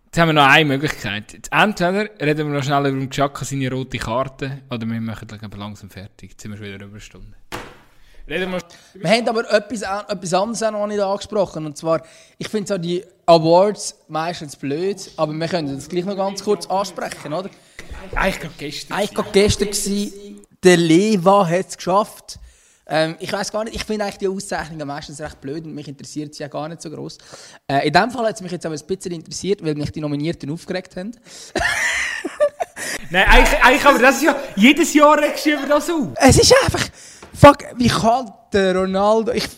[0.06, 1.32] Jetzt haben wir noch eine Möglichkeit.
[1.32, 5.28] Jetzt entweder reden wir noch schnell über den Xhaka seine rote Karte, oder wir machen
[5.56, 6.32] langsam fertig.
[6.32, 7.36] Jetzt sind wir schon wieder über eine Stunde.
[8.28, 8.60] Reden wir
[8.94, 11.66] Wir haben aber etwas, etwas anderes auch noch nicht angesprochen.
[11.66, 12.02] Und zwar,
[12.38, 16.66] ich finde zwar die Awards meistens blöd, aber wir können das gleich noch ganz kurz
[16.66, 17.50] ansprechen, oder?
[18.14, 18.96] eigentlich gerade gestern.
[18.96, 22.38] Eigentlich gerade gestern gewesen, der Leva hat es geschafft.
[22.94, 25.88] Ähm, ich weiß gar nicht, ich finde eigentlich die Auszeichnungen meistens recht blöd und mich
[25.88, 27.16] interessiert sie ja gar nicht so groß.
[27.66, 30.00] Äh, in dem Fall hat es mich jetzt aber ein bisschen interessiert, weil mich die
[30.02, 31.12] Nominierten aufgeregt haben.
[33.10, 36.08] Nein, eigentlich, eigentlich aber das ist ja, jedes Jahr regst du über das auf.
[36.16, 36.86] Es ist einfach,
[37.32, 39.48] fuck, wie kann der Ronaldo, ich,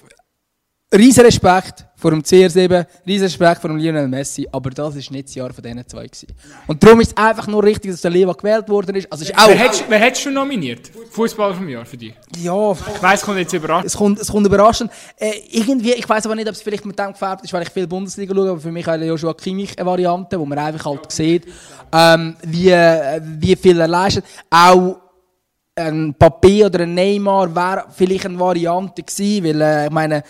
[0.94, 5.26] riesen Respekt vor dem CR7, riesen Respekt vor dem Lionel Messi, aber das ist nicht
[5.28, 6.26] das Jahr von diesen zwei gewesen.
[6.66, 9.10] Und darum ist es einfach nur richtig, dass der Leva gewählt worden ist.
[9.10, 10.90] Also ist auch, Wer hättest, wer hättest du nominiert?
[11.12, 12.12] Fußballer vom Jahr für dich?
[12.36, 13.86] ja, Ich weiss, kommt jetzt überrascht.
[13.86, 14.90] es kommt, es kommt überraschend.
[15.16, 17.70] Äh, irgendwie, ich weiß aber nicht, ob es vielleicht mit dem gefärbt ist, weil ich
[17.70, 21.10] viel Bundesliga schaue, aber für mich wäre Joshua Kimmich eine Variante, wo man einfach halt
[21.10, 21.46] sieht,
[21.90, 24.26] ähm, wie, äh, wie viel er leistet.
[24.50, 24.98] Auch
[25.76, 30.22] ein Papé oder ein Neymar wäre vielleicht eine Variante gewesen, weil äh, ich meine,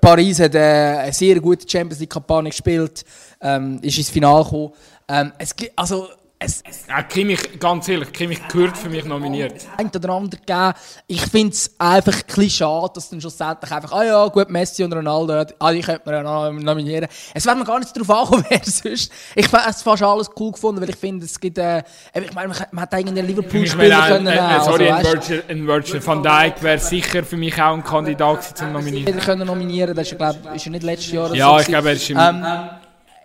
[0.00, 3.04] Paris hat äh, eine sehr gute Champions League Kampagne gespielt,
[3.40, 4.72] ähm, ist ins Finale gekommen.
[5.08, 6.08] Ähm, es, also,
[6.42, 9.66] es, es Ja, Kimmich, ganz ehrlich, Kimmich gehört für mich nominiert.
[9.76, 10.72] ein oder andere gegeben.
[11.06, 14.82] Ich finde es einfach ein bisschen schade, dass dann schlussendlich einfach, ah ja, gut, Messi
[14.82, 17.08] und Ronaldo, ah, die könnte man ja noch nominieren.
[17.34, 19.12] Es wäre mir gar nicht darauf angekommen, wer sonst.
[19.34, 21.82] Ich habe es fast alles cool gefunden, weil ich finde, es gibt, äh,
[22.14, 25.66] ich meine, man, hat eigentlich Ich Liverpool-Spieler können äh, äh, sorry, ein also, weißt, ein
[25.66, 29.12] Virgil van Dijk wäre sicher für mich auch ein Kandidat gewesen zum Nominieren.
[29.12, 31.66] hätte können nominieren, das ist, ja, glaub, ist ja nicht letztes Jahr Ja, so ich
[31.66, 32.18] glaube, er ist im...
[32.18, 32.44] Ähm,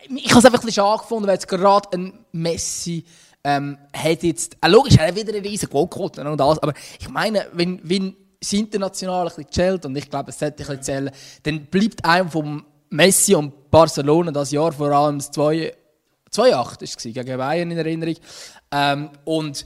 [0.10, 3.06] ich habe es einfach ein bisschen schade gefunden, weil jetzt gerade ein Messi
[3.44, 6.74] ähm, hat jetzt, äh, logisch, er hat wieder einen riesen Goal geholt und alles, aber
[7.00, 10.68] ich meine, wenn, wenn es international ein bisschen zählt, und ich glaube, es sollte ein
[10.68, 11.12] bisschen zählen,
[11.44, 15.74] dann bleibt einem vom Messi und Barcelona das Jahr vor allem das 2
[16.36, 18.16] 2-8 ist es gewesen, gegen Bayern in Erinnerung.
[18.72, 19.66] Ähm, und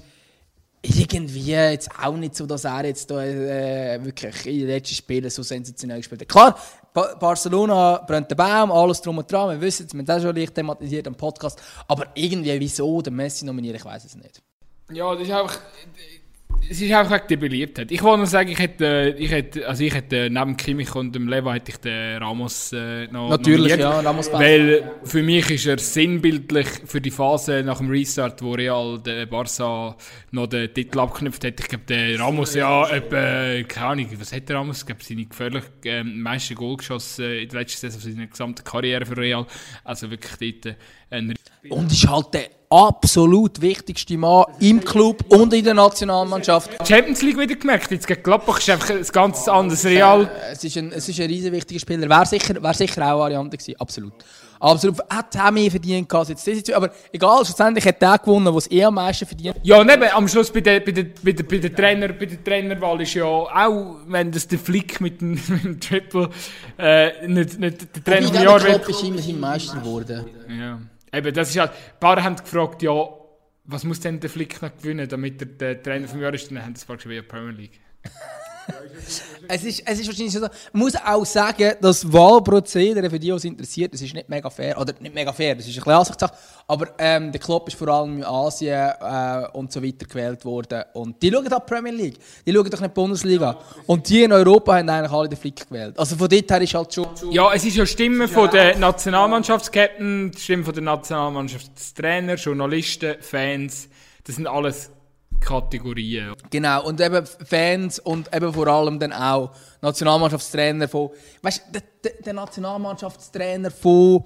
[0.81, 5.29] irgendwie jetzt auch nicht so, dass er jetzt da, äh, wirklich in den letzten Spielen
[5.29, 6.29] so sensationell gespielt hat.
[6.29, 6.59] Klar,
[6.99, 10.23] ba Barcelona brennt den Baum, alles drum und dran, wir wissen es, wir haben das
[10.23, 14.41] schon leicht thematisiert am Podcast, aber irgendwie, wieso den Messi nominieren, ich weiß es nicht.
[14.91, 15.59] Ja, das ist einfach.
[16.69, 17.91] Es ist einfach wegen der Beliebtheit.
[17.91, 20.93] Ich wollte nur sagen, ich hätte, äh, ich hätte, also ich hätte äh, neben Kimmich
[20.95, 23.79] und dem Leva hätte ich den Ramos äh, noch Natürlich, nominiert.
[23.79, 24.31] ja, Ramos.
[24.31, 29.25] Weil für mich ist er sinnbildlich für die Phase nach dem Restart, wo Real der
[29.25, 29.95] Barca
[30.31, 31.59] noch den Titel abgeknüpft hat.
[31.59, 34.79] Ich glaube, der Ramos ja etwa, keine Ahnung, was hat der Ramos?
[34.81, 38.63] Ich glaube, seine gefährlich ähm, meisten Goal geschossen äh, in der letzten Saison seiner gesamten
[38.63, 39.45] Karriere für Real.
[39.83, 40.77] Also wirklich dort äh,
[41.11, 41.33] ein
[41.69, 46.69] Und ist halt der absolut wichtigste Mann im Club und in der Nationalmannschaft.
[46.87, 47.89] Champions League wieder gemerkt.
[47.89, 50.29] Jetzt gegen Gladbach ist einfach ein ganz anderes Real.
[50.51, 52.07] Es ist ein, es ist ein riesen wichtiger Spieler.
[52.07, 54.13] Wäre sicher, wär sicher auch eine Variante gewesen, absolut.
[54.59, 54.99] Absolut.
[55.09, 56.75] Hat auch mehr verdient als jetzt diese zwei.
[56.75, 59.55] Aber egal, schlussendlich hat der gewonnen, der es eh am meisten verdient.
[59.63, 62.25] Ja, und eben, am Schluss bei der, bei der, bei der, bei der, Trainer, bei
[62.25, 66.29] der Trainerwahl ist ja auch, wenn das der Flick mit dem, mit dem Triple
[66.77, 68.89] äh, nicht, nicht der Trainer vom Jahr wird.
[68.89, 70.25] ist immerhin Meister geworden.
[70.49, 70.79] Ja.
[71.11, 72.93] Eben, das ist halt, ein paar haben gefragt, ja,
[73.63, 76.49] was muss denn der Flick noch gewinnen, damit er der Trainer vom Jahr ist?
[76.49, 77.79] Dann haben sie es geschrieben, ja, Premier League.
[79.47, 80.41] Es, ist, es ist wahrscheinlich so.
[80.41, 84.49] Man muss auch sagen, das Wahlprozedere, für die, die es interessiert, das ist nicht mega
[84.49, 84.79] fair.
[84.79, 86.33] Oder nicht mega fair, das ist ein Ansichtssache.
[86.67, 90.83] Aber ähm, der Klopp ist vor allem in Asien äh, und so weiter gewählt worden.
[90.93, 92.17] Und die schauen auch die Premier League.
[92.45, 93.57] Die schauen doch nicht die Bundesliga.
[93.87, 95.97] Und die in Europa haben eigentlich alle den Flick gewählt.
[95.97, 97.07] Also von dort her ist halt schon.
[97.31, 103.89] Ja, es ist ja Stimmen von der Nationalmannschaftskapten, Stimmen von der Nationalmannschaftstrainer, Journalisten, Fans.
[104.23, 104.91] Das sind alles
[105.39, 106.35] Kategorien.
[106.49, 109.51] Genau, und eben Fans und eben vor allem dann auch
[109.81, 111.09] Nationalmannschaftstrainer von.
[111.41, 114.23] Weißt du, der, der, Nationalmannschaftstrainer von.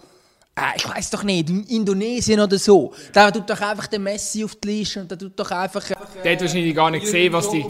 [0.55, 2.93] Äh, ich weiß doch nicht, in Indonesien oder so.
[3.13, 5.89] Der tut doch einfach den Messi auf die Liste und der tut doch einfach.
[5.89, 7.65] Äh, Der hat wahrscheinlich gar nicht gesehen, was die.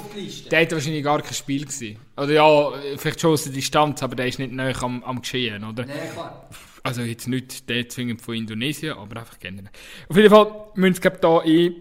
[0.50, 2.00] Der hat wahrscheinlich gar kein Spiel gesehen.
[2.18, 5.64] Oder ja, vielleicht schon aus der Distanz, aber der ist nicht näher am, am Geschehen,
[5.64, 5.84] oder?
[5.84, 6.50] klar.
[6.84, 9.72] Also jetzt nicht der zwingend von Indonesien, aber einfach generell.
[10.10, 11.72] Auf jeden Fall müssen wir da eh,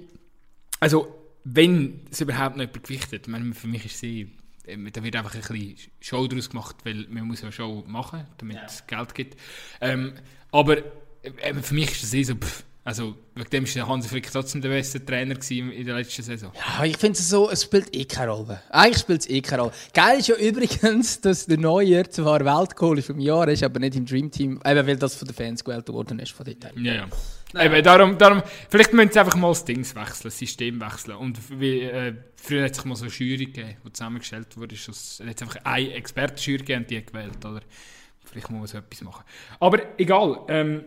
[0.78, 4.31] also wenn es überhaupt noch jemand gewichtet, ich meine, für mich ist sie,
[4.66, 8.27] ähm, da wird einfach ein bisschen Show daraus gemacht, weil man muss ja Show machen,
[8.39, 9.40] damit es Geld gibt.
[9.81, 10.14] Ähm,
[10.51, 10.78] aber
[11.23, 14.60] äh, für mich ist das eh so, pff, also wegen dem der Hansi Flick trotzdem
[14.60, 16.51] der beste Trainer in der letzten Saison.
[16.55, 18.60] Ja, ich finde es so, es spielt eh keine Rolle.
[18.70, 19.74] Eigentlich spielt es eh keine Rolle.
[19.94, 24.05] Geil ist ja übrigens, dass der Neuer zwar Weltgoal vom Jahr ist, aber nicht im
[24.05, 26.32] Dreamteam, eben weil das von den Fans gewählt worden ist.
[26.32, 26.56] Von her.
[26.74, 27.09] Ja, ja.
[27.59, 31.16] Eben, darum, darum, vielleicht müssen sie einfach mal das Dings wechseln, das System wechseln.
[31.16, 34.74] Und wie, äh, früher hat es sich mal so eine Jury gegeben, die zusammengestellt wurde.
[34.74, 37.45] Es hat einfach eine Expertenjury gegeben und die gewählt.
[37.45, 37.61] Oder?
[38.24, 39.24] Vielleicht muss man so etwas machen.
[39.61, 40.41] Aber egal.
[40.49, 40.85] Ähm,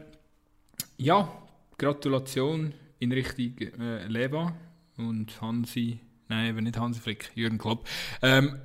[0.97, 1.31] ja,
[1.77, 4.55] Gratulation in Richtung äh, Leva
[4.97, 7.87] und Hansi, nein, eben nicht Hansi Flick, Jürgen Klopp.
[8.21, 8.59] Ähm,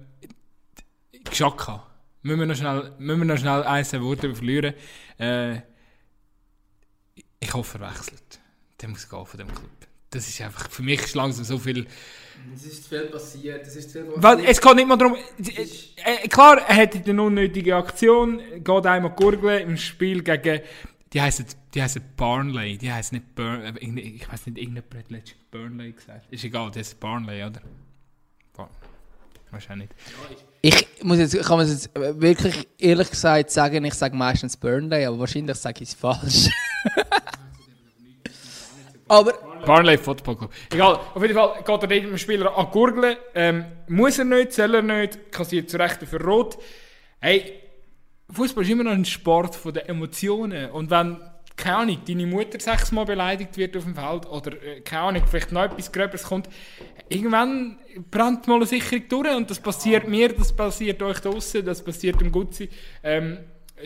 [1.24, 1.86] Xhaka.
[2.22, 4.74] Müssen wir noch schnell, müssen wir noch schnell ein, zwei Worte verlieren.
[5.18, 5.62] Äh,
[7.40, 8.40] ich hoffe, er wechselt.
[8.80, 9.70] Der muss gehen von dem Club.
[10.10, 11.86] Das ist einfach, für mich ist langsam so viel...
[12.54, 15.16] Es ist zu viel passiert, es ist zu viel Weil, es geht nicht mal darum...
[15.16, 20.60] Äh, klar, er hat eine unnötige Aktion, geht einmal gurgeln im Spiel gegen...
[21.12, 23.76] Die heißen die heißen Barnley, die heißen nicht Burn...
[23.80, 26.32] Ich weiß nicht, irgendjemand hat letztens Burnley gesagt.
[26.32, 27.60] Ist egal, die heißen Barnley, oder?
[28.56, 28.70] Bar
[29.50, 29.88] Wahrscheinlich
[30.28, 30.44] nicht.
[30.62, 35.20] Ich muss jetzt, kann man jetzt wirklich ehrlich gesagt sagen, ich sage meistens Burnley, aber
[35.20, 36.50] wahrscheinlich sage ich es falsch.
[39.08, 39.32] aber
[39.64, 40.52] Barnley Football Club.
[40.70, 43.16] Egal, auf jeden Fall geht er dem Spieler an Gurgeln.
[43.34, 46.58] Ähm, muss er nicht, soll er nicht, kassiert zu Recht für Rot.
[47.20, 47.54] Hey,
[48.30, 50.70] Fußball ist immer noch ein Sport den Emotionen.
[50.70, 51.18] Und wenn,
[51.56, 55.52] keine Ahnung, deine Mutter sechsmal beleidigt wird auf dem Feld oder, äh, keine Ahnung, vielleicht
[55.52, 56.48] noch etwas Gröberes kommt,
[57.10, 57.78] irgendwann
[58.10, 62.20] brennt mal eine Sicherung durch und das passiert mir, das passiert euch draussen, das passiert
[62.20, 62.68] dem Gutzi.
[63.02, 63.38] Ähm,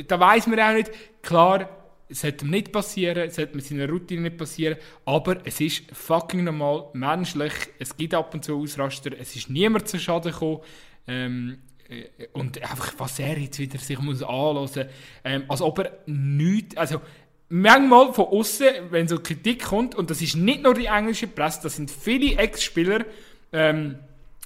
[0.06, 0.90] da weiss man auch nicht,
[1.22, 1.68] klar,
[2.08, 4.76] es sollte ihm nicht passieren, es sollte mit seiner Routine nicht passieren,
[5.06, 9.88] aber es ist fucking normal, menschlich, es gibt ab und zu Ausraster, es ist niemand
[9.88, 10.60] zu Schaden gekommen,
[11.06, 14.88] ähm, äh, und einfach, was er jetzt wieder sich muss anhören,
[15.24, 17.00] ähm, als ob er nichts, also
[17.48, 21.60] manchmal von außen, wenn so Kritik kommt, und das ist nicht nur die englische Presse,
[21.62, 23.04] das sind viele Ex-Spieler,
[23.52, 23.96] ähm,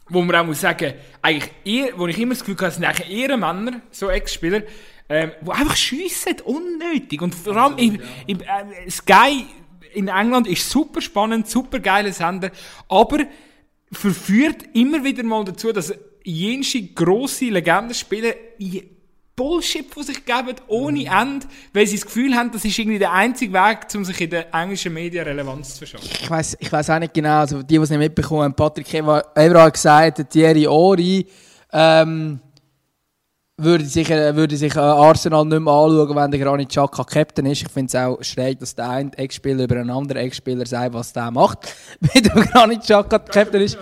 [0.09, 3.11] wo man auch muss sagen, eigentlich eher, wo ich immer das Gefühl habe, sind eigentlich
[3.11, 4.63] eher Männer, so Ex-Spieler,
[5.09, 7.23] ähm, wo einfach schiessen, unnötig.
[7.23, 9.47] Und vor allem im, im, äh, Sky
[9.95, 12.51] in England ist super spannend, super geiler Sender,
[12.89, 13.21] aber
[13.91, 15.95] verführt immer wieder mal dazu, dass
[16.25, 18.35] jenste grosse Legendenspieler
[19.39, 23.13] Bullshit von sich geben, ohne Ende, weil sie das Gefühl haben, das ist irgendwie der
[23.13, 26.11] einzige Weg, um sich in den englischen Medien Relevanz zu verschaffen.
[26.21, 28.93] ich weiß ich weiß auch nicht genau, also die, die es nicht mitbekommen haben, Patrick
[28.93, 31.25] Evra hat gesagt, Thierry Ori
[31.73, 32.41] ähm,
[33.57, 37.47] würde sich, äh, würde sich äh, Arsenal nicht mehr anschauen, wenn der Granit Xhaka Captain
[37.47, 37.63] ist.
[37.63, 41.13] Ich finde es auch schräg, dass der eine Ex-Spieler über einen anderen Ex-Spieler sagt, was
[41.13, 43.79] der macht, wenn der Granit Xhaka Captain ist.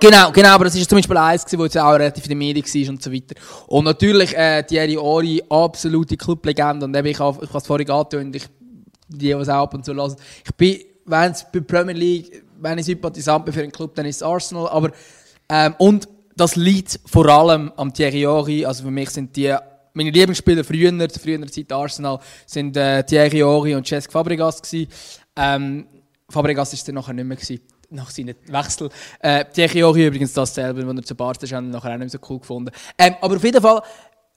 [0.00, 2.90] Genau, genau, aber das ist zum Beispiel eins, jetzt auch relativ in den Medien war
[2.90, 3.34] und so weiter.
[3.66, 6.86] Und natürlich äh, Thierry Ori, absolute Clublegende.
[6.86, 8.44] Und eben, ich habe es vorhin angetönt, ich,
[9.08, 10.16] die, die es auch ab und zu hören.
[10.44, 14.06] Ich bin, wenn es bei Premier League, wenn ich Sympathisant bin für einen Club, dann
[14.06, 14.68] ist es Arsenal.
[14.68, 14.90] Aber,
[15.48, 18.64] ähm, und das liegt vor allem am Thierry Ori.
[18.64, 19.54] Also für mich sind die,
[19.92, 24.90] meine Lieblingsspieler früher, zu früher Zeit Arsenal, sind äh, Thierry Ori und Cesc Fabregas gewesen.
[25.36, 25.86] Ähm,
[26.28, 28.88] Fabregas ist dann nachher nicht mehr gewesen nach seinem Wechsel.
[29.20, 32.40] Äh, Ori übrigens dasselbe, als er zu Barca ist, haben nachher auch nicht so cool
[32.40, 32.70] gefunden.
[32.98, 33.82] Ähm, aber auf jeden Fall,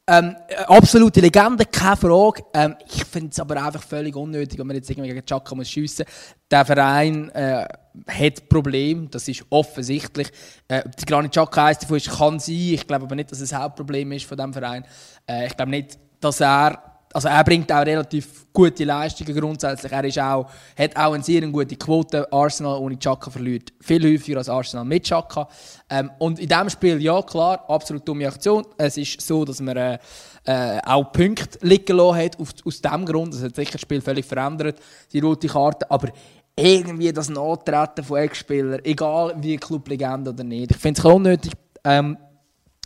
[0.10, 0.38] ähm,
[0.68, 2.44] absolute Legende, keine Frage.
[2.53, 5.69] Ähm, ich finde es aber einfach völlig unnötig, wenn man jetzt irgendwie gegen Chaka muss
[5.69, 6.06] schiessen.
[6.49, 7.68] Der Verein äh,
[8.07, 10.30] hat Probleme, das ist offensichtlich.
[10.69, 12.56] Äh, ob der Granit Chaka eins davon ist, kann sein.
[12.56, 14.86] Ich glaube aber nicht, dass es das Hauptproblem ist von diesem Verein.
[15.30, 19.91] Äh, ich glaube nicht, dass er also er bringt auch relativ gute Leistungen grundsätzlich.
[19.91, 20.45] Er ist auch,
[20.77, 22.31] hat auch eine sehr gute Quote.
[22.31, 25.48] Arsenal ohne Chaka verliert viel häufiger als Arsenal mit Chaka.
[25.89, 28.68] Ähm, und in diesem Spiel, ja klar, absolut dumme Aktion.
[28.77, 29.98] Es ist so, dass man äh,
[30.44, 33.34] äh, auch Punkte liegen lassen hat, auf, aus diesem Grund.
[33.34, 34.80] Das hat sicher das Spiel völlig verändert,
[35.11, 35.89] die rote Karte.
[35.89, 36.10] Aber
[36.56, 41.53] irgendwie das Nachtreten von Ex-Spielern, egal wie Clublegende oder nicht, ich finde es unnötig.
[41.84, 42.15] Ähm,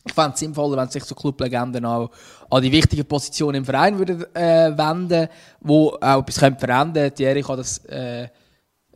[0.05, 2.09] ich fände es sinnvoller, wenn sich so Clublegenden auch
[2.51, 5.27] an die wichtigen Positionen im Verein würden, äh, wenden
[5.61, 7.11] wo auch etwas verändern könnte.
[7.11, 8.23] Thierry kann das, äh,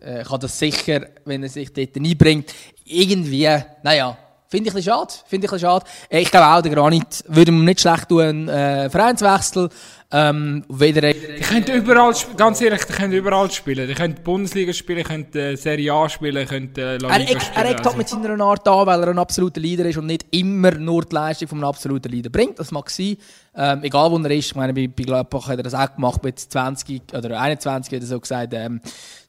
[0.01, 2.53] äh, kann das sicher, wenn er sich dort einbringt.
[2.83, 3.49] Irgendwie,
[3.81, 4.17] naja,
[4.55, 5.13] finde ich ein schade.
[5.27, 5.85] Finde ich ein schade.
[6.09, 9.69] Äh, ich glaube auch, der Granit würde mir nicht schlecht tun, äh, Vereinswechsel.
[10.11, 13.87] Ähm, weder die können überall, ganz ehrlich, die können überall spielen.
[13.87, 17.55] Die können Bundesliga spielen, können äh, Serie A spielen, können äh, La Liga er, spielen.
[17.55, 17.97] Er eckt halt also.
[17.97, 21.15] mit seiner Art an, weil er ein absoluter Leader ist und nicht immer nur die
[21.15, 22.59] Leistung von einem absoluten Leader bringt.
[22.59, 23.17] Das mag sein.
[23.55, 24.45] Ähm, egal wo er ist.
[24.45, 28.01] Ich meine, bei, bei Gladbach hat er das auch gemacht mit 20 oder 21 hat
[28.01, 28.79] er so gesagt, ähm,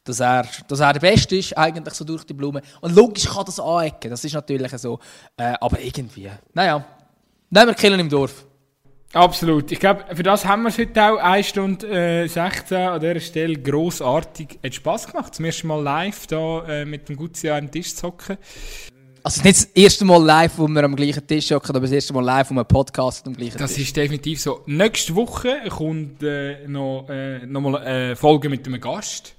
[0.06, 2.62] dass er, dass er der Beste ist, eigentlich so durch die Blume.
[2.80, 4.98] Und logisch kann das anecken, das ist natürlich so.
[5.36, 6.84] Äh, aber irgendwie, naja,
[7.50, 8.46] nehmen wir Killen im Dorf.
[9.12, 9.70] Absolut.
[9.72, 11.86] Ich glaube, für das haben wir es heute auch 1 Stunde
[12.24, 14.58] äh, 16 an dieser Stelle grossartig.
[14.62, 17.94] Hat Spass gemacht, zum ersten Mal live da äh, mit dem Gutzi an den Tisch
[17.94, 18.36] zu hocken.
[19.22, 22.12] Also nicht das erste Mal live, wo wir am gleichen Tisch hocken, aber das erste
[22.12, 23.84] Mal live, wo wir Podcast am gleichen Das Tisch.
[23.84, 24.60] ist definitiv so.
[24.66, 29.35] Nächste Woche kommt äh, noch, äh, noch mal eine Folge mit einem Gast.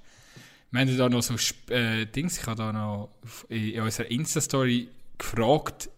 [0.72, 3.10] Wir haben da noch so Sp- äh, Dings, ich habe da noch
[3.50, 5.90] in unserer Insta-Story gefragt,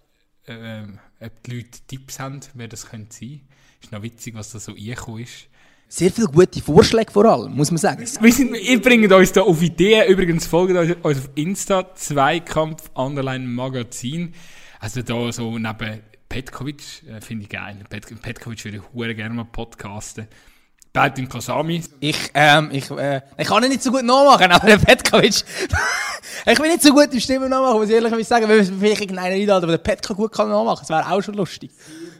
[0.46, 0.84] äh,
[1.20, 3.42] ob die Leute Tipps haben, wer das könnte sein.
[3.82, 5.48] Ist noch witzig, was da so reingekommen ist.
[5.88, 8.00] Sehr viele gute Vorschläge vor allem, muss man sagen.
[8.22, 10.08] Wir sind, ihr bringt uns da auf Ideen.
[10.08, 14.34] Übrigens folgt uns uns auf Insta, Zweikampf, Underline Magazin.
[14.80, 17.78] Also da so neben Petkovic, äh, finde ich geil.
[17.90, 20.28] Pet, Petkovic würde ich gerne mal podcasten.
[21.18, 21.84] Im Kasami.
[22.00, 25.44] Ich, ähm, ich, äh, ich kann ihn nicht so gut nachmachen, aber der Petkovic,
[26.46, 29.02] ich bin nicht so gut im Stimmen nachmachen, muss ich ehrlich sagen, wenn wir vielleicht
[29.02, 31.72] irgendeinen einladen, der den Petko gut kann nachmachen, das wäre auch schon lustig.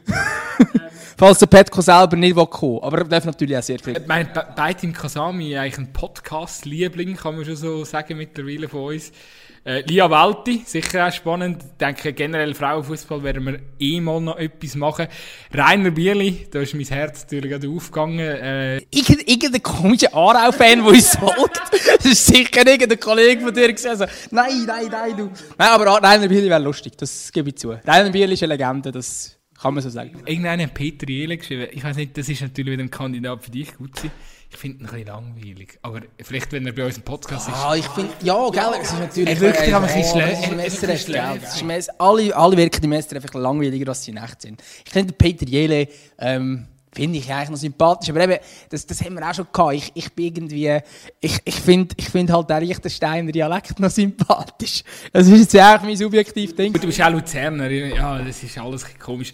[1.16, 3.96] Falls der Petko selber nicht will kommen, aber er darf natürlich auch sehr viel.
[3.98, 8.68] Ich meine, Be- Beit im Kasami, eigentlich ein Podcast-Liebling, kann man schon so sagen mittlerweile
[8.68, 9.12] von uns.
[9.62, 11.62] Äh, Lia Walti, sicher auch spannend.
[11.62, 15.06] Ich denke, generell Frauenfußball werden wir eh mal noch etwas machen.
[15.52, 18.18] Rainer Bierli, da ist mein Herz natürlich gerade aufgegangen.
[18.20, 21.60] Äh, Irgend, irgendein komischer Aarau-Fan, der uns folgt.
[21.98, 23.88] Das ist sicher irgendein Kollege von dir gewesen.
[23.88, 25.24] Also, nein, nein, nein, du.
[25.58, 27.70] Nein, aber Rainer Bierli wäre lustig, das gebe ich zu.
[27.70, 30.22] Rainer Bierli ist eine Legende, das kann man so sagen.
[30.24, 31.66] Irgendeiner hat Peter Jele geschrieben.
[31.70, 34.10] Ich weiß nicht, das ist natürlich wieder ein Kandidat für dich, gut sein.
[34.52, 35.78] Ich finde ihn ein bisschen langweilig.
[35.82, 37.54] Aber vielleicht, wenn er bei uns im Podcast ist.
[37.54, 39.28] Ah, ich finde, ja, gell, es ist natürlich...
[39.28, 41.90] Er wirkt aber ein bisschen schlecht.
[41.98, 44.60] Alle, alle wirken im SRF einfach langweiliger, als sie in echt sind.
[44.84, 45.86] Ich finde Peter Jele,
[46.18, 49.74] ähm, finde ich eigentlich noch sympathisch, aber eben, das, das haben wir auch schon gehabt.
[49.74, 50.80] Ich, ich bin irgendwie,
[51.20, 54.82] ich, ich finde ich find halt den Liechtensteiner Dialekt noch sympathisch.
[55.12, 56.72] Das ist jetzt eigentlich mein subjektives Ding.
[56.72, 57.70] Du bist auch Luzerner.
[57.70, 59.32] Ja, das ist alles komisch.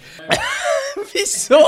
[1.12, 1.58] Wieso?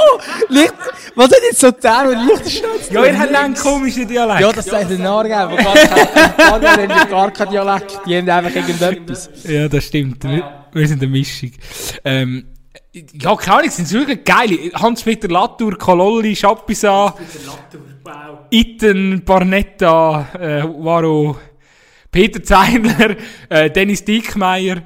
[0.49, 0.75] Licht,
[1.15, 4.41] was hat jetzt so Luzern und Liechtenstein zu Ja, ihr habt einen komischen Dialekt.
[4.41, 8.01] Ja, das sagt der Nargau, aber gar kein, Nargau haben ja gar kein Dialekt.
[8.07, 9.31] Die haben einfach irgendetwas.
[9.45, 10.25] Ja, das stimmt.
[10.25, 11.53] Wir, wir sind eine Mischung.
[12.05, 12.47] Ähm,
[12.93, 14.71] ja, keine Ahnung, sind wirklich geil.
[14.75, 17.15] Hans-Peter Latour, Kololli, Schapisa,
[18.51, 21.39] Itten, Barnetta, äh, Waro,
[22.11, 23.17] Peter Zeidler,
[23.51, 24.83] äh, Dennis Diekmeyer,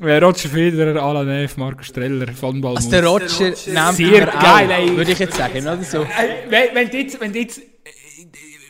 [0.00, 2.76] Roger Federer, Alan Neff, Markus Streller, Von Ballmund.
[2.78, 3.56] Also der Roger nimmt
[3.96, 4.96] Sehr auch, geil, ey.
[4.96, 6.06] würde ich jetzt sagen, oder so.
[6.50, 7.62] Wenn, du jetzt, wenn du jetzt, äh,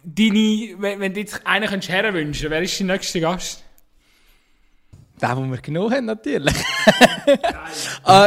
[0.05, 3.65] deine, wenn, wenn du jetzt einen könntest herwünschen, wer ist dein nächster Gast?
[5.21, 6.55] Den, den wir genommen haben, natürlich.
[7.27, 7.37] äh,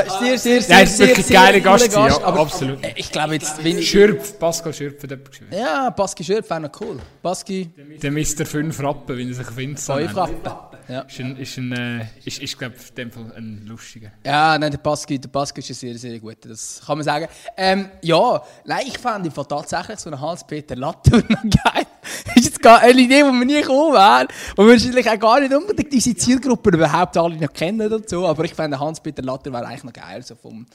[0.20, 2.84] sehr, sehr, sehr, Nein, sehr, wirklich sehr geiler Gast, ja, aber absolut.
[2.84, 3.82] äh, Ich glaube jetzt, wenn.
[3.82, 5.52] Schürpf, Pascal Schürpf hat jemand geschrieben.
[5.56, 6.98] Ja, Baski Schürpf wäre noch cool.
[7.22, 7.70] Baski,
[8.02, 8.46] Der Mr.
[8.46, 10.16] 5 Rappen, wie er sich Insta fünf.
[10.16, 10.52] Rappen.
[10.88, 11.02] Ja.
[11.02, 14.12] Ist, ein, ist, ein, äh, ist, ist glaube ich, in dem Fall ein lustiger.
[14.26, 17.28] Ja, nein, der Baski, der Baski ist ein sehr, sehr guter, das kann man sagen.
[17.56, 21.86] Ähm, ja, nein, ich fand Fall tatsächlich so einen Hans-Peter Latour noch geil.
[22.34, 24.28] ist jetzt gar eine Idee, die mir nie gekommen wäre.
[24.56, 28.26] Und wahrscheinlich auch gar nicht unbedingt diese Zielgruppe überhaupt alle noch kennen so.
[28.28, 30.24] Aber ich fände Hans-Peter Latour wäre eigentlich noch geil.
[30.24, 30.66] So vom,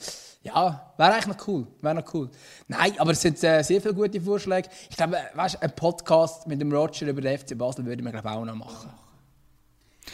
[0.43, 1.67] ja, wäre eigentlich noch cool.
[1.81, 2.29] Wäre noch cool.
[2.67, 4.69] Nein, aber es sind äh, sehr viele gute Vorschläge.
[4.89, 8.29] Ich glaube, weißt, ein Podcast mit dem Roger über den FC Basel würde man glaube
[8.29, 8.89] auch noch machen.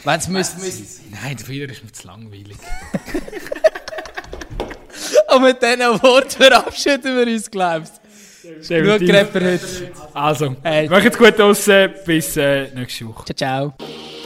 [0.04, 0.56] Wenn es müsste.
[1.10, 2.56] Nein, der Fehler ist mir zu langweilig.
[5.34, 8.00] Und mit diesen Worten verabschieden wir uns, glaubst
[8.42, 8.68] du?
[8.68, 8.98] Genug
[9.30, 9.92] für heute.
[10.12, 10.88] Also, Hey.
[10.88, 11.68] macht's gut aus.
[12.04, 13.34] Bis äh, nächste Woche.
[13.34, 14.21] Ciao, ciao.